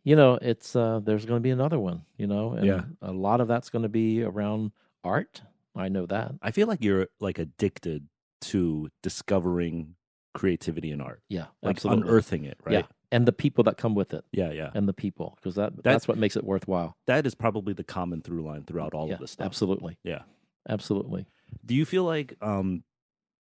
you 0.04 0.16
know, 0.16 0.38
it's 0.42 0.74
uh 0.76 1.00
there's 1.02 1.24
going 1.24 1.38
to 1.38 1.42
be 1.42 1.50
another 1.50 1.78
one. 1.78 2.02
You 2.16 2.26
know, 2.26 2.52
and 2.52 2.66
Yeah. 2.66 2.82
a 3.00 3.12
lot 3.12 3.40
of 3.40 3.46
that's 3.48 3.70
going 3.70 3.84
to 3.84 3.88
be 3.88 4.22
around 4.24 4.72
art. 5.04 5.42
I 5.76 5.88
know 5.88 6.06
that. 6.06 6.32
I 6.42 6.50
feel 6.50 6.66
like 6.66 6.82
you're 6.82 7.06
like 7.20 7.38
addicted 7.38 8.08
to 8.40 8.88
discovering 9.02 9.94
creativity 10.38 10.92
in 10.92 11.00
art, 11.00 11.20
Yeah, 11.28 11.46
like 11.62 11.76
absolutely. 11.76 12.04
unearthing 12.04 12.44
it. 12.44 12.58
Right. 12.64 12.72
Yeah, 12.74 12.82
and 13.10 13.26
the 13.26 13.32
people 13.32 13.64
that 13.64 13.76
come 13.76 13.94
with 13.96 14.14
it, 14.14 14.24
Yeah. 14.32 14.52
Yeah. 14.52 14.70
and 14.74 14.88
the 14.88 14.92
people, 14.92 15.34
because 15.36 15.56
that 15.56 15.82
that's 15.82 16.06
what 16.06 16.16
makes 16.16 16.36
it 16.36 16.44
worthwhile. 16.44 16.96
That 17.06 17.26
is 17.26 17.34
probably 17.34 17.72
the 17.74 17.84
common 17.84 18.22
through 18.22 18.42
line 18.44 18.64
throughout 18.64 18.94
all 18.94 19.08
yeah, 19.08 19.14
of 19.14 19.20
this 19.20 19.32
stuff. 19.32 19.44
absolutely. 19.46 19.98
Yeah. 20.04 20.22
absolutely. 20.68 21.26
Do 21.66 21.74
you 21.74 21.84
feel 21.84 22.04
like 22.04 22.36
um 22.40 22.84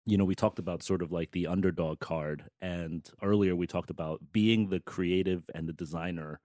you 0.09 0.17
know, 0.17 0.25
we 0.25 0.37
talked 0.37 0.61
about 0.61 0.85
sort 0.85 1.03
of 1.03 1.11
like 1.11 1.33
the 1.33 1.49
underdog 1.49 1.99
card 1.99 2.45
and 2.61 3.09
earlier 3.23 3.57
we 3.57 3.67
talked 3.67 3.91
about 3.91 4.21
being 4.33 4.69
the 4.69 4.79
creative 4.81 5.43
and 5.53 5.69
the 5.69 5.73
designer 5.73 6.41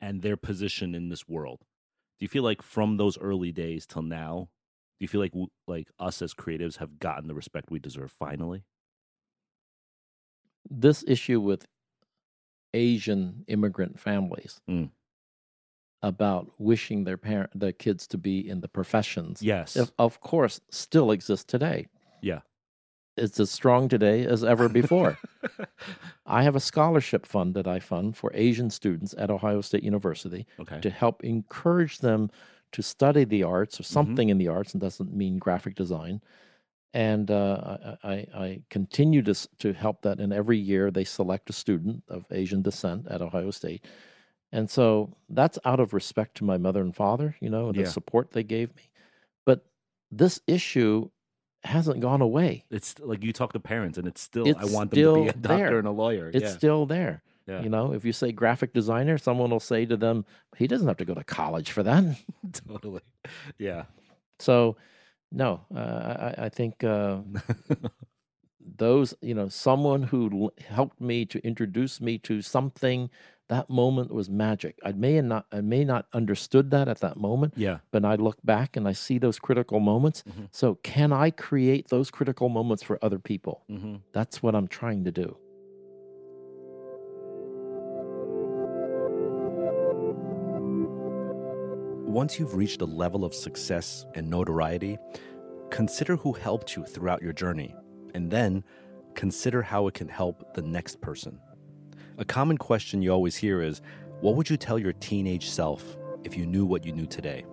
and 0.00 0.20
their 0.22 0.36
position 0.36 0.94
in 0.94 1.08
this 1.08 1.26
world. 1.26 1.60
Do 2.18 2.24
you 2.24 2.28
feel 2.28 2.42
like 2.44 2.62
from 2.62 2.98
those 2.98 3.16
early 3.18 3.50
days 3.50 3.86
till 3.86 4.02
now, 4.02 4.50
do 5.00 5.04
you 5.04 5.08
feel 5.08 5.20
like 5.22 5.32
like 5.66 5.88
us 5.98 6.22
as 6.22 6.34
creatives 6.34 6.76
have 6.76 6.98
gotten 7.00 7.26
the 7.28 7.34
respect 7.34 7.70
we 7.70 7.78
deserve 7.80 8.12
finally? 8.12 8.64
This 10.70 11.04
issue 11.06 11.40
with 11.40 11.66
Asian 12.74 13.44
immigrant 13.48 13.98
families 14.00 14.60
Mm. 14.68 14.90
about 16.02 16.50
wishing 16.58 17.04
their 17.04 17.16
parent 17.18 17.50
their 17.58 17.72
kids 17.72 18.06
to 18.08 18.18
be 18.18 18.48
in 18.48 18.60
the 18.60 18.68
professions 18.68 19.42
Yes. 19.42 19.76
of, 19.76 19.92
of 19.98 20.20
course 20.20 20.60
still 20.70 21.10
exists 21.10 21.44
today. 21.44 21.86
Yeah. 22.22 22.40
It's 23.16 23.38
as 23.38 23.50
strong 23.50 23.88
today 23.90 24.24
as 24.24 24.42
ever 24.42 24.68
before. 24.70 25.18
I 26.26 26.42
have 26.44 26.56
a 26.56 26.60
scholarship 26.60 27.26
fund 27.26 27.54
that 27.54 27.66
I 27.68 27.78
fund 27.78 28.16
for 28.16 28.30
Asian 28.34 28.70
students 28.70 29.14
at 29.18 29.30
Ohio 29.30 29.60
State 29.60 29.82
University 29.82 30.46
okay. 30.58 30.80
to 30.80 30.88
help 30.88 31.22
encourage 31.22 31.98
them 31.98 32.30
to 32.72 32.82
study 32.82 33.24
the 33.24 33.42
arts 33.42 33.74
Mm-hmm. 33.74 33.82
or 33.82 33.84
something 33.84 34.28
in 34.30 34.38
the 34.38 34.48
arts, 34.48 34.72
and 34.72 34.80
doesn't 34.80 35.12
mean 35.14 35.38
graphic 35.38 35.74
design. 35.74 36.22
And 36.94 37.30
uh, 37.30 37.96
I, 38.04 38.08
I, 38.12 38.14
I 38.34 38.62
continue 38.68 39.22
to 39.22 39.34
to 39.60 39.72
help 39.72 40.02
that. 40.02 40.18
And 40.20 40.32
every 40.32 40.58
year 40.58 40.90
they 40.90 41.04
select 41.04 41.48
a 41.48 41.52
student 41.54 42.02
of 42.08 42.26
Asian 42.30 42.60
descent 42.62 43.06
at 43.08 43.22
Ohio 43.22 43.50
State, 43.50 43.84
and 44.52 44.68
so 44.68 45.16
that's 45.30 45.58
out 45.64 45.80
of 45.80 45.94
respect 45.94 46.36
to 46.38 46.44
my 46.44 46.58
mother 46.58 46.82
and 46.82 46.94
father, 46.94 47.34
you 47.40 47.48
know, 47.48 47.68
and 47.68 47.76
Yeah. 47.76 47.84
the 47.84 47.90
support 47.90 48.32
they 48.32 48.42
gave 48.42 48.76
me. 48.76 48.90
But 49.46 49.64
this 50.10 50.40
issue 50.46 51.08
hasn't 51.64 52.00
gone 52.00 52.20
away. 52.20 52.64
It's 52.70 52.98
like 52.98 53.22
you 53.24 53.32
talk 53.32 53.52
to 53.54 53.60
parents 53.60 53.96
and 53.96 54.06
it's 54.06 54.20
still 54.20 54.46
I 54.46 54.50
It's 54.50 54.70
want 54.70 54.90
them 54.90 55.00
to 55.02 55.14
be 55.22 55.28
a 55.28 55.32
doctor 55.32 55.56
there. 55.56 55.78
and 55.78 55.86
a 55.88 55.92
lawyer. 55.92 56.28
It's 56.34 56.42
yeah. 56.42 56.50
still 56.50 56.84
there. 56.86 57.22
Yeah. 57.46 57.62
You 57.62 57.70
know, 57.70 57.92
if 57.92 58.04
you 58.04 58.12
say 58.12 58.32
graphic 58.32 58.72
designer, 58.74 59.16
someone 59.16 59.50
will 59.50 59.60
say 59.60 59.86
to 59.86 59.96
them, 59.96 60.24
he 60.56 60.66
doesn't 60.66 60.86
have 60.86 60.96
to 60.98 61.04
go 61.04 61.14
to 61.14 61.24
college 61.24 61.70
for 61.70 61.82
that. 61.82 62.04
totally. 62.68 63.00
Yeah. 63.58 63.84
So, 64.38 64.76
no, 65.32 65.60
uh, 65.74 65.78
I, 66.38 66.44
I 66.44 66.48
think 66.48 66.84
uh, 66.84 67.18
those, 68.78 69.14
you 69.20 69.34
know, 69.34 69.48
someone 69.48 70.02
who 70.04 70.30
l- 70.44 70.64
helped 70.66 71.00
me 71.00 71.24
to 71.26 71.44
introduce 71.44 72.00
me 72.00 72.18
to 72.18 72.42
something, 72.42 73.10
that 73.48 73.68
moment 73.68 74.12
was 74.12 74.30
magic. 74.30 74.78
I 74.84 74.92
may 74.92 75.20
not, 75.20 75.46
I 75.52 75.60
may 75.60 75.84
not 75.84 76.06
understood 76.12 76.70
that 76.70 76.88
at 76.88 77.00
that 77.00 77.16
moment, 77.16 77.54
yeah. 77.56 77.78
but 77.90 78.04
I 78.04 78.14
look 78.14 78.38
back 78.44 78.76
and 78.76 78.86
I 78.88 78.92
see 78.92 79.18
those 79.18 79.38
critical 79.38 79.80
moments. 79.80 80.22
Mhm. 80.28 80.48
So, 80.52 80.76
can 80.82 81.12
I 81.12 81.30
create 81.30 81.88
those 81.88 82.10
critical 82.10 82.48
moments 82.48 82.82
for 82.82 82.98
other 83.02 83.18
people? 83.18 83.64
hmm 83.68 83.96
That's 84.12 84.42
what 84.42 84.54
I'm 84.54 84.68
trying 84.68 85.04
to 85.04 85.10
do. 85.12 85.36
Once 92.12 92.38
you've 92.38 92.54
reached 92.54 92.82
a 92.82 92.84
level 92.84 93.24
of 93.24 93.32
success 93.32 94.04
and 94.14 94.28
notoriety, 94.28 94.98
consider 95.70 96.14
who 96.14 96.34
helped 96.34 96.76
you 96.76 96.84
throughout 96.84 97.22
your 97.22 97.32
journey, 97.32 97.74
and 98.12 98.30
then 98.30 98.62
consider 99.14 99.62
how 99.62 99.86
it 99.86 99.94
can 99.94 100.08
help 100.08 100.52
the 100.52 100.60
next 100.60 101.00
person. 101.00 101.40
A 102.18 102.24
common 102.26 102.58
question 102.58 103.00
you 103.00 103.10
always 103.10 103.34
hear 103.34 103.62
is 103.62 103.80
What 104.20 104.36
would 104.36 104.50
you 104.50 104.58
tell 104.58 104.78
your 104.78 104.92
teenage 104.92 105.48
self 105.48 105.96
if 106.22 106.36
you 106.36 106.44
knew 106.44 106.66
what 106.66 106.84
you 106.84 106.92
knew 106.92 107.06
today? 107.06 107.46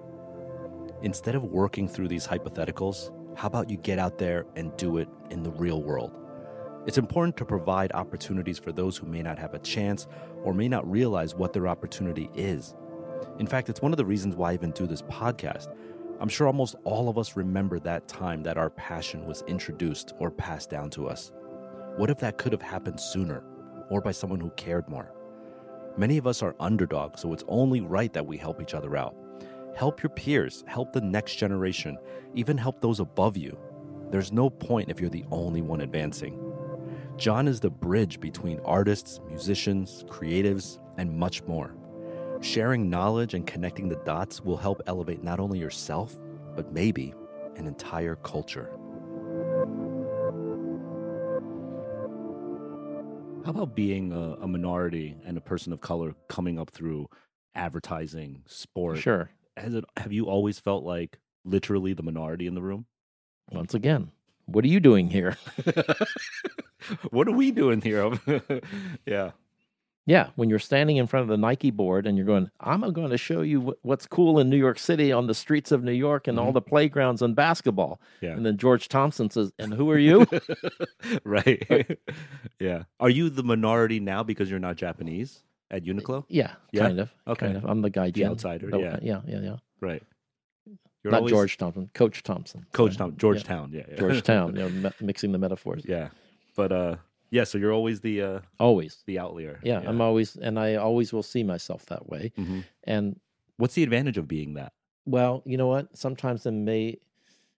Instead 1.04 1.36
of 1.36 1.46
working 1.46 1.88
through 1.88 2.10
these 2.10 2.28
hypotheticals, 2.28 3.12
how 3.38 3.48
about 3.48 3.70
you 3.70 3.78
get 3.78 3.98
out 3.98 4.18
there 4.18 4.46
and 4.58 4.76
do 4.76 4.98
it 4.98 5.08
in 5.30 5.42
the 5.42 5.52
real 5.52 5.82
world? 5.82 6.20
It's 6.86 6.98
important 6.98 7.38
to 7.38 7.46
provide 7.46 7.94
opportunities 7.94 8.60
for 8.60 8.74
those 8.74 8.98
who 8.98 9.08
may 9.08 9.22
not 9.22 9.40
have 9.40 9.54
a 9.54 9.60
chance 9.60 10.06
or 10.44 10.54
may 10.54 10.68
not 10.68 10.90
realize 10.92 11.34
what 11.34 11.54
their 11.54 11.70
opportunity 11.70 12.30
is. 12.36 12.76
In 13.40 13.48
fact, 13.48 13.70
it's 13.70 13.82
one 13.82 13.94
of 13.94 13.98
the 13.98 14.06
reasons 14.06 14.36
why 14.36 14.52
I 14.52 14.54
even 14.54 14.72
do 14.72 14.88
this 14.88 15.02
podcast. 15.04 15.74
I'm 16.20 16.30
sure 16.30 16.48
almost 16.48 16.76
all 16.84 17.08
of 17.08 17.18
us 17.18 17.38
remember 17.38 17.80
that 17.80 18.08
time 18.08 18.44
that 18.44 18.58
our 18.58 18.70
passion 18.70 19.26
was 19.26 19.44
introduced 19.48 20.14
or 20.20 20.30
passed 20.30 20.70
down 20.70 20.90
to 20.92 21.08
us. 21.08 21.32
What 21.96 22.10
if 22.10 22.20
that 22.20 22.38
could 22.38 22.52
have 22.52 22.62
happened 22.62 23.00
sooner 23.00 23.44
or 23.90 24.02
by 24.02 24.12
someone 24.12 24.40
who 24.40 24.50
cared 24.52 24.90
more? 24.90 25.14
Many 25.98 26.18
of 26.18 26.28
us 26.28 26.42
are 26.42 26.56
underdogs, 26.60 27.22
so 27.22 27.34
it's 27.34 27.44
only 27.48 27.82
right 27.82 28.12
that 28.14 28.26
we 28.26 28.38
help 28.38 28.62
each 28.62 28.74
other 28.74 28.96
out. 28.96 29.16
Help 29.76 30.04
your 30.04 30.10
peers, 30.10 30.64
help 30.68 30.92
the 30.92 31.02
next 31.02 31.36
generation, 31.36 31.98
even 32.36 32.58
help 32.58 32.82
those 32.82 33.00
above 33.00 33.38
you. 33.38 33.58
There's 34.12 34.32
no 34.32 34.50
point 34.50 34.90
if 34.90 35.00
you're 35.00 35.10
the 35.10 35.26
only 35.32 35.62
one 35.62 35.82
advancing. 35.82 36.38
John 37.18 37.48
is 37.48 37.60
the 37.60 37.70
bridge 37.70 38.20
between 38.20 38.60
artists, 38.66 39.20
musicians, 39.28 40.04
creatives, 40.08 40.80
and 40.98 41.18
much 41.18 41.44
more. 41.44 41.76
Sharing 42.42 42.90
knowledge 42.90 43.34
and 43.34 43.46
connecting 43.46 43.90
the 43.90 43.98
dots 44.06 44.42
will 44.42 44.58
help 44.58 44.82
elevate 44.88 45.24
not 45.24 45.40
only 45.40 45.60
yourself, 45.60 46.18
but 46.56 46.72
maybe 46.72 47.14
an 47.58 47.68
entire 47.68 48.16
culture. 48.16 48.70
How 53.46 53.52
about 53.52 53.76
being 53.76 54.14
a, 54.14 54.44
a 54.44 54.48
minority 54.48 55.18
and 55.26 55.38
a 55.38 55.42
person 55.42 55.74
of 55.74 55.82
color 55.82 56.16
coming 56.28 56.60
up 56.60 56.70
through 56.70 57.08
advertising, 57.56 58.44
sport? 58.46 59.00
Sure. 59.00 59.30
Has 59.58 59.74
it, 59.74 59.84
have 59.98 60.14
you 60.14 60.26
always 60.26 60.60
felt 60.60 60.84
like 60.84 61.20
literally 61.44 61.94
the 61.94 62.04
minority 62.04 62.48
in 62.48 62.54
the 62.54 62.62
room? 62.62 62.86
Once 63.52 63.74
again, 63.74 64.12
what 64.46 64.64
are 64.64 64.68
you 64.70 64.80
doing 64.80 65.10
here? 65.10 65.38
what 67.10 67.28
are 67.28 67.34
we 67.34 67.52
doing 67.52 67.82
here? 67.82 68.12
yeah. 69.06 69.32
Yeah, 70.06 70.30
when 70.36 70.50
you're 70.50 70.58
standing 70.58 70.98
in 70.98 71.06
front 71.06 71.22
of 71.24 71.28
the 71.30 71.38
Nike 71.38 71.70
board 71.70 72.08
and 72.08 72.18
you're 72.18 72.26
going, 72.26 72.50
I'm 72.60 72.82
going 72.94 73.12
to 73.12 73.18
show 73.18 73.42
you 73.42 73.76
what's 73.84 74.08
cool 74.08 74.40
in 74.40 74.50
New 74.50 74.58
York 74.58 74.80
City 74.80 75.12
on 75.12 75.28
the 75.28 75.36
streets 75.36 75.72
of 75.72 75.84
New 75.84 75.92
York 75.92 76.28
and 76.28 76.40
all 76.40 76.50
Mhm. 76.50 76.54
the 76.56 76.62
playgrounds 76.62 77.22
and 77.22 77.36
basketball. 77.36 78.02
Yeah. 78.20 78.32
And 78.32 78.44
then 78.44 78.58
George 78.58 78.88
Thompson 78.88 79.30
says, 79.30 79.52
And 79.60 79.72
who 79.74 79.92
are 79.92 80.00
you? 80.10 80.26
right. 81.24 82.00
yeah. 82.60 82.84
Are 83.00 83.10
you 83.10 83.30
the 83.30 83.44
minority 83.44 84.00
now 84.00 84.24
because 84.24 84.50
you're 84.50 84.60
not 84.60 84.76
Japanese? 84.78 85.44
at 85.72 85.84
Uniqlo. 85.84 86.26
Yeah, 86.30 86.54
Yeah? 86.72 86.82
kind 86.88 87.00
of. 87.00 87.12
Okay. 87.28 87.46
Kind 87.46 87.58
of. 87.58 87.66
I'm 87.66 87.84
the 87.84 87.92
guy. 87.92 88.10
The 88.10 88.26
outsider, 88.26 88.72
The- 88.72 88.80
yeah. 88.80 88.98
yeah, 89.04 89.22
yeah, 89.28 89.40
yeah. 89.42 89.56
Right. 89.80 90.02
You're 91.04 91.12
Not 91.12 91.18
always- 91.20 91.32
George 91.32 91.58
Thompson, 91.58 91.92
Coach 91.94 92.24
Thompson. 92.24 92.66
Coach. 92.74 92.98
Tom, 92.98 93.16
Georgetown. 93.18 93.72
Yeah, 93.72 93.84
yeah. 93.88 93.98
Georgetown. 94.00 94.56
you 94.56 94.68
know, 94.68 94.92
mixing 95.00 95.32
the 95.32 95.38
metaphors. 95.38 95.84
yeah, 95.88 96.10
but 96.56 96.72
uh, 96.72 96.96
yeah. 97.32 97.44
So 97.44 97.58
you're 97.58 97.74
always 97.74 98.02
the 98.02 98.22
uh, 98.22 98.40
Always. 98.60 99.04
the 99.06 99.20
outlier. 99.20 99.60
Yeah, 99.64 99.82
I'm 99.86 100.02
always, 100.02 100.36
and 100.36 100.60
I 100.60 100.76
always 100.76 101.12
will 101.14 101.24
see 101.24 101.44
myself 101.44 101.86
that 101.88 102.08
way. 102.10 102.32
Mhm. 102.38 102.64
And 102.86 103.20
What's 103.58 103.74
the 103.76 103.84
advantage 103.84 104.18
of 104.18 104.28
being 104.28 104.54
that? 104.56 104.74
well, 105.06 105.42
you 105.46 105.58
know 105.58 105.68
what? 105.68 105.98
Sometimes 105.98 106.46
it 106.46 106.52
may, 106.52 106.98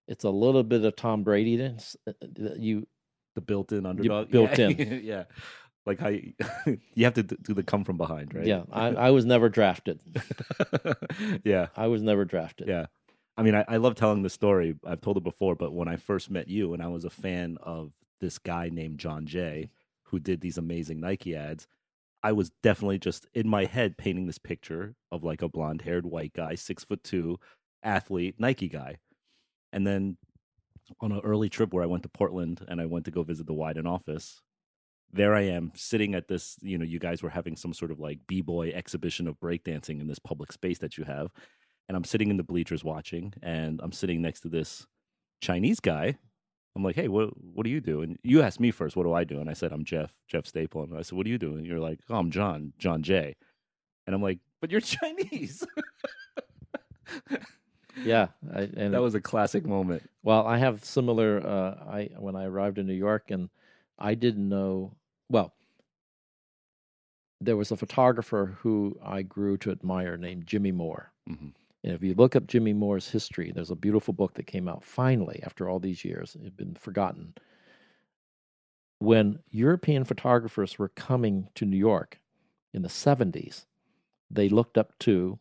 it's 0.08 0.24
a 0.24 0.30
little 0.30 0.64
bit 0.64 0.84
of 0.86 0.96
Tom 0.96 1.22
Brady. 1.24 1.52
You 2.58 2.88
The 3.36 3.42
built-in 3.42 3.86
underdog. 3.86 4.32
built 4.32 4.58
yeah. 4.58 4.68
in. 4.70 5.02
yeah. 5.04 5.24
Like 5.86 6.00
how 6.00 6.10
you, 6.10 6.34
you 6.94 7.04
have 7.06 7.16
to 7.16 7.24
do 7.24 7.54
the 7.54 7.64
come 7.64 7.84
from 7.84 7.98
behind, 7.98 8.34
right? 8.34 8.46
Yeah, 8.46 8.64
I, 8.72 8.88
I 8.88 9.10
was 9.12 9.26
never 9.26 9.50
drafted. 9.50 10.00
yeah. 11.44 11.68
I 11.76 11.88
was 11.88 12.02
never 12.02 12.26
drafted. 12.26 12.68
Yeah. 12.68 12.86
I 13.38 13.44
mean, 13.44 13.56
I, 13.56 13.66
I 13.68 13.78
love 13.78 13.96
telling 13.96 14.22
the 14.24 14.30
story. 14.30 14.76
I've 14.86 15.02
told 15.02 15.18
it 15.18 15.24
before, 15.24 15.56
but 15.56 15.74
when 15.74 15.88
I 15.88 15.96
first 15.96 16.30
met 16.30 16.48
you 16.48 16.74
and 16.74 16.84
I 16.84 16.88
was 16.88 17.06
a 17.06 17.10
fan 17.10 17.58
of 17.62 17.92
this 18.22 18.38
guy 18.38 18.70
named 18.70 19.00
John 19.00 19.26
Jay 19.26 19.70
who 20.04 20.20
did 20.20 20.42
these 20.42 20.58
amazing 20.58 21.00
Nike 21.00 21.36
ads, 21.36 21.68
I 22.24 22.34
was 22.34 22.52
definitely 22.62 23.00
just 23.00 23.26
in 23.34 23.48
my 23.48 23.66
head 23.66 23.98
painting 23.98 24.28
this 24.28 24.38
picture 24.38 24.96
of 25.12 25.24
like 25.24 25.42
a 25.42 25.50
blonde 25.50 25.82
haired 25.82 26.06
white 26.06 26.34
guy, 26.34 26.56
six 26.56 26.84
foot 26.84 27.04
two, 27.04 27.40
athlete, 27.82 28.36
Nike 28.38 28.70
guy. 28.70 28.98
And 29.74 29.88
then 29.88 30.18
on 31.00 31.12
an 31.12 31.22
early 31.24 31.50
trip 31.50 31.74
where 31.74 31.84
I 31.84 31.88
went 31.88 32.04
to 32.04 32.10
Portland 32.10 32.64
and 32.68 32.80
I 32.80 32.86
went 32.86 33.06
to 33.06 33.12
go 33.12 33.24
visit 33.24 33.48
the 33.48 33.54
Wieden 33.54 33.88
office, 33.88 34.42
there 35.12 35.34
I 35.34 35.42
am 35.42 35.72
sitting 35.76 36.14
at 36.14 36.28
this, 36.28 36.58
you 36.62 36.78
know, 36.78 36.86
you 36.86 37.00
guys 37.00 37.24
were 37.24 37.30
having 37.30 37.56
some 37.56 37.74
sort 37.74 37.92
of 37.92 38.00
like 38.00 38.20
B 38.28 38.42
boy 38.42 38.70
exhibition 38.70 39.28
of 39.28 39.40
breakdancing 39.40 40.00
in 40.00 40.08
this 40.08 40.20
public 40.20 40.52
space 40.52 40.80
that 40.80 40.98
you 40.98 41.06
have. 41.06 41.32
And 41.88 41.98
I'm 41.98 42.04
sitting 42.04 42.30
in 42.30 42.38
the 42.38 42.44
bleachers 42.44 42.84
watching, 42.84 43.34
and 43.42 43.82
I'm 43.84 43.92
sitting 43.92 44.22
next 44.22 44.42
to 44.42 44.50
this 44.50 44.86
Chinese 45.42 45.80
guy. 45.80 46.18
I'm 46.76 46.84
like, 46.84 46.96
hey, 46.96 47.08
what 47.10 47.30
what 47.42 47.64
do 47.64 47.70
you 47.70 47.82
do? 47.82 48.02
And 48.02 48.18
you 48.24 48.42
asked 48.42 48.60
me 48.60 48.72
first, 48.72 48.96
what 48.96 49.04
do 49.04 49.14
I 49.14 49.24
do? 49.24 49.40
And 49.40 49.50
I 49.50 49.54
said, 49.54 49.72
I'm 49.74 49.84
Jeff, 49.84 50.14
Jeff 50.28 50.46
Staple. 50.48 50.84
And 50.84 50.98
I 50.98 51.02
said, 51.02 51.18
what 51.18 51.26
do 51.26 51.30
you 51.32 51.38
do? 51.38 51.56
And 51.56 51.66
you're 51.66 51.80
like, 51.80 52.00
oh, 52.10 52.16
I'm 52.16 52.32
John, 52.32 52.74
John 52.78 53.04
Jay. 53.04 53.36
And 54.08 54.16
I'm 54.16 54.22
like, 54.22 54.40
but 54.62 54.72
you're 54.72 54.82
Chinese. 54.82 55.66
Yeah, 58.04 58.28
I, 58.54 58.62
and 58.78 58.94
that 58.94 59.02
was 59.02 59.16
a 59.16 59.22
classic 59.22 59.66
moment. 59.66 60.10
Well, 60.24 60.48
I 60.48 60.58
have 60.58 60.84
similar. 60.86 61.46
Uh, 61.46 61.76
I 61.92 62.10
when 62.18 62.38
I 62.38 62.46
arrived 62.46 62.78
in 62.78 62.88
New 62.88 62.94
York, 62.94 63.32
and 63.32 63.50
I 64.00 64.16
didn't 64.16 64.48
know. 64.48 64.94
Well, 65.30 65.54
there 67.42 67.58
was 67.58 67.72
a 67.72 67.76
photographer 67.78 68.58
who 68.62 68.98
I 69.04 69.24
grew 69.24 69.58
to 69.58 69.72
admire 69.72 70.16
named 70.16 70.48
Jimmy 70.48 70.72
Moore. 70.72 71.12
Mhm. 71.30 71.54
And 71.84 71.94
if 71.94 72.04
you 72.04 72.14
look 72.14 72.36
up 72.36 72.48
Jimmy 72.48 72.74
Moore's 72.74 73.10
history, 73.10 73.52
there's 73.54 73.72
a 73.72 73.76
beautiful 73.76 74.14
book 74.14 74.36
that 74.36 74.46
came 74.46 74.68
out 74.68 74.84
finally 74.84 75.42
after 75.44 75.68
all 75.68 75.80
these 75.80 76.06
years. 76.06 76.36
It 76.36 76.44
had 76.44 76.56
been 76.56 76.76
forgotten. 76.76 77.34
When 79.00 79.40
European 79.50 80.04
photographers 80.06 80.78
were 80.78 80.90
coming 80.90 81.48
to 81.56 81.66
New 81.66 81.78
York 81.78 82.20
in 82.72 82.84
the 82.84 82.88
70s, 82.88 83.66
they 84.30 84.48
looked 84.48 84.78
up 84.78 84.98
to 85.00 85.40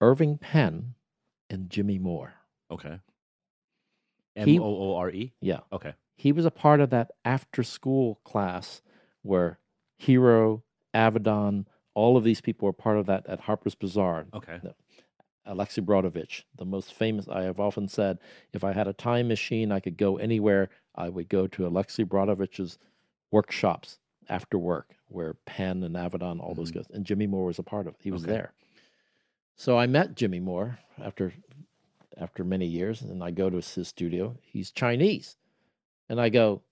Irving 0.00 0.38
Penn 0.38 0.94
and 1.48 1.70
Jimmy 1.70 1.98
Moore. 2.00 2.34
Okay. 2.70 2.98
M 4.36 4.58
O 4.60 4.64
O 4.64 4.96
R 4.96 5.10
E? 5.10 5.32
Yeah. 5.40 5.60
Okay. 5.72 5.94
he 6.16 6.32
was 6.32 6.44
a 6.44 6.50
part 6.50 6.80
of 6.80 6.90
that 6.90 7.12
after 7.24 7.62
school 7.62 8.20
class 8.24 8.82
where 9.22 9.58
Hiro, 9.98 10.62
Avedon, 10.94 11.66
all 11.94 12.16
of 12.16 12.24
these 12.24 12.40
people 12.40 12.66
were 12.66 12.72
part 12.72 12.98
of 12.98 13.06
that 13.06 13.26
at 13.26 13.40
Harper's 13.40 13.74
Bazaar. 13.74 14.26
Okay. 14.34 14.60
Alexei 15.46 15.80
Brodovitch, 15.80 16.44
the 16.56 16.64
most 16.66 16.92
famous. 16.92 17.26
I 17.28 17.42
have 17.42 17.58
often 17.58 17.88
said, 17.88 18.18
if 18.52 18.64
I 18.64 18.72
had 18.72 18.86
a 18.86 18.92
time 18.92 19.28
machine, 19.28 19.72
I 19.72 19.80
could 19.80 19.96
go 19.96 20.18
anywhere. 20.18 20.68
I 20.94 21.08
would 21.08 21.28
go 21.30 21.46
to 21.46 21.66
Alexei 21.66 22.04
Brodovitch's 22.04 22.78
workshops 23.30 23.98
after 24.28 24.58
work, 24.58 24.94
where 25.08 25.34
Penn 25.46 25.82
and 25.84 25.94
Avedon, 25.96 26.38
all 26.38 26.54
those 26.54 26.70
Mhm. 26.70 26.74
guys, 26.74 26.90
and 26.92 27.06
Jimmy 27.06 27.26
Moore 27.26 27.46
was 27.46 27.58
a 27.58 27.62
part 27.62 27.86
of 27.86 27.94
it. 27.94 28.00
He 28.02 28.10
was 28.10 28.24
Okay. 28.24 28.32
there. 28.32 28.52
So 29.56 29.78
I 29.78 29.86
met 29.86 30.14
Jimmy 30.14 30.40
Moore 30.40 30.78
after 30.98 31.32
after 32.16 32.42
many 32.42 32.66
years, 32.66 33.00
and 33.02 33.22
I 33.22 33.30
go 33.30 33.48
to 33.48 33.56
his 33.56 33.88
studio. 33.88 34.36
He's 34.42 34.72
Chinese, 34.72 35.36
and 36.08 36.20
I 36.20 36.28
go, 36.30 36.62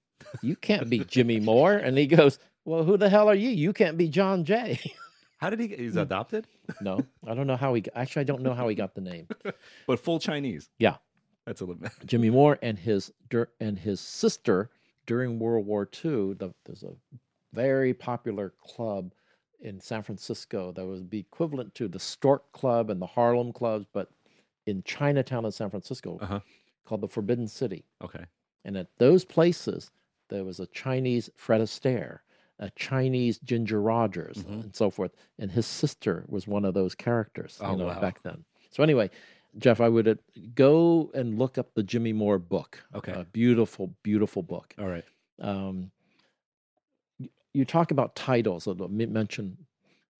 "You 0.43 0.57
can't 0.57 0.91
be 0.91 0.99
Jimmy 1.05 1.39
Moore," 1.41 1.75
and 1.77 1.97
he 1.97 2.07
goes, 2.07 2.39
"Well, 2.65 2.83
who 2.85 2.97
the 2.97 3.09
hell 3.09 3.29
are 3.29 3.35
you? 3.35 3.51
You 3.51 3.73
can't 3.73 3.97
be 3.97 4.09
John 4.09 4.45
Jay." 4.45 4.79
How 5.39 5.51
did 5.51 5.61
he 5.61 5.69
get? 5.69 5.79
He's 5.79 5.93
Hmm. 5.95 5.99
adopted, 6.01 6.47
no, 6.81 7.05
I 7.27 7.35
don't 7.35 7.47
know 7.47 7.57
how 7.57 7.75
he. 7.75 7.85
Actually, 7.95 8.21
I 8.21 8.25
don't 8.25 8.43
know 8.43 8.55
how 8.55 8.69
he 8.69 8.75
got 8.75 8.95
the 8.95 9.01
name. 9.03 9.29
but 9.87 10.01
full 10.01 10.19
Chinese. 10.19 10.71
Yeah. 10.79 10.97
That's 11.45 11.61
a 11.61 11.65
limit. 11.65 11.93
Jimmy 12.07 12.31
Moore 12.31 12.59
and 12.63 12.77
his 12.79 13.13
and 13.61 13.79
his 13.79 14.01
sister 14.01 14.71
during 15.07 15.39
World 15.39 15.65
War 15.67 15.83
II. 16.05 16.35
The, 16.35 16.53
there's 16.65 16.83
a 16.83 16.93
very 17.53 17.95
popular 17.95 18.53
club 18.61 19.13
in 19.61 19.81
San 19.81 20.03
Francisco 20.03 20.73
that 20.73 20.85
would 20.85 21.09
be 21.09 21.21
equivalent 21.21 21.75
to 21.77 21.87
the 21.89 22.01
Stork 22.01 22.51
Club 22.53 22.91
and 22.91 23.01
the 23.01 23.07
Harlem 23.07 23.53
clubs, 23.53 23.87
but 23.93 24.11
in 24.67 24.83
Chinatown 24.83 25.45
in 25.45 25.53
San 25.53 25.71
Francisco, 25.71 26.19
Uh-huh. 26.21 26.41
called 26.85 27.01
the 27.01 27.09
Forbidden 27.09 27.47
City. 27.47 27.85
Okay. 28.03 28.25
And 28.65 28.77
at 28.77 28.89
those 28.99 29.25
places, 29.25 29.93
there 30.29 30.45
was 30.45 30.59
a 30.61 30.67
Chinese 30.67 31.31
Fred 31.37 31.61
Astaire, 31.61 32.19
a 32.59 32.71
Chinese 32.71 33.39
Ginger 33.41 33.81
Rogers, 33.81 34.39
Mhm. 34.45 34.65
and 34.65 34.75
so 34.77 34.91
forth. 34.91 35.13
And 35.39 35.51
his 35.51 35.67
sister 35.67 36.25
was 36.29 36.47
one 36.49 36.65
of 36.65 36.75
those 36.75 36.95
characters, 36.95 37.59
Oh, 37.63 37.73
you 37.73 37.77
know, 37.77 37.87
wow. 37.87 38.01
back 38.01 38.23
then. 38.23 38.45
So 38.71 38.83
anyway, 38.83 39.11
Jeff, 39.59 39.81
I 39.81 39.89
would 39.89 40.09
uh, 40.09 40.15
go 40.55 41.11
and 41.15 41.39
look 41.39 41.59
up 41.59 41.75
the 41.75 41.83
Jimmy 41.83 42.13
Moore 42.13 42.39
book. 42.39 42.85
Okay. 42.95 43.13
A 43.13 43.25
beautiful, 43.25 43.95
beautiful 44.03 44.43
book. 44.43 44.75
All 44.79 44.87
right. 44.89 45.05
Um, 45.39 45.91
you 47.53 47.65
talk 47.65 47.91
about 47.91 48.15
titles. 48.15 48.67
I'll 48.67 48.75
mention. 48.89 49.57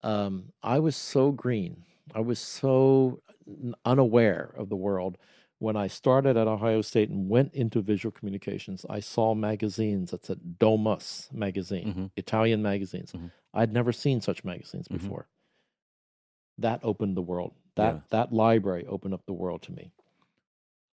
Um, 0.03 0.51
I 0.63 0.79
was 0.79 0.95
so 0.95 1.31
green. 1.31 1.83
I 2.15 2.19
was 2.21 2.39
so 2.39 3.21
unaware 3.85 4.53
of 4.57 4.69
the 4.69 4.75
world 4.75 5.17
when 5.59 5.75
I 5.75 5.87
started 5.87 6.37
at 6.37 6.47
Ohio 6.47 6.81
State 6.81 7.09
and 7.09 7.29
went 7.29 7.53
into 7.53 7.81
visual 7.81 8.11
communications. 8.11 8.85
I 8.89 8.99
saw 8.99 9.33
magazines 9.33 10.11
that 10.11 10.25
said 10.25 10.59
Domus 10.59 11.29
magazine, 11.33 11.93
Mhm. 11.93 12.11
Italian 12.15 12.61
magazines. 12.61 13.11
Mhm. 13.13 13.31
I'd 13.53 13.73
never 13.73 13.91
seen 13.91 14.21
such 14.21 14.43
magazines 14.43 14.87
Mhm. 14.87 14.99
before. 14.99 15.27
That 16.59 16.79
opened 16.83 17.15
the 17.15 17.21
world. 17.21 17.53
That 17.75 17.95
Yeah. 17.95 18.01
that 18.09 18.33
library 18.33 18.85
opened 18.87 19.13
up 19.13 19.25
the 19.25 19.33
world 19.33 19.61
to 19.63 19.71
me. 19.71 19.91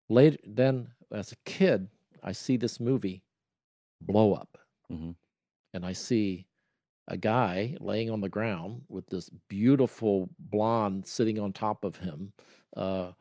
Later, 0.09 0.37
then 0.43 0.93
as 1.11 1.31
a 1.31 1.35
kid, 1.45 1.89
I 2.23 2.31
see 2.31 2.57
this 2.57 2.79
movie, 2.79 3.23
Blow 4.01 4.33
Up 4.33 4.57
Mhm. 4.89 5.15
and 5.73 5.85
I 5.85 5.93
see 5.93 6.47
a 7.07 7.17
guy 7.17 7.77
laying 7.79 8.09
on 8.09 8.21
the 8.21 8.29
ground 8.29 8.85
with 8.89 9.07
this 9.07 9.29
beautiful 9.47 10.29
blonde 10.39 11.05
sitting 11.07 11.39
on 11.39 11.53
top 11.53 11.83
of 11.83 11.97
him 11.97 12.33
uh, 12.75 13.13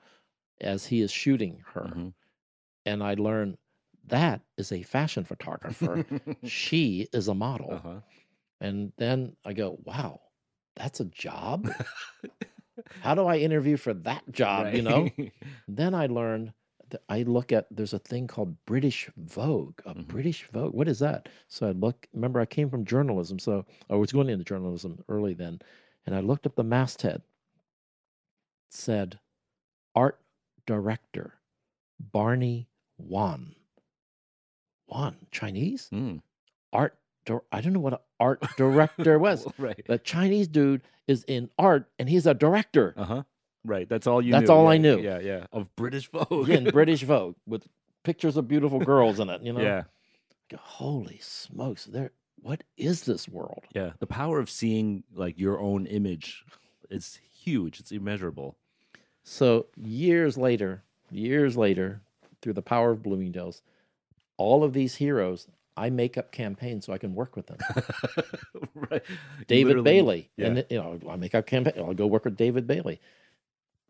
as 0.61 0.87
he 0.87 1.01
is 1.01 1.11
shooting 1.11 1.63
her. 1.75 1.83
Mhm. 1.95 2.13
And 2.87 3.03
I 3.03 3.15
learn 3.15 3.57
that 4.07 4.41
is 4.57 4.73
a 4.73 4.83
fashion 4.83 5.25
photographer. 5.25 6.05
she 6.45 7.09
is 7.13 7.29
a 7.29 7.35
model. 7.35 7.73
uh-huh. 7.73 8.01
And 8.61 8.93
then 8.99 9.37
I 9.45 9.53
go, 9.55 9.79
wow, 9.85 10.21
that's 10.77 11.01
a 11.01 11.05
job? 11.07 11.69
How 13.01 13.15
do 13.15 13.27
I 13.27 13.37
interview 13.39 13.77
for 13.77 13.95
that 13.95 14.31
job? 14.33 14.75
You 14.75 14.83
know? 14.83 15.11
Then 15.69 15.95
I 15.95 16.07
learned 16.07 16.53
that 16.91 17.03
I 17.09 17.23
look 17.23 17.53
at 17.53 17.67
there's 17.71 17.93
a 17.95 17.99
thing 18.01 18.27
called 18.27 18.57
British 18.67 19.09
Vogue, 19.17 19.81
a 19.87 19.95
Mhm. 19.95 20.09
British 20.09 20.45
Vogue. 20.53 20.75
What 20.75 20.89
is 20.89 20.99
that? 20.99 21.29
So 21.49 21.69
I 21.69 21.71
look. 21.73 22.09
Remember, 22.13 22.41
I 22.41 22.47
came 22.47 22.69
from 22.69 22.85
journalism, 22.85 23.39
so 23.39 23.65
I 23.89 23.95
was 23.95 24.11
going 24.13 24.29
into 24.29 24.45
journalism 24.45 25.03
early 25.09 25.35
then, 25.35 25.61
and 26.07 26.15
I 26.15 26.21
looked 26.21 26.47
up 26.47 26.57
the 26.57 26.65
masthead. 26.65 27.23
Said, 28.71 29.19
art 29.95 30.21
director 30.71 31.35
Barney 31.99 32.69
Wan. 32.97 33.57
Wan, 34.87 35.17
Chinese 35.33 35.89
Mm. 35.93 36.23
art. 36.73 36.97
I 37.53 37.61
don't 37.61 37.73
know 37.73 37.81
what 37.81 37.93
an 37.95 37.99
art 38.21 38.41
director 38.57 39.19
was. 39.27 39.47
right. 39.59 39.85
The 39.87 39.99
Chinese 39.99 40.47
dude 40.49 40.83
is 41.09 41.25
in 41.25 41.51
art, 41.59 41.89
and 41.99 42.09
he's 42.09 42.27
a 42.27 42.35
director. 42.35 42.95
Uh 42.97 43.05
huh. 43.05 43.23
Right. 43.65 43.89
That's 43.89 44.07
all 44.07 44.23
you. 44.23 44.31
That's 44.33 44.49
knew. 44.49 44.55
all 44.55 44.69
I 44.69 44.79
knew. 44.79 44.99
Yeah. 45.01 45.19
Yeah. 45.19 45.47
Of 45.53 45.75
British 45.77 46.09
Vogue. 46.11 46.49
in 46.49 46.65
British 46.71 47.03
Vogue 47.13 47.35
with 47.47 47.67
pictures 48.05 48.37
of 48.37 48.47
beautiful 48.49 48.79
girls 48.79 49.19
in 49.21 49.29
it. 49.29 49.43
You 49.43 49.53
know, 49.53 49.61
Yeah. 49.61 49.83
Go, 50.51 50.57
holy 50.61 51.19
smokes! 51.23 51.85
There, 51.85 52.11
what 52.41 52.63
is 52.77 53.03
this 53.03 53.29
world? 53.29 53.65
Yeah. 53.75 53.91
The 53.99 54.07
power 54.07 54.39
of 54.41 54.49
seeing 54.49 55.03
like 55.15 55.37
your 55.39 55.61
own 55.61 55.87
image 55.87 56.45
is 56.91 57.19
huge. 57.45 57.79
It's 57.81 57.93
immeasurable. 57.93 58.57
So 59.23 59.67
years 59.77 60.37
later, 60.39 60.83
years 61.11 61.57
later, 61.57 62.01
through 62.43 62.55
the 62.55 62.63
power 62.63 62.91
of 62.91 63.03
Bloomingdale's, 63.03 63.63
all 64.37 64.65
of 64.65 64.73
these 64.73 64.95
heroes 64.97 65.47
I 65.77 65.89
make 65.89 66.19
up 66.19 66.33
campaigns 66.33 66.85
so 66.87 66.93
I 66.93 66.99
can 66.99 67.15
work 67.15 67.37
with 67.37 67.47
them. 67.47 67.59
right. 68.75 69.03
David 69.47 69.77
Literally- 69.77 69.83
Bailey, 69.85 70.31
yeah. 70.37 70.47
and 70.47 70.67
you 70.69 70.79
know, 70.79 70.99
I 71.09 71.17
make 71.17 71.35
up 71.35 71.47
campaign. 71.47 71.75
I'll 71.79 71.95
go 71.95 72.07
work 72.07 72.25
with 72.25 72.37
David 72.37 72.67
Bailey. 72.67 73.01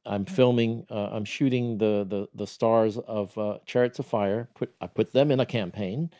I'm 0.06 0.24
filming. 0.24 0.86
Uh, 0.90 1.08
I'm 1.12 1.24
shooting 1.24 1.78
the 1.78 2.04
the 2.08 2.28
the 2.34 2.46
stars 2.46 2.96
of 2.98 3.36
uh, 3.36 3.58
Chariots 3.66 3.98
of 3.98 4.06
Fire. 4.06 4.48
Put 4.54 4.72
I 4.80 4.86
put 4.86 5.12
them 5.12 5.30
in 5.30 5.40
a 5.40 5.46
campaign, 5.46 6.10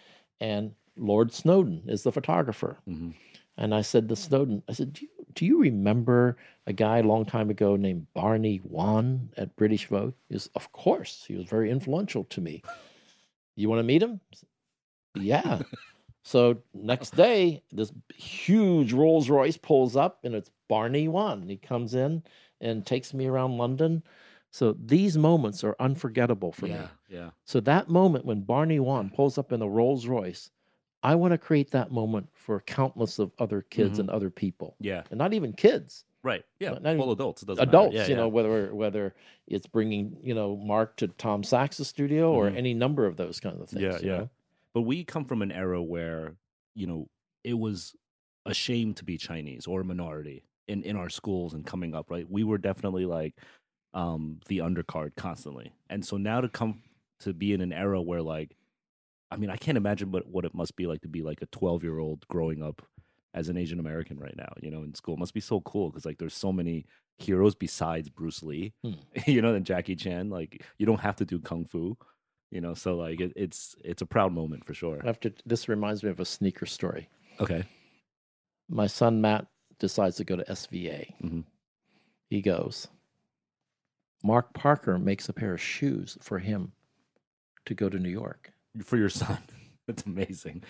and 0.40 0.74
Lord 0.96 1.32
Snowdon 1.32 1.82
is 1.86 2.02
the 2.02 2.12
photographer. 2.12 2.78
Mhm. 2.88 3.14
And 3.56 3.74
I 3.74 3.82
said 3.82 4.08
to 4.08 4.16
Snowdon, 4.16 4.62
I 4.68 4.72
said, 4.72 4.94
do 4.94 5.04
you, 5.04 5.19
do 5.34 5.46
you 5.46 5.60
remember 5.60 6.36
a 6.66 6.72
guy 6.72 6.98
a 6.98 7.02
long 7.02 7.24
time 7.24 7.50
ago 7.50 7.76
named 7.76 8.06
Barney 8.14 8.60
Wan 8.64 9.30
at 9.36 9.56
British 9.56 9.86
Vogue? 9.86 10.14
He 10.28 10.34
goes, 10.34 10.48
of 10.54 10.70
course. 10.72 11.24
He 11.26 11.34
was 11.34 11.46
very 11.46 11.70
influential 11.70 12.24
to 12.24 12.40
me. 12.40 12.62
You 13.56 13.68
want 13.68 13.80
to 13.80 13.84
meet 13.84 14.02
him? 14.02 14.20
Yeah. 15.14 15.60
so 16.22 16.58
next 16.74 17.16
day, 17.16 17.62
this 17.72 17.92
huge 18.14 18.92
Rolls 18.92 19.28
Royce 19.28 19.56
pulls 19.56 19.96
up 19.96 20.20
and 20.24 20.34
it's 20.34 20.50
Barney 20.68 21.08
Wan. 21.08 21.42
He 21.42 21.56
comes 21.56 21.94
in 21.94 22.22
and 22.60 22.84
takes 22.86 23.12
me 23.14 23.26
around 23.26 23.58
London. 23.58 24.02
So 24.52 24.76
these 24.84 25.16
moments 25.16 25.62
are 25.62 25.76
unforgettable 25.78 26.52
for 26.52 26.66
me. 26.66 26.72
yeah. 26.72 26.88
Yeah. 27.08 27.30
So 27.44 27.60
that 27.60 27.88
moment 27.88 28.24
when 28.24 28.42
Barney 28.42 28.80
Wan 28.80 29.10
pulls 29.10 29.36
up 29.38 29.52
in 29.52 29.62
a 29.62 29.68
Rolls 29.68 30.06
Royce, 30.06 30.50
I 31.02 31.14
want 31.14 31.32
to 31.32 31.38
create 31.38 31.70
that 31.70 31.90
moment 31.90 32.28
for 32.34 32.60
countless 32.60 33.18
of 33.18 33.32
other 33.38 33.62
kids 33.62 33.96
Mhm. 33.96 34.00
and 34.00 34.10
other 34.10 34.28
people, 34.30 34.76
Yeah. 34.80 35.02
and 35.10 35.18
not 35.18 35.32
even 35.32 35.52
kids, 35.52 36.04
Right. 36.22 36.44
Yeah. 36.58 36.72
Not- 36.72 36.82
not 36.82 36.96
Full 36.98 37.12
adults. 37.12 37.42
Adults. 37.48 37.94
Yeah, 37.94 38.06
you 38.06 38.14
know, 38.14 38.28
whether 38.28 38.74
whether 38.74 39.14
it's 39.46 39.66
bringing 39.66 40.18
you 40.22 40.34
know 40.34 40.54
Mark 40.56 40.96
to 40.96 41.08
Tom 41.08 41.42
Sachs' 41.42 41.78
studio 41.86 42.30
or 42.34 42.50
Mhm. 42.50 42.56
any 42.56 42.74
number 42.74 43.06
of 43.06 43.16
those 43.16 43.40
kinds 43.40 43.58
of 43.58 43.70
things. 43.70 43.82
Yeah, 43.82 43.98
yeah. 44.02 44.18
know? 44.18 44.30
But 44.74 44.82
we 44.82 45.02
come 45.02 45.24
from 45.24 45.40
an 45.40 45.50
era 45.50 45.82
where, 45.82 46.36
you 46.74 46.86
know, 46.86 47.08
it 47.42 47.54
was 47.54 47.96
a 48.44 48.52
shame 48.52 48.92
to 48.94 49.04
be 49.04 49.16
Chinese 49.16 49.66
or 49.66 49.80
a 49.80 49.84
minority 49.84 50.44
in, 50.68 50.82
in 50.82 50.94
our 50.96 51.08
schools 51.08 51.54
and 51.54 51.64
coming 51.64 51.94
up, 51.94 52.10
right? 52.10 52.30
We 52.30 52.44
were 52.44 52.58
definitely 52.58 53.06
like 53.06 53.34
um 53.94 54.40
the 54.48 54.58
undercard 54.58 55.16
constantly. 55.16 55.72
And 55.88 56.04
so 56.04 56.18
now 56.18 56.42
to 56.42 56.50
come 56.50 56.82
to 57.20 57.32
be 57.32 57.54
in 57.54 57.62
an 57.62 57.72
era 57.72 58.00
where 58.02 58.20
like 58.22 58.56
I 59.30 59.36
mean, 59.36 59.50
I 59.50 59.56
can't 59.56 59.78
imagine 59.78 60.10
what, 60.10 60.26
what 60.26 60.44
it 60.44 60.54
must 60.54 60.76
be 60.76 60.86
like 60.86 61.02
to 61.02 61.08
be 61.08 61.22
like 61.22 61.42
a 61.42 61.46
12 61.46 61.82
year 61.84 61.98
old 61.98 62.26
growing 62.28 62.62
up 62.62 62.82
as 63.32 63.48
an 63.48 63.56
Asian 63.56 63.78
American 63.78 64.18
right 64.18 64.36
now, 64.36 64.52
you 64.60 64.70
know, 64.70 64.82
in 64.82 64.94
school. 64.94 65.14
It 65.14 65.20
must 65.20 65.34
be 65.34 65.40
so 65.40 65.60
cool 65.60 65.88
because 65.90 66.04
like 66.04 66.18
there's 66.18 66.34
so 66.34 66.52
many 66.52 66.84
heroes 67.18 67.54
besides 67.54 68.08
Bruce 68.08 68.42
Lee, 68.42 68.72
Hmm. 68.82 68.94
you 69.26 69.40
know, 69.42 69.54
and 69.54 69.64
Jackie 69.64 69.94
Chan. 69.96 70.30
Like 70.30 70.64
you 70.78 70.86
don't 70.86 71.00
have 71.00 71.16
to 71.16 71.24
do 71.24 71.38
kung 71.38 71.64
fu, 71.64 71.96
you 72.50 72.60
know. 72.60 72.74
So 72.74 72.96
like 72.96 73.20
it, 73.20 73.32
it's 73.36 73.76
it's 73.84 74.02
a 74.02 74.06
proud 74.06 74.32
moment 74.32 74.64
for 74.64 74.74
sure. 74.74 75.00
After 75.06 75.30
this 75.46 75.68
reminds 75.68 76.02
me 76.02 76.10
of 76.10 76.18
a 76.20 76.24
sneaker 76.24 76.66
story. 76.66 77.08
Okay. 77.38 77.64
My 78.68 78.86
son 78.88 79.20
Matt 79.20 79.46
decides 79.78 80.16
to 80.16 80.24
go 80.24 80.36
to 80.36 80.44
SVA. 80.50 81.14
Mhm. 81.22 81.44
He 82.30 82.40
goes. 82.42 82.88
Mark 84.22 84.52
Parker 84.54 84.98
makes 84.98 85.28
a 85.28 85.32
pair 85.32 85.54
of 85.54 85.60
shoes 85.60 86.18
for 86.20 86.38
him 86.38 86.72
to 87.66 87.74
go 87.74 87.88
to 87.88 87.98
New 87.98 88.10
York. 88.10 88.52
For 88.84 88.96
your 88.96 89.08
son, 89.08 89.38
that's 89.86 90.04
amazing. 90.04 90.62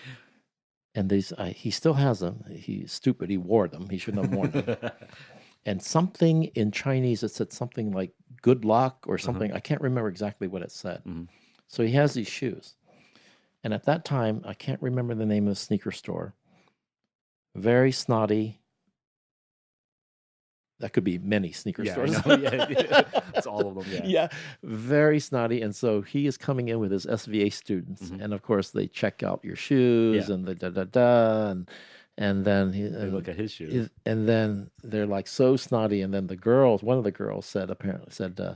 and 0.95 1.09
these 1.09 1.31
uh, 1.33 1.45
he 1.45 1.71
still 1.71 1.93
has 1.93 2.19
them. 2.19 2.43
He's 2.49 2.91
stupid. 2.91 3.29
He 3.29 3.37
wore 3.37 3.67
them. 3.67 3.89
He 3.89 3.97
shouldn't 3.97 4.23
have 4.25 4.33
worn 4.33 4.51
them. 4.51 4.77
and 5.65 5.81
something 5.81 6.45
in 6.55 6.71
Chinese 6.71 7.23
it 7.23 7.29
said 7.31 7.51
something 7.53 7.91
like 7.91 8.11
"good 8.41 8.65
luck" 8.65 9.05
or 9.07 9.17
something. 9.17 9.51
I 9.53 9.59
can't 9.59 9.81
remember 9.81 10.09
exactly 10.09 10.47
what 10.47 10.61
it 10.63 10.71
said. 10.71 11.03
Mhm. 11.05 11.27
So 11.67 11.83
he 11.83 11.91
has 11.93 12.13
these 12.13 12.27
shoes, 12.27 12.75
and 13.63 13.73
at 13.73 13.85
that 13.85 14.03
time 14.05 14.41
I 14.45 14.53
can't 14.53 14.81
remember 14.81 15.13
the 15.15 15.25
name 15.25 15.47
of 15.47 15.51
the 15.51 15.55
sneaker 15.59 15.91
store. 15.91 16.33
Very 17.55 17.91
snotty. 17.91 18.60
That 20.81 20.93
could 20.93 21.03
be 21.03 21.17
many 21.19 21.51
sneaker 21.51 21.83
Yeah, 21.83 21.93
stores. 21.93 22.11
Yeah, 22.25 22.67
yeah. 22.69 23.21
It's 23.35 23.47
all 23.47 23.67
of 23.67 23.75
them, 23.75 23.85
yeah. 23.93 24.01
yeah, 24.05 24.27
very 24.63 25.19
snotty. 25.19 25.61
And 25.61 25.75
so 25.75 26.01
he 26.01 26.27
is 26.27 26.37
coming 26.37 26.69
in 26.69 26.79
with 26.79 26.91
his 26.91 27.05
SVA 27.05 27.51
students, 27.53 28.09
Mhm. 28.09 28.21
and 28.21 28.33
of 28.33 28.41
course 28.41 28.71
they 28.71 28.87
check 28.87 29.23
out 29.23 29.39
your 29.43 29.55
shoes 29.55 30.29
and 30.29 30.45
the 30.45 30.55
da 30.55 30.69
da 30.69 30.83
da, 30.83 31.51
and 31.51 31.69
and 32.17 32.43
then 32.45 32.73
he 32.73 32.83
They 32.87 33.09
look 33.09 33.29
at 33.29 33.37
his 33.37 33.51
shoes. 33.51 33.89
and 34.05 34.27
then 34.27 34.69
they're 34.83 35.05
like 35.07 35.27
so 35.27 35.55
snotty, 35.55 36.01
and 36.01 36.13
then 36.13 36.27
the 36.27 36.35
girls, 36.35 36.83
one 36.83 36.97
of 36.97 37.03
the 37.03 37.11
girls 37.11 37.45
said 37.45 37.69
apparently 37.69 38.11
said, 38.11 38.39
uh, 38.39 38.55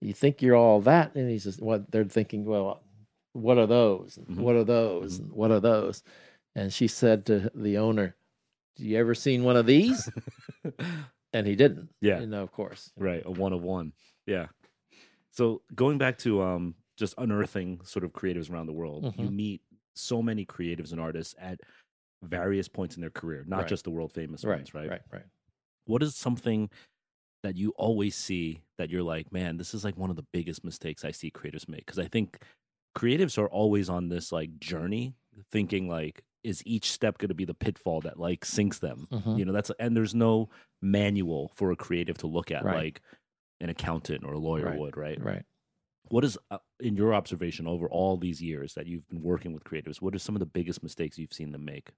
"You 0.00 0.12
think 0.12 0.40
you're 0.40 0.54
all 0.56 0.80
that?" 0.82 1.14
And 1.16 1.28
he 1.28 1.38
says, 1.40 1.58
"What?" 1.60 1.90
They're 1.90 2.04
thinking, 2.04 2.44
"Well, 2.44 2.80
what 3.32 3.58
are 3.58 3.66
those? 3.66 4.18
Mhm. 4.30 4.36
What 4.36 4.54
are 4.54 4.64
those? 4.64 5.18
And 5.18 5.32
what 5.32 5.50
are 5.50 5.60
those?" 5.60 6.02
And 6.54 6.72
she 6.72 6.86
said 6.88 7.26
to 7.26 7.50
the 7.54 7.78
owner, 7.78 8.14
"Do 8.76 8.84
you 8.84 8.96
ever 8.96 9.14
seen 9.14 9.42
one 9.44 9.56
of 9.56 9.66
these?" 9.66 10.08
and 11.32 11.46
he 11.46 11.54
didn't. 11.56 11.88
Yeah. 12.00 12.20
you 12.20 12.26
know, 12.26 12.42
of 12.42 12.52
course. 12.52 12.90
right 12.96 13.22
a 13.24 13.30
one 13.30 13.52
of 13.52 13.62
one 13.62 13.92
yeah 14.26 14.46
so 15.30 15.62
going 15.74 15.98
back 15.98 16.18
to 16.18 16.42
um 16.42 16.74
just 16.96 17.14
unearthing 17.18 17.80
sort 17.84 18.04
of 18.04 18.12
creatives 18.12 18.50
around 18.50 18.66
the 18.66 18.72
world 18.72 19.04
you 19.16 19.28
Mhm. 19.28 19.32
meet 19.34 19.62
so 19.94 20.22
many 20.22 20.44
creatives 20.46 20.92
and 20.92 21.00
artists 21.00 21.34
at 21.38 21.60
various 22.22 22.68
points 22.68 22.96
in 22.96 23.00
their 23.00 23.10
career 23.10 23.44
not 23.46 23.58
Right. 23.60 23.68
just 23.68 23.84
the 23.84 23.90
world 23.90 24.12
famous 24.12 24.44
Right, 24.44 24.56
ones 24.58 24.74
right 24.74 24.88
right, 24.88 25.02
right. 25.12 25.24
what 25.86 26.02
is 26.02 26.16
something 26.16 26.70
that 27.44 27.56
you 27.56 27.70
always 27.76 28.16
see 28.16 28.62
that 28.78 28.90
you're 28.90 29.02
like 29.02 29.32
man 29.32 29.56
this 29.56 29.74
is 29.74 29.84
like 29.84 29.96
one 29.96 30.10
of 30.10 30.16
the 30.16 30.26
biggest 30.32 30.64
mistakes 30.64 31.04
i 31.04 31.10
see 31.12 31.30
creatives 31.30 31.68
make 31.68 31.86
because 31.86 31.98
i 31.98 32.08
think 32.08 32.42
creatives 32.96 33.38
are 33.38 33.48
always 33.48 33.88
on 33.88 34.08
this 34.08 34.32
like 34.32 34.58
journey 34.58 35.14
thinking 35.52 35.88
like 35.88 36.24
is 36.44 36.62
each 36.66 36.90
step 36.90 37.18
going 37.18 37.28
to 37.28 37.34
be 37.34 37.44
the 37.44 37.54
pitfall 37.54 38.00
that 38.00 38.18
like 38.18 38.44
sinks 38.44 38.78
them 38.78 39.06
Mhm. 39.10 39.38
you 39.38 39.44
know 39.44 39.52
that's 39.52 39.70
and 39.80 39.96
there's 39.96 40.14
no 40.14 40.48
manual 40.80 41.52
for 41.54 41.70
a 41.72 41.76
creative 41.76 42.18
to 42.18 42.26
look 42.26 42.50
at 42.50 42.64
Right. 42.64 42.76
like 42.76 43.02
an 43.60 43.68
accountant 43.70 44.24
or 44.24 44.34
a 44.34 44.38
lawyer 44.38 44.66
Right. 44.66 44.78
would 44.78 44.96
right 44.96 45.20
Right. 45.22 45.44
what 46.10 46.24
is 46.24 46.38
uh, 46.50 46.58
in 46.80 46.96
your 46.96 47.12
observation 47.14 47.66
over 47.66 47.88
all 47.90 48.16
these 48.16 48.40
years 48.40 48.74
that 48.74 48.86
you've 48.86 49.08
been 49.08 49.22
working 49.22 49.52
with 49.52 49.64
creatives 49.64 50.00
what 50.00 50.14
are 50.14 50.18
some 50.20 50.36
of 50.36 50.40
the 50.40 50.46
biggest 50.46 50.82
mistakes 50.82 51.18
you've 51.18 51.32
seen 51.32 51.50
them 51.52 51.64
make 51.64 51.90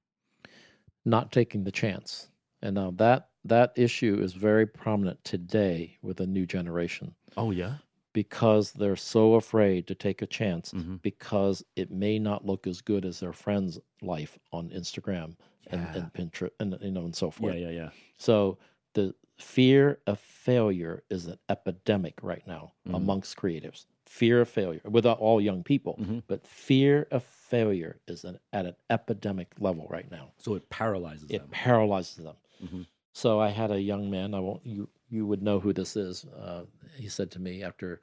not 1.05 1.33
taking 1.33 1.65
the 1.65 1.73
chance. 1.73 2.29
And 2.63 2.75
now 2.75 2.91
that 2.93 3.31
that 3.45 3.73
issue 3.77 4.19
is 4.21 4.35
very 4.35 4.67
prominent 4.67 5.23
today 5.25 5.97
with 6.03 6.21
a 6.21 6.27
new 6.27 6.45
generation 6.47 7.15
oh 7.39 7.51
yeah 7.53 7.77
because 8.13 8.73
they're 8.73 8.97
so 8.97 9.35
afraid 9.35 9.87
to 9.87 9.95
take 9.95 10.23
a 10.23 10.27
chance 10.27 10.73
mm-hmm. 10.73 10.97
because 10.97 11.63
it 11.77 11.91
may 11.91 12.19
not 12.19 12.45
look 12.45 12.67
as 12.67 12.81
good 12.81 13.05
as 13.05 13.21
their 13.21 13.33
friend's 13.33 13.79
life 14.03 14.39
on 14.53 14.69
Instagram 14.71 15.37
and, 15.71 15.81
Yeah. 15.83 15.95
and 15.97 16.13
Pinterest 16.13 16.51
and 16.61 16.77
you 16.81 16.91
know 16.91 17.05
and 17.05 17.15
so 17.15 17.31
forth. 17.31 17.55
yeah 17.55 17.69
yeah 17.69 17.71
yeah. 17.71 17.91
So 18.17 18.59
the 18.95 19.15
fear 19.39 20.01
of 20.07 20.19
failure 20.19 21.03
is 21.11 21.27
an 21.27 21.39
epidemic 21.49 22.19
right 22.23 22.47
now 22.47 22.73
Mhm. 22.89 22.97
amongst 22.97 23.37
creatives. 23.37 23.87
Fear 24.07 24.41
of 24.41 24.49
failure 24.49 24.81
with 24.85 25.07
all 25.07 25.41
young 25.41 25.63
people, 25.63 25.97
Mhm. 26.01 26.23
but 26.27 26.45
fear 26.47 27.07
of 27.13 27.23
failure 27.23 28.01
is 28.09 28.25
an, 28.25 28.39
at 28.53 28.67
an 28.67 28.75
epidemic 28.91 29.49
level 29.61 29.87
right 29.89 30.11
now. 30.11 30.33
so 30.39 30.55
it 30.57 30.69
paralyzes 30.69 31.29
them. 31.29 31.37
It 31.37 31.39
them 31.43 31.49
paralyzes 31.51 32.17
them. 32.17 32.37
Mhm. 32.63 32.87
So 33.13 33.41
I 33.41 33.49
had 33.49 33.71
a 33.71 33.81
young 33.81 34.11
man. 34.11 34.35
I 34.35 34.41
won't. 34.41 34.65
You 34.67 34.89
you 35.11 35.27
would 35.27 35.43
know 35.43 35.61
who 35.61 35.73
this 35.73 35.97
is. 35.97 36.25
Uh, 36.27 36.63
he 36.97 37.09
said 37.09 37.31
to 37.33 37.41
me 37.41 37.63
after 37.63 38.01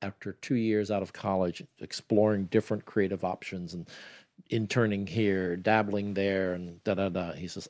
after 0.00 0.32
two 0.34 0.54
years 0.54 0.92
out 0.92 1.02
of 1.02 1.12
college, 1.12 1.64
exploring 1.80 2.44
different 2.46 2.84
creative 2.84 3.24
options 3.24 3.74
and 3.74 3.88
interning 4.50 5.06
here, 5.06 5.56
dabbling 5.56 6.14
there, 6.14 6.52
and 6.54 6.82
da 6.84 6.94
da 6.94 7.08
da. 7.08 7.32
He 7.32 7.48
says, 7.48 7.68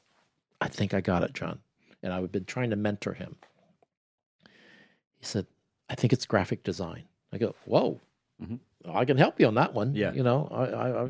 "I 0.61 0.69
think 0.69 0.93
I 0.93 1.01
got 1.01 1.23
it, 1.23 1.33
John." 1.33 1.59
And 2.03 2.13
I've 2.13 2.31
been 2.31 2.45
trying 2.45 2.71
to 2.71 2.77
mentor 2.77 3.15
him. 3.15 3.35
He 5.19 5.25
said, 5.25 5.47
"I 5.89 5.95
think 5.95 6.13
it's 6.13 6.27
graphic 6.27 6.63
design." 6.63 7.05
I 7.33 7.39
go, 7.39 7.55
"Whoa." 7.65 8.01
Mhm. 8.43 8.61
I 8.85 9.05
can 9.05 9.17
help 9.17 9.41
you 9.41 9.47
on 9.47 9.55
that 9.55 9.75
one. 9.75 9.95
Yeah. 9.95 10.13
You 10.13 10.23
know, 10.23 10.49
I, 10.51 10.65
I, 10.65 11.05
I 11.05 11.09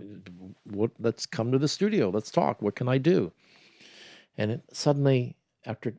what, 0.65 0.91
let's 0.99 1.27
come 1.27 1.53
to 1.53 1.59
the 1.59 1.69
studio. 1.69 2.09
Let's 2.09 2.31
talk. 2.31 2.63
What 2.63 2.75
can 2.75 2.89
I 2.89 2.99
do? 2.99 3.31
And 4.39 4.53
it, 4.53 4.63
suddenly, 4.73 5.37
after 5.67 5.95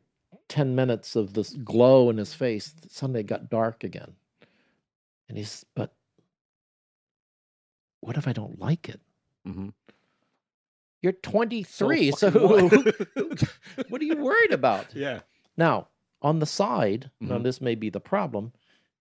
10 0.50 0.74
minutes 0.74 1.16
of 1.16 1.32
this 1.32 1.54
glow 1.64 2.10
in 2.10 2.18
his 2.18 2.34
face, 2.34 2.74
suddenly 2.88 3.20
it 3.20 3.26
got 3.26 3.48
dark 3.48 3.84
again. 3.84 4.12
And 5.28 5.38
he's, 5.38 5.64
but 5.74 5.94
what 8.00 8.16
if 8.16 8.26
I 8.28 8.32
don't 8.32 8.58
like 8.58 8.88
it? 8.88 9.00
mm-hmm. 9.48 9.68
You're 11.02 11.12
23, 11.12 12.10
so, 12.12 12.30
fucking 12.30 12.42
what? 12.42 12.72
what? 13.88 14.02
are 14.02 14.04
you 14.04 14.16
worried 14.16 14.52
about? 14.52 14.94
yeah 14.94 15.20
Now, 15.56 15.88
on 16.20 16.40
the 16.40 16.46
side, 16.46 17.10
now 17.20 17.38
Mhm. 17.38 17.44
this 17.44 17.60
may 17.62 17.74
be 17.74 17.88
the 17.88 18.00
problem, 18.00 18.52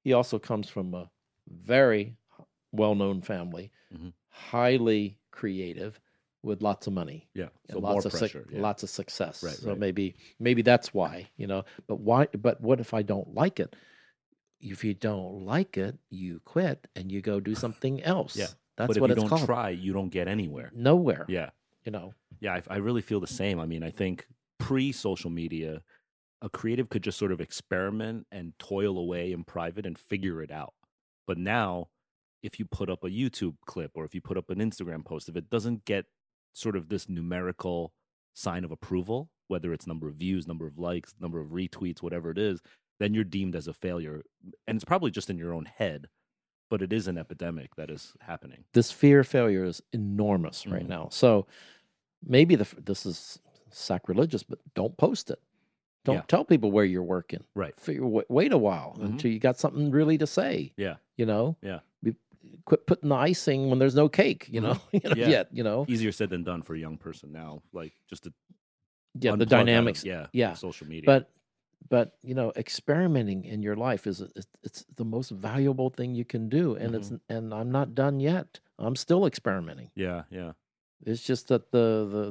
he 0.04 0.14
also 0.14 0.40
comes 0.40 0.70
from 0.70 0.94
a 0.94 1.10
very 1.48 2.16
well 2.72 2.96
known 2.96 3.22
family, 3.22 3.72
Mhm. 3.94 4.14
highly 4.30 5.18
creative, 5.32 6.00
with 6.44 6.62
lots 6.62 6.88
of 6.88 6.94
money. 6.94 7.28
yeah 7.34 7.48
so 7.70 7.80
lots 7.80 8.06
more 8.06 8.14
of 8.14 8.20
pressure 8.20 8.46
yeah. 8.52 8.62
lots 8.62 8.84
of 8.84 8.90
success. 8.90 9.44
Right, 9.44 9.54
so 9.54 9.70
right. 9.70 9.80
maybe 9.80 10.16
maybe 10.40 10.62
that's 10.62 10.94
why 10.94 11.30
you 11.38 11.48
know. 11.48 11.66
But 11.88 12.00
why? 12.00 12.28
But 12.38 12.62
what 12.62 12.80
if 12.80 12.94
I 12.94 13.02
don't 13.02 13.34
like 13.34 13.60
it? 13.60 13.76
If 14.62 14.84
you 14.84 14.94
don't 14.94 15.46
like 15.46 15.78
it, 15.78 15.98
you 16.10 16.42
quit 16.46 16.88
and 16.96 17.12
you 17.12 17.22
go 17.22 17.40
do 17.40 17.56
something 17.66 18.04
else. 18.04 18.36
Yeah. 18.36 18.48
That's 18.78 18.88
but 18.88 18.98
if 18.98 19.02
what 19.02 19.10
you 19.10 19.14
it's 19.14 19.22
don't 19.22 19.30
called. 19.30 19.46
try, 19.46 19.70
you 19.72 19.92
don't 19.92 20.10
get 20.10 20.28
anywhere. 20.30 20.72
Nowhere. 20.74 21.26
Yeah. 21.28 21.50
You 21.84 21.92
know. 21.92 22.14
Yeah, 22.40 22.54
I, 22.54 22.76
I 22.76 22.78
really 22.78 23.02
feel 23.02 23.20
the 23.20 23.28
same. 23.28 23.60
I 23.60 23.66
mean, 23.66 23.84
I 23.84 23.90
think 23.90 24.26
pre 24.58 24.94
social 24.94 25.30
media, 25.30 25.82
a 26.42 26.50
creative 26.50 26.90
could 26.90 27.04
just 27.04 27.18
sort 27.18 27.34
of 27.34 27.42
experiment 27.42 28.26
and 28.32 28.54
toil 28.58 28.98
away 28.98 29.34
in 29.34 29.44
private 29.44 29.86
and 29.86 30.00
figure 30.00 30.42
it 30.42 30.52
out. 30.52 30.74
But 31.28 31.38
now, 31.38 31.90
if 32.42 32.58
you 32.58 32.66
put 32.66 32.90
up 32.90 33.04
a 33.04 33.10
YouTube 33.10 33.56
clip 33.66 33.92
or 33.96 34.06
if 34.06 34.16
you 34.16 34.22
put 34.22 34.38
up 34.38 34.50
an 34.50 34.60
Instagram 34.60 35.04
post, 35.04 35.28
if 35.28 35.36
it 35.36 35.50
doesn't 35.50 35.84
get 35.84 36.06
sort 36.54 36.76
of 36.76 36.90
this 36.90 37.08
numerical 37.10 37.94
sign 38.34 38.64
of 38.64 38.72
approval, 38.72 39.30
whether 39.48 39.74
it's 39.74 39.88
number 39.88 40.08
of 40.08 40.16
views, 40.16 40.48
number 40.48 40.68
of 40.68 40.78
likes, 40.78 41.14
number 41.20 41.40
of 41.40 41.50
retweets, 41.50 42.02
whatever 42.02 42.30
it 42.32 42.38
is, 42.38 42.62
then 43.00 43.14
you're 43.14 43.24
deemed 43.24 43.56
as 43.56 43.68
a 43.68 43.74
failure. 43.74 44.22
And 44.68 44.76
it's 44.76 44.86
probably 44.86 45.12
just 45.12 45.30
in 45.30 45.38
your 45.38 45.54
own 45.54 45.66
head, 45.66 46.08
but 46.70 46.82
it 46.82 46.92
is 46.94 47.08
an 47.08 47.18
epidemic 47.18 47.76
that 47.76 47.90
is 47.90 48.14
happening. 48.22 48.66
This 48.74 48.92
fear 48.92 49.22
of 49.22 49.28
failure 49.28 49.64
is 49.66 49.82
enormous 49.94 50.68
right 50.68 50.84
Mhm. 50.86 50.90
now. 50.90 51.10
So 51.10 51.48
maybe 52.26 52.56
the 52.56 52.68
this 52.82 53.06
is 53.06 53.40
sacrilegious, 53.72 54.44
but 54.44 54.60
don't 54.76 54.98
post 54.98 55.30
it. 55.32 55.40
Don't 56.06 56.16
Yeah. 56.16 56.22
tell 56.28 56.46
people 56.46 56.72
where 56.72 56.86
you're 56.86 57.04
working. 57.04 57.44
Right. 57.56 57.74
Wait, 57.88 58.30
wait 58.30 58.52
a 58.54 58.58
while 58.58 58.96
Mhm. 58.98 59.04
until 59.06 59.32
you 59.32 59.40
got 59.40 59.58
something 59.58 59.92
really 59.92 60.18
to 60.18 60.28
say. 60.28 60.74
Yeah. 60.78 60.98
You 61.18 61.26
know. 61.26 61.58
Yeah. 61.62 61.80
Quit 62.70 62.86
putting 62.88 63.10
the 63.10 63.16
icing 63.16 63.70
when 63.70 63.80
there's 63.80 63.96
no 63.96 64.08
cake. 64.08 64.48
You 64.50 64.62
know. 64.62 64.78
you 64.94 65.02
know, 65.04 65.16
Yeah. 65.16 65.28
Yet. 65.36 65.48
You 65.52 65.64
know. 65.64 65.86
Easier 65.90 66.12
said 66.14 66.30
than 66.30 66.44
done 66.44 66.62
for 66.62 66.76
a 66.76 66.80
young 66.80 66.98
person 66.98 67.32
now, 67.32 67.62
like 67.74 67.94
just 68.10 68.24
to 68.26 68.34
Yeah. 69.16 69.32
The 69.32 69.34
out 69.34 69.42
of- 69.42 69.50
dynamics. 69.50 70.06
yeah, 70.06 70.28
yeah. 70.32 70.54
social 70.54 70.88
media. 70.88 71.06
but 71.14 71.30
but 71.90 72.08
you 72.30 72.36
know 72.36 72.52
experimenting 72.56 73.46
in 73.46 73.64
your 73.64 73.76
life 73.76 74.06
is 74.06 74.22
it's, 74.22 74.48
it's 74.64 74.86
the 74.98 75.06
most 75.06 75.30
valuable 75.32 75.90
thing 75.90 76.14
you 76.14 76.26
can 76.26 76.50
do 76.50 76.76
and 76.76 76.94
it's 76.94 77.08
Mm-hmm. 77.10 77.36
and 77.36 77.54
i'm 77.60 77.72
not 77.72 77.96
done 77.96 78.20
yet 78.20 78.60
i'm 78.78 78.98
still 78.98 79.26
experimenting 79.26 79.90
yeah, 79.96 80.24
yeah, 80.30 80.52
it's 81.06 81.24
just 81.24 81.48
that 81.48 81.72
the 81.72 81.88
the 82.16 82.26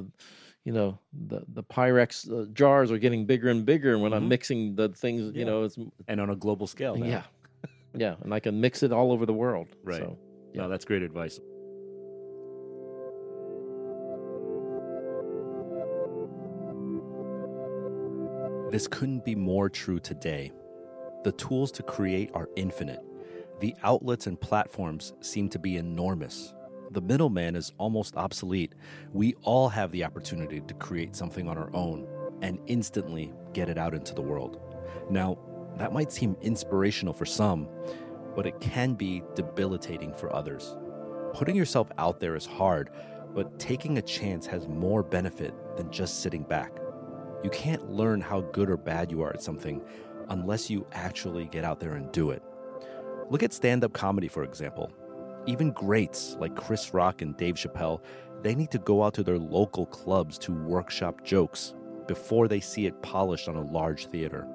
you 0.65 0.71
know 0.71 0.99
the 1.29 1.39
the 1.57 1.63
pyrex 1.63 2.11
uh, 2.31 2.45
jars 2.53 2.91
are 2.91 2.99
getting 2.99 3.25
bigger 3.25 3.49
and 3.49 3.65
bigger 3.65 3.97
when 3.97 4.13
i'm 4.13 4.25
Mhm. 4.25 4.35
mixing 4.35 4.75
the 4.75 4.89
things 4.89 5.21
Yeah. 5.33 5.39
you 5.39 5.45
know 5.49 5.63
it's 5.65 5.77
and 6.07 6.21
on 6.21 6.29
a 6.29 6.35
global 6.35 6.67
scale. 6.67 6.95
Now. 6.95 7.07
yeah 7.07 7.23
yeah 8.05 8.15
and 8.23 8.31
i 8.37 8.39
can 8.39 8.61
mix 8.61 8.83
it 8.83 8.91
all 8.93 9.11
over 9.11 9.25
the 9.25 9.33
world 9.43 9.67
Right. 9.83 9.97
so 10.01 10.17
yeah. 10.53 10.63
No, 10.63 10.69
that's 10.69 10.85
great 10.85 11.03
advice. 11.03 11.39
This 18.71 18.87
couldn't 18.87 19.25
be 19.25 19.35
more 19.35 19.67
true 19.67 19.99
today. 19.99 20.51
The 21.23 21.31
tools 21.31 21.71
to 21.73 21.83
create 21.83 22.29
are 22.35 22.49
infinite. 22.55 23.03
The 23.59 23.75
outlets 23.83 24.27
and 24.27 24.39
platforms 24.39 25.13
seem 25.21 25.49
to 25.49 25.59
be 25.59 25.77
enormous. 25.77 26.53
The 26.91 27.01
middleman 27.01 27.55
is 27.55 27.73
almost 27.77 28.15
obsolete. 28.15 28.73
We 29.11 29.35
all 29.41 29.69
have 29.69 29.91
the 29.91 30.03
opportunity 30.03 30.61
to 30.61 30.73
create 30.75 31.15
something 31.15 31.47
on 31.47 31.57
our 31.57 31.69
own 31.75 32.07
and 32.41 32.59
instantly 32.67 33.33
get 33.53 33.69
it 33.69 33.77
out 33.77 33.93
into 33.93 34.13
the 34.13 34.21
world. 34.21 34.59
Now, 35.09 35.39
that 35.77 35.91
might 35.91 36.11
seem 36.11 36.37
inspirational 36.41 37.13
for 37.13 37.25
some, 37.25 37.67
but 38.39 38.47
it 38.47 38.61
can 38.61 38.93
be 38.93 39.21
debilitating 39.35 40.13
for 40.13 40.33
others. 40.33 40.77
Putting 41.33 41.57
yourself 41.57 41.91
out 41.97 42.21
there 42.21 42.37
is 42.37 42.45
hard, 42.45 42.89
but 43.35 43.59
taking 43.59 43.97
a 43.97 44.01
chance 44.01 44.45
has 44.45 44.65
more 44.65 45.03
benefit 45.03 45.53
than 45.75 45.91
just 45.91 46.21
sitting 46.21 46.43
back. 46.43 46.71
You 47.43 47.49
can't 47.49 47.89
learn 47.89 48.21
how 48.21 48.39
good 48.39 48.69
or 48.69 48.77
bad 48.77 49.11
you 49.11 49.21
are 49.23 49.33
at 49.33 49.43
something 49.43 49.81
unless 50.29 50.69
you 50.69 50.87
actually 50.93 51.47
get 51.47 51.65
out 51.65 51.81
there 51.81 51.95
and 51.95 52.09
do 52.13 52.29
it. 52.29 52.41
Look 53.29 53.43
at 53.43 53.51
stand 53.51 53.83
up 53.83 53.91
comedy, 53.91 54.29
for 54.29 54.45
example. 54.45 54.89
Even 55.45 55.71
greats 55.71 56.37
like 56.39 56.55
Chris 56.55 56.93
Rock 56.93 57.21
and 57.21 57.35
Dave 57.35 57.55
Chappelle, 57.55 57.99
they 58.41 58.55
need 58.55 58.71
to 58.71 58.79
go 58.79 59.03
out 59.03 59.15
to 59.15 59.23
their 59.23 59.37
local 59.37 59.85
clubs 59.85 60.37
to 60.37 60.53
workshop 60.53 61.25
jokes 61.25 61.73
before 62.07 62.47
they 62.47 62.61
see 62.61 62.85
it 62.85 63.01
polished 63.01 63.49
on 63.49 63.57
a 63.57 63.69
large 63.69 64.05
theater. 64.05 64.47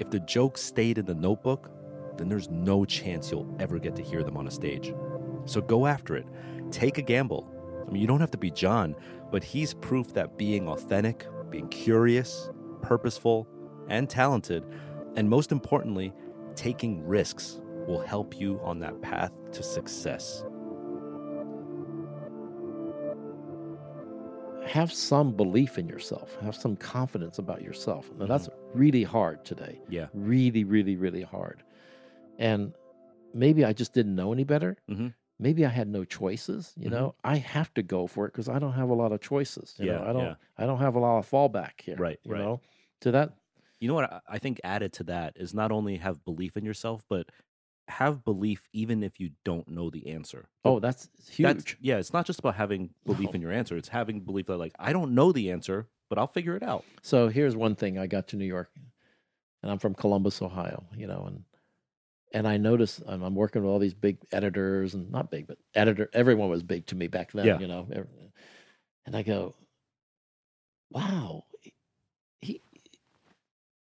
If 0.00 0.10
the 0.10 0.18
jokes 0.18 0.62
stayed 0.62 0.98
in 0.98 1.06
the 1.06 1.14
notebook, 1.14 1.70
then 2.18 2.28
there's 2.28 2.50
no 2.50 2.84
chance 2.84 3.30
you'll 3.30 3.54
ever 3.58 3.78
get 3.78 3.96
to 3.96 4.02
hear 4.02 4.22
them 4.22 4.36
on 4.36 4.46
a 4.46 4.50
stage. 4.50 4.94
So 5.46 5.60
go 5.60 5.86
after 5.86 6.16
it. 6.16 6.26
Take 6.70 6.98
a 6.98 7.02
gamble. 7.02 7.50
I 7.86 7.90
mean, 7.90 8.00
you 8.00 8.06
don't 8.06 8.20
have 8.20 8.30
to 8.32 8.38
be 8.38 8.50
John, 8.50 8.94
but 9.30 9.44
he's 9.44 9.74
proof 9.74 10.14
that 10.14 10.38
being 10.38 10.68
authentic, 10.68 11.26
being 11.50 11.68
curious, 11.68 12.50
purposeful, 12.82 13.46
and 13.88 14.08
talented, 14.08 14.64
and 15.16 15.28
most 15.28 15.52
importantly, 15.52 16.12
taking 16.56 17.06
risks 17.06 17.60
will 17.86 18.00
help 18.00 18.38
you 18.38 18.60
on 18.62 18.78
that 18.80 19.00
path 19.02 19.32
to 19.52 19.62
success. 19.62 20.44
have 24.66 24.92
some 24.92 25.32
belief 25.32 25.78
in 25.78 25.86
yourself 25.86 26.36
have 26.42 26.56
some 26.56 26.76
confidence 26.76 27.38
about 27.38 27.62
yourself 27.62 28.10
now 28.18 28.26
that's 28.26 28.48
mm-hmm. 28.48 28.78
really 28.78 29.02
hard 29.04 29.44
today 29.44 29.78
Yeah. 29.88 30.06
really 30.14 30.64
really 30.64 30.96
really 30.96 31.22
hard 31.22 31.62
and 32.38 32.72
maybe 33.32 33.64
i 33.64 33.72
just 33.72 33.92
didn't 33.92 34.14
know 34.14 34.32
any 34.32 34.44
better 34.44 34.76
Mhm. 34.90 35.14
maybe 35.38 35.64
i 35.66 35.68
had 35.68 35.88
no 35.88 36.04
choices 36.04 36.72
you 36.76 36.88
Mhm. 36.88 36.92
know 36.92 37.14
i 37.24 37.36
have 37.36 37.72
to 37.74 37.82
go 37.82 38.06
for 38.06 38.26
it 38.26 38.32
because 38.32 38.48
i 38.48 38.58
don't 38.58 38.72
have 38.74 38.90
a 38.90 38.94
lot 38.94 39.12
of 39.12 39.20
choices 39.20 39.74
you 39.78 39.86
know 39.86 40.00
Yeah, 40.02 40.08
i 40.10 40.12
don't 40.12 40.22
yeah. 40.24 40.34
i 40.58 40.66
don't 40.66 40.78
have 40.78 40.94
a 40.94 41.00
lot 41.00 41.18
of 41.18 41.28
fallback 41.30 41.80
here 41.80 41.96
Right, 41.98 42.18
you 42.24 42.32
right. 42.32 42.38
know 42.40 42.60
to 43.00 43.10
that 43.12 43.32
You 43.80 43.88
know 43.88 43.94
what? 43.94 44.10
I- 44.10 44.20
I 44.28 44.38
think 44.38 44.60
added 44.64 44.92
to 44.94 45.04
that 45.04 45.36
is 45.36 45.52
not 45.52 45.70
only 45.70 45.96
have 45.98 46.24
belief 46.24 46.56
in 46.56 46.64
yourself, 46.64 47.04
but 47.08 47.28
have 47.88 48.24
belief 48.24 48.66
even 48.72 49.02
if 49.02 49.20
you 49.20 49.30
don't 49.44 49.68
know 49.68 49.90
the 49.90 50.06
answer. 50.08 50.48
oh 50.64 50.78
that's 50.80 51.10
huge 51.28 51.42
That's, 51.42 51.76
yeah, 51.82 51.98
it's 51.98 52.12
not 52.12 52.24
just 52.24 52.38
about 52.38 52.54
having 52.54 52.94
belief 53.04 53.30
No. 53.30 53.32
in 53.34 53.42
your 53.42 53.52
answer. 53.52 53.76
It's 53.76 53.88
having 53.88 54.20
belief 54.20 54.46
that, 54.46 54.56
like, 54.56 54.72
I 54.78 54.94
don't 54.94 55.14
know 55.14 55.32
the 55.32 55.50
answer, 55.50 55.86
but 56.08 56.18
I'll 56.18 56.28
figure 56.28 56.56
it 56.56 56.62
out. 56.62 56.84
So 57.02 57.28
here's 57.28 57.56
one 57.56 57.74
thing: 57.74 57.98
I 57.98 58.06
got 58.06 58.28
to 58.28 58.36
New 58.36 58.46
York, 58.46 58.70
and 59.62 59.70
I'm 59.70 59.78
from 59.78 59.94
Columbus, 59.94 60.40
Ohio. 60.40 60.84
You 60.96 61.06
know, 61.08 61.24
and 61.26 61.44
and 62.34 62.46
I 62.46 62.58
noticed 62.58 63.00
I'm, 63.06 63.22
I'm 63.22 63.34
working 63.34 63.62
with 63.62 63.70
all 63.70 63.78
these 63.78 63.94
big 63.94 64.18
editors, 64.32 64.92
and 64.94 65.10
not 65.10 65.30
big, 65.30 65.46
but 65.46 65.56
editor. 65.74 66.10
Everyone 66.12 66.50
was 66.50 66.62
big 66.62 66.84
to 66.86 66.94
me 66.94 67.06
back 67.06 67.32
then. 67.32 67.46
Yeah. 67.46 67.58
You 67.58 67.68
know, 67.68 67.88
and 69.06 69.16
I 69.16 69.22
go, 69.22 69.54
"Wow, 70.90 71.44
he 72.40 72.60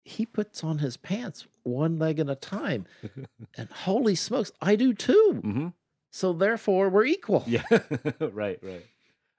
he 0.04 0.24
puts 0.26 0.62
on 0.62 0.78
his 0.78 0.96
pants 0.96 1.46
one 1.64 1.98
leg 1.98 2.18
at 2.20 2.30
a 2.30 2.36
time, 2.36 2.86
and 3.56 3.68
holy 3.70 4.14
smokes, 4.14 4.52
I 4.60 4.76
do 4.76 4.94
too. 4.94 5.40
hmm 5.42 5.68
So 6.12 6.32
therefore, 6.32 6.88
we're 6.88 7.04
equal. 7.06 7.44
Yeah, 7.46 7.64
right, 8.20 8.58
right. 8.62 8.86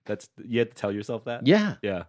That's 0.06 0.30
you 0.44 0.60
had 0.60 0.72
to 0.72 0.76
tell 0.76 0.92
yourself 0.92 1.26
that. 1.26 1.48
yeah." 1.48 1.76
yeah, 1.82 2.04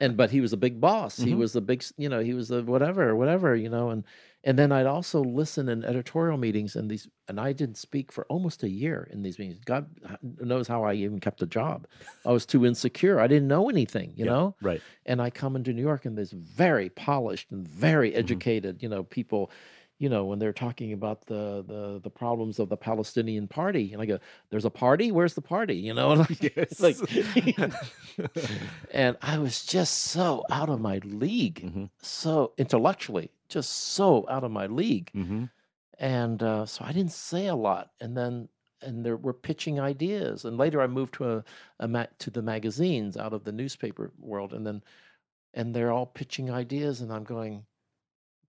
and 0.00 0.16
but 0.16 0.30
he 0.30 0.40
was 0.40 0.52
a 0.52 0.56
big 0.56 0.80
boss. 0.80 1.16
He 1.16 1.32
Mhm. 1.32 1.38
was 1.38 1.52
the 1.52 1.60
big, 1.60 1.84
you 1.96 2.08
know, 2.08 2.20
he 2.20 2.34
was 2.34 2.48
the 2.48 2.62
whatever, 2.62 3.14
whatever, 3.16 3.54
you 3.56 3.68
know, 3.68 3.90
and 3.90 4.04
and 4.46 4.58
then 4.58 4.72
I'd 4.72 4.86
also 4.86 5.22
listen 5.22 5.68
in 5.68 5.84
editorial 5.84 6.38
meetings 6.38 6.76
and 6.76 6.90
these, 6.90 7.08
and 7.28 7.38
I 7.40 7.52
didn't 7.52 7.76
speak 7.76 8.12
for 8.12 8.26
almost 8.28 8.62
a 8.62 8.70
year 8.70 9.08
in 9.12 9.22
these 9.22 9.38
meetings. 9.38 9.60
God 9.66 9.90
knows 10.22 10.68
how 10.68 10.84
I 10.84 10.94
even 10.94 11.20
kept 11.20 11.42
a 11.42 11.46
job. 11.46 11.86
I 12.24 12.32
was 12.32 12.46
too 12.46 12.64
insecure. 12.64 13.20
I 13.20 13.26
didn't 13.26 13.48
know 13.48 13.68
anything, 13.68 14.14
you 14.16 14.24
Yeah. 14.24 14.32
know. 14.32 14.56
right. 14.60 14.82
And 15.06 15.20
I 15.22 15.30
come 15.30 15.56
into 15.56 15.72
New 15.74 15.82
York 15.82 16.06
and 16.06 16.16
there's 16.16 16.32
very 16.32 16.90
polished 16.90 17.50
and 17.52 17.68
very 17.68 18.14
Mm-hmm. 18.18 18.38
educated, 18.40 18.82
you 18.82 18.88
know, 18.88 19.04
people. 19.04 19.50
You 19.98 20.10
know, 20.10 20.26
when 20.26 20.38
they're 20.38 20.52
talking 20.52 20.92
about 20.92 21.24
the, 21.26 21.64
the 21.66 22.00
the 22.02 22.10
problems 22.10 22.58
of 22.58 22.68
the 22.68 22.76
Palestinian 22.76 23.48
party, 23.48 23.92
and 23.94 24.02
I 24.02 24.06
go, 24.06 24.18
"There's 24.50 24.66
a 24.66 24.70
party. 24.70 25.10
Where's 25.10 25.32
the 25.34 25.40
party?" 25.40 25.76
You 25.76 25.94
know, 25.94 26.10
and 26.12 26.22
I- 26.22 26.50
Yes. 26.56 26.80
like, 26.80 26.96
and 28.90 29.16
I 29.22 29.38
was 29.38 29.64
just 29.64 29.94
so 29.98 30.44
out 30.50 30.68
of 30.68 30.80
my 30.80 30.98
league, 31.04 31.62
Mhm. 31.64 31.90
so 32.02 32.52
intellectually, 32.58 33.30
just 33.48 33.70
so 33.70 34.26
out 34.28 34.44
of 34.44 34.50
my 34.50 34.66
league. 34.66 35.10
hmm 35.12 35.44
And 35.98 36.42
uh, 36.42 36.66
so 36.66 36.84
I 36.84 36.92
didn't 36.92 37.12
say 37.12 37.46
a 37.46 37.54
lot. 37.56 37.90
And 38.00 38.14
then, 38.16 38.48
and 38.82 39.02
there 39.04 39.16
were 39.16 39.32
pitching 39.32 39.80
ideas. 39.80 40.44
And 40.44 40.58
later 40.58 40.82
I 40.82 40.86
moved 40.88 41.14
to 41.14 41.30
a, 41.38 41.44
a 41.80 41.88
ma- 41.88 42.12
to 42.18 42.30
the 42.30 42.42
magazines 42.42 43.16
out 43.16 43.32
of 43.32 43.44
the 43.44 43.52
newspaper 43.52 44.12
world. 44.18 44.52
And 44.52 44.66
then, 44.66 44.82
and 45.54 45.74
they're 45.74 45.90
all 45.92 46.04
pitching 46.04 46.50
ideas. 46.50 47.00
And 47.00 47.10
I'm 47.10 47.24
going, 47.24 47.64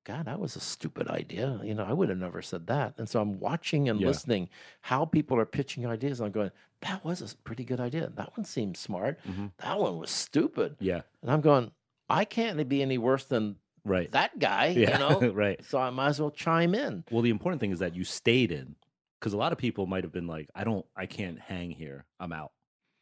God, 0.08 0.26
that 0.26 0.40
was 0.40 0.56
a 0.56 0.62
stupid 0.62 1.10
idea. 1.10 1.60
You 1.66 1.74
know, 1.76 1.84
I 1.84 1.92
would 1.92 2.08
have 2.08 2.18
never 2.18 2.42
said 2.42 2.68
that. 2.68 2.94
And 2.98 3.10
so 3.10 3.20
I'm 3.20 3.42
watching 3.42 3.90
and 3.90 4.00
Yeah. 4.00 4.08
listening 4.08 4.48
how 4.80 5.04
people 5.04 5.38
are 5.38 5.46
pitching 5.46 5.86
ideas. 5.86 6.22
And 6.22 6.28
I'm 6.28 6.32
going, 6.32 6.52
that 6.80 7.04
was 7.04 7.22
a 7.22 7.36
pretty 7.44 7.66
good 7.66 7.82
idea. 7.82 8.10
That 8.16 8.38
one 8.38 8.46
seemed 8.46 8.78
smart. 8.78 9.20
Mhm. 9.28 9.52
That 9.58 9.78
one 9.78 9.98
was 9.98 10.10
stupid. 10.10 10.78
Yeah, 10.80 11.02
And 11.22 11.30
I'm 11.30 11.42
going, 11.42 11.72
I 12.10 12.24
can't 12.24 12.70
be 12.70 12.82
any 12.82 12.98
worse 12.98 13.26
than 13.26 13.58
right. 13.84 14.10
that 14.14 14.40
guy, 14.40 14.68
yeah, 14.68 14.94
you 14.94 14.98
know? 15.00 15.32
right. 15.34 15.60
so 15.66 15.78
I 15.78 15.90
might 15.90 16.08
as 16.08 16.22
well 16.22 16.32
chime 16.32 16.74
in. 16.74 17.04
Well, 17.12 17.22
the 17.22 17.30
important 17.30 17.60
thing 17.60 17.72
is 17.72 17.80
that 17.80 17.94
you 17.94 18.06
stayed 18.06 18.52
in, 18.54 18.78
because 19.20 19.34
a 19.34 19.38
lot 19.38 19.52
of 19.52 19.58
people 19.58 19.88
might 19.88 20.06
have 20.06 20.14
been 20.14 20.28
like, 20.28 20.50
"I 20.56 20.64
don't, 20.64 20.86
I 20.96 21.06
can't 21.06 21.38
hang 21.38 21.72
here. 21.72 22.06
I'm 22.22 22.32
out." 22.32 22.54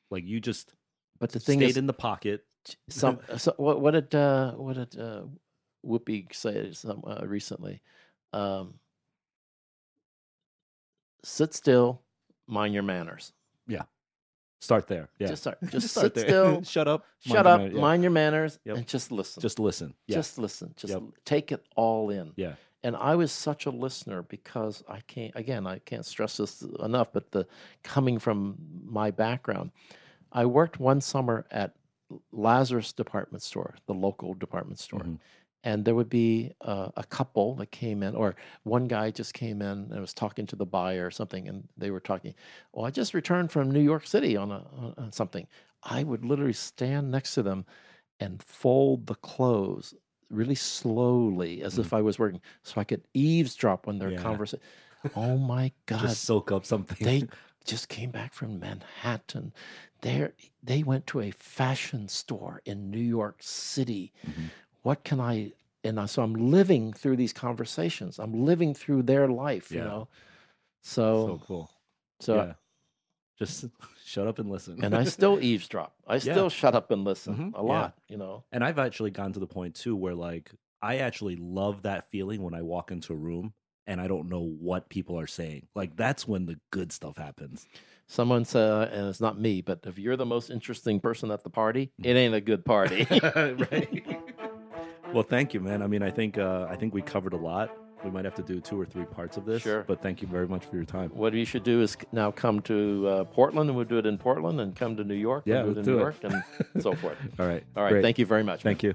Like 0.09 0.23
you 0.25 0.39
just 0.39 0.73
But 1.19 1.31
the 1.31 1.39
thing 1.39 1.59
stayed 1.59 1.69
is, 1.71 1.77
in 1.77 1.85
the 1.85 1.93
pocket. 1.93 2.45
some 2.89 3.19
so 3.37 3.53
what 3.57 3.79
what 3.79 3.91
did 3.91 4.15
uh, 4.15 4.53
what 4.53 4.73
did 4.75 4.99
uh, 4.99 5.23
Whoopi 5.86 6.33
said 6.33 6.75
some 6.75 7.03
uh, 7.05 7.25
recently? 7.25 7.81
Um, 8.33 8.75
Sit 11.23 11.53
still, 11.53 12.01
mind 12.47 12.73
your 12.73 12.83
manners. 12.83 13.33
Yeah. 13.67 13.83
Start 14.61 14.88
there. 14.88 15.09
Yeah. 15.19 15.27
Just 15.27 15.43
start. 15.43 15.57
Just, 15.69 15.89
start 15.89 16.05
sit 16.05 16.13
there. 16.15 16.25
still. 16.27 16.63
Shut 16.63 16.88
up. 16.88 17.05
shut 17.19 17.45
mind 17.45 17.47
up. 17.47 17.73
yeah. 17.73 17.81
Mind 17.81 18.03
your 18.03 18.11
manners, 18.11 18.59
Yep. 18.65 18.77
and 18.77 18.88
just 18.88 19.11
listen. 19.11 19.41
Just 19.41 19.59
listen. 19.59 19.93
Yeah. 20.07 20.15
Just 20.17 20.38
listen. 20.38 20.73
Just 20.75 20.93
Yep. 20.93 21.03
take 21.25 21.51
it 21.51 21.65
all 21.75 22.09
in. 22.11 22.31
Yeah. 22.36 22.53
And 22.83 22.95
I 22.95 23.15
was 23.15 23.31
such 23.31 23.65
a 23.65 23.71
listener 23.71 24.21
because 24.21 24.83
I 24.88 24.99
can't. 25.07 25.31
Again, 25.36 25.65
I 25.65 25.79
can't 25.79 26.05
stress 26.05 26.38
this 26.38 26.61
enough. 26.83 27.11
But 27.11 27.31
the 27.31 27.47
coming 27.83 28.19
from 28.19 28.55
my 28.86 29.09
background, 29.09 29.71
I 30.31 30.45
worked 30.45 30.79
one 30.79 31.01
summer 31.01 31.47
at 31.49 31.73
Lazarus 32.31 32.93
Department 32.93 33.41
Store, 33.41 33.73
the 33.88 33.95
local 33.95 34.36
department 34.36 34.77
store, 34.77 34.99
Mhm. 34.99 35.17
And 35.66 35.86
there 35.86 35.95
would 35.95 36.09
be 36.09 36.53
uh, 36.61 36.91
a 36.97 37.03
couple 37.03 37.55
that 37.57 37.72
came 37.72 38.03
in, 38.03 38.16
or 38.16 38.36
one 38.63 38.88
guy 38.88 39.11
just 39.11 39.34
came 39.34 39.61
in 39.61 39.91
and 39.91 40.01
was 40.01 40.13
talking 40.13 40.47
to 40.47 40.55
the 40.55 40.66
buyer 40.66 41.07
or 41.07 41.11
something, 41.11 41.49
and 41.49 41.68
they 41.78 41.91
were 41.91 41.99
talking. 42.01 42.36
Well, 42.74 42.86
I 42.86 42.91
just 42.91 43.13
returned 43.16 43.51
from 43.51 43.72
New 43.72 43.82
York 43.82 44.07
City 44.07 44.38
on, 44.38 44.51
a, 44.51 44.66
on 44.97 45.11
something. 45.11 45.47
I 45.84 46.03
would 46.03 46.26
literally 46.26 46.53
stand 46.53 47.11
next 47.11 47.36
to 47.36 47.43
them 47.43 47.66
and 48.20 48.41
fold 48.43 49.07
the 49.07 49.16
clothes 49.16 49.93
really 50.30 50.55
slowly, 50.55 51.63
as 51.63 51.80
if 51.80 51.93
I 51.93 52.01
was 52.01 52.20
working, 52.20 52.41
so 52.63 52.82
I 52.82 52.86
could 52.86 53.07
eavesdrop 53.13 53.88
on 53.88 53.99
their 53.99 54.11
Yeah. 54.11 54.13
conversation. 54.13 54.63
Oh 55.16 55.38
my 55.38 55.72
God! 55.88 55.99
Just 55.99 56.24
soak 56.26 56.51
up 56.51 56.66
something. 56.66 56.97
they 57.03 57.28
just 57.66 57.89
came 57.89 58.11
back 58.11 58.34
from 58.34 58.59
Manhattan. 58.59 59.53
They 60.01 60.32
they 60.63 60.84
went 60.84 61.07
to 61.07 61.22
a 61.22 61.32
fashion 61.32 62.07
store 62.07 62.61
in 62.66 62.89
New 62.91 62.99
York 62.99 63.38
City. 63.41 64.13
Mhm. 64.24 64.51
What 64.86 65.03
can 65.03 65.19
I? 65.19 65.51
And 65.83 65.99
I, 65.99 66.05
so 66.05 66.21
I'm 66.21 66.33
living 66.51 66.93
through 66.93 67.15
these 67.15 67.33
conversations. 67.33 68.19
I'm 68.19 68.45
living 68.45 68.75
through 68.75 69.01
their 69.03 69.27
life. 69.27 69.71
You 69.71 69.81
know. 69.81 70.07
so 70.83 71.25
So 71.25 71.41
cool. 71.47 71.71
so 72.19 72.36
yeah. 72.36 72.53
Just 73.39 73.65
shut 74.05 74.27
up 74.27 74.38
and 74.38 74.49
listen. 74.49 74.83
and 74.83 74.93
I 74.95 75.03
still 75.03 75.39
eavesdrop. 75.41 75.95
I 76.07 76.19
still 76.19 76.49
shut 76.49 76.75
up 76.75 76.91
and 76.91 77.03
listen 77.03 77.33
Mhm. 77.36 77.59
a 77.59 77.63
Yeah. 77.63 77.73
lot. 77.73 77.97
You 78.07 78.17
know. 78.17 78.43
And 78.51 78.63
I've 78.63 78.77
actually 78.77 79.09
gotten 79.09 79.33
to 79.33 79.39
the 79.39 79.47
point 79.47 79.73
too 79.73 79.95
where 79.95 80.13
like 80.13 80.51
I 80.83 80.97
actually 80.97 81.36
love 81.36 81.81
that 81.81 82.07
feeling 82.11 82.43
when 82.43 82.53
I 82.53 82.61
walk 82.61 82.91
into 82.91 83.13
a 83.13 83.15
room 83.15 83.53
and 83.88 83.99
I 83.99 84.07
don't 84.07 84.29
know 84.29 84.41
what 84.41 84.88
people 84.89 85.19
are 85.19 85.25
saying. 85.27 85.67
Like 85.73 85.95
that's 85.95 86.27
when 86.27 86.45
the 86.45 86.59
good 86.69 86.91
stuff 86.91 87.17
happens. 87.17 87.65
Someone 88.07 88.45
said, 88.45 88.89
and 88.93 89.07
it's 89.07 89.19
not 89.19 89.39
me, 89.39 89.61
but 89.61 89.79
if 89.88 89.97
you're 89.97 90.15
the 90.15 90.27
most 90.27 90.51
interesting 90.51 90.99
person 90.99 91.31
at 91.31 91.43
the 91.43 91.49
party, 91.49 91.91
it 92.03 92.15
ain't 92.15 92.36
a 92.36 92.41
good 92.41 92.63
party. 92.63 93.07
right. 93.36 94.05
Well, 95.16 95.24
thank 95.24 95.53
you, 95.53 95.59
man. 95.61 95.82
I 95.82 95.88
mean, 95.88 96.03
I 96.03 96.11
think 96.11 96.38
uh, 96.38 96.68
I 96.70 96.76
think 96.76 96.93
we 96.93 97.01
covered 97.01 97.34
a 97.34 97.38
lot. 97.38 97.76
We 98.03 98.11
might 98.11 98.26
have 98.26 98.36
to 98.36 98.43
do 98.43 98.59
two 98.59 98.80
or 98.80 98.86
three 98.86 99.05
parts 99.05 99.36
of 99.38 99.45
this. 99.45 99.63
Sure. 99.63 99.84
But 99.88 100.01
thank 100.01 100.22
you 100.22 100.28
very 100.28 100.47
much 100.47 100.63
for 100.66 100.76
your 100.76 100.86
time. 100.86 101.09
what 101.16 101.34
you 101.34 101.45
should 101.45 101.63
do 101.63 101.82
is 101.82 101.97
now 102.11 102.30
come 102.30 102.59
to 102.63 103.07
uh, 103.07 103.24
Portland, 103.24 103.70
and 103.70 103.76
we'll 103.78 103.86
do 103.88 103.97
it 103.97 104.05
in 104.05 104.18
Portland, 104.20 104.59
and 104.61 104.76
come 104.76 104.95
to 104.97 105.03
New 105.03 105.16
York, 105.16 105.43
Yeah, 105.47 105.61
and 105.61 105.74
do 105.74 105.80
it 105.80 105.88
in 105.88 105.93
New. 105.93 105.99
York, 105.99 106.16
and 106.24 106.43
so 106.84 106.93
forth. 106.93 107.18
All 107.39 107.47
right. 107.47 107.63
All 107.76 107.84
right. 107.84 107.91
Great. 107.93 108.01
Thank 108.03 108.20
you 108.20 108.26
very 108.28 108.43
much. 108.43 108.63
man. 108.63 108.76
Thank 108.76 108.84
you. 108.84 108.93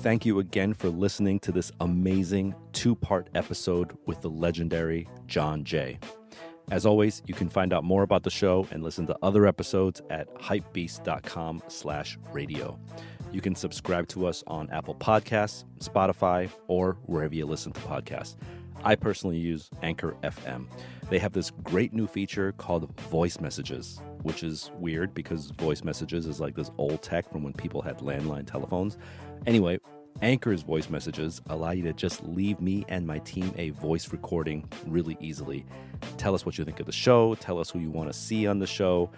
Thank 0.00 0.26
you 0.26 0.40
again 0.40 0.74
for 0.74 0.88
listening 0.88 1.38
to 1.40 1.52
this 1.52 1.70
amazing 1.80 2.54
two 2.72 2.96
part 2.96 3.28
episode 3.36 3.96
with 4.06 4.20
the 4.20 4.28
legendary 4.30 5.06
John 5.28 5.62
Jay. 5.62 6.00
As 6.72 6.86
always, 6.86 7.22
you 7.26 7.34
can 7.34 7.50
find 7.50 7.74
out 7.74 7.84
more 7.84 8.02
about 8.02 8.22
the 8.22 8.30
show 8.30 8.66
and 8.70 8.82
listen 8.82 9.06
to 9.08 9.16
other 9.22 9.46
episodes 9.46 10.00
at 10.08 10.34
hypebeast.com 10.36 11.62
slash 11.68 12.16
radio. 12.32 12.78
You 13.30 13.42
can 13.42 13.54
subscribe 13.54 14.08
to 14.08 14.26
us 14.26 14.42
on 14.46 14.70
Apple 14.70 14.94
Podcasts, 14.94 15.64
Spotify, 15.80 16.48
or 16.68 16.96
wherever 17.04 17.34
you 17.34 17.44
listen 17.44 17.72
to 17.72 17.80
podcasts. 17.82 18.36
I 18.82 18.94
personally 18.94 19.36
use 19.36 19.68
Anchor 19.82 20.16
FM. 20.22 20.66
They 21.10 21.18
have 21.18 21.34
this 21.34 21.50
great 21.62 21.92
new 21.92 22.06
feature 22.06 22.52
called 22.52 22.98
voice 23.00 23.38
messages, 23.38 24.00
which 24.22 24.42
is 24.42 24.70
weird 24.78 25.12
because 25.12 25.50
voice 25.50 25.84
messages 25.84 26.26
is 26.26 26.40
like 26.40 26.54
this 26.54 26.70
old 26.78 27.02
tech 27.02 27.30
from 27.30 27.42
when 27.42 27.52
people 27.52 27.82
had 27.82 27.98
landline 27.98 28.50
telephones. 28.50 28.96
Anyway, 29.46 29.78
Anchor's 30.20 30.62
voice 30.62 30.88
messages 30.88 31.40
allow 31.48 31.70
you 31.70 31.82
to 31.84 31.92
just 31.92 32.22
leave 32.22 32.60
me 32.60 32.84
and 32.88 33.06
my 33.06 33.18
team 33.20 33.52
a 33.56 33.70
voice 33.70 34.12
recording 34.12 34.68
really 34.86 35.16
easily. 35.20 35.64
Tell 36.16 36.34
us 36.34 36.46
what 36.46 36.58
you 36.58 36.64
think 36.64 36.80
of 36.80 36.86
the 36.86 36.92
show, 36.92 37.34
tell 37.36 37.58
us 37.58 37.70
who 37.70 37.78
you 37.80 37.90
want 37.90 38.12
to 38.12 38.16
see 38.16 38.46
on 38.46 38.58
the 38.58 38.66
show, 38.66 39.10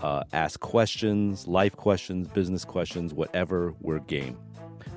uh, 0.00 0.22
ask 0.32 0.58
questions, 0.60 1.46
life 1.46 1.76
questions, 1.76 2.28
business 2.28 2.64
questions, 2.64 3.14
whatever, 3.14 3.74
we're 3.80 4.00
game. 4.00 4.36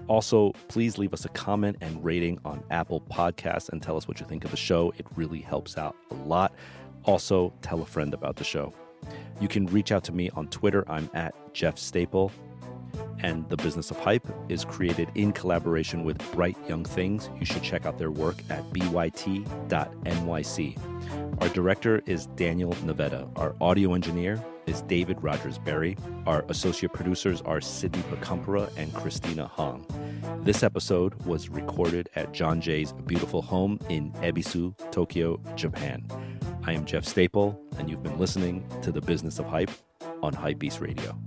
Also, 0.07 0.51
please 0.67 0.97
leave 0.97 1.13
us 1.13 1.25
a 1.25 1.29
comment 1.29 1.77
and 1.81 2.03
rating 2.03 2.39
on 2.43 2.63
Apple 2.69 3.01
Podcasts 3.01 3.69
and 3.69 3.81
tell 3.81 3.95
us 3.95 4.07
what 4.07 4.19
you 4.19 4.25
think 4.25 4.43
of 4.43 4.51
the 4.51 4.57
show. 4.57 4.93
It 4.97 5.05
really 5.15 5.41
helps 5.41 5.77
out 5.77 5.95
a 6.09 6.15
lot. 6.15 6.53
Also, 7.05 7.53
tell 7.61 7.81
a 7.81 7.85
friend 7.85 8.13
about 8.13 8.35
the 8.35 8.43
show. 8.43 8.73
You 9.39 9.47
can 9.47 9.65
reach 9.67 9.91
out 9.91 10.03
to 10.05 10.11
me 10.11 10.29
on 10.31 10.47
Twitter. 10.49 10.83
I'm 10.89 11.09
at 11.13 11.33
Jeff 11.53 11.77
Staple. 11.77 12.31
And 13.19 13.47
The 13.49 13.57
Business 13.57 13.91
of 13.91 13.99
Hype 13.99 14.27
is 14.49 14.65
created 14.65 15.09
in 15.15 15.31
collaboration 15.31 16.03
with 16.03 16.17
Bright 16.31 16.57
Young 16.67 16.83
Things. 16.83 17.29
You 17.39 17.45
should 17.45 17.63
check 17.63 17.85
out 17.85 17.97
their 17.97 18.11
work 18.11 18.37
at 18.49 18.63
byt.nyc. 18.71 19.41
Our 21.41 21.49
director 21.49 22.01
is 22.05 22.27
Daniel 22.27 22.75
Nevada. 22.83 23.27
Our 23.35 23.55
audio 23.61 23.93
engineer 23.93 24.43
is 24.67 24.81
David 24.83 25.21
Rogers 25.23 25.57
Berry. 25.57 25.97
Our 26.25 26.45
associate 26.49 26.93
producers 26.93 27.41
are 27.41 27.61
Sydney 27.61 28.03
Pacumpera 28.03 28.69
and 28.77 28.93
Christina 28.93 29.47
Hong. 29.47 29.85
This 30.43 30.63
episode 30.63 31.13
was 31.25 31.49
recorded 31.49 32.09
at 32.15 32.31
John 32.31 32.61
Jay's 32.61 32.93
beautiful 32.93 33.41
home 33.41 33.79
in 33.89 34.11
Ebisu, 34.13 34.75
Tokyo, 34.91 35.39
Japan. 35.55 36.05
I 36.63 36.73
am 36.73 36.85
Jeff 36.85 37.05
Staple, 37.05 37.59
and 37.77 37.89
you've 37.89 38.03
been 38.03 38.19
listening 38.19 38.67
to 38.81 38.91
The 38.91 39.01
Business 39.01 39.39
of 39.39 39.45
Hype 39.45 39.71
on 40.21 40.33
Hypebeast 40.33 40.79
Radio. 40.79 41.17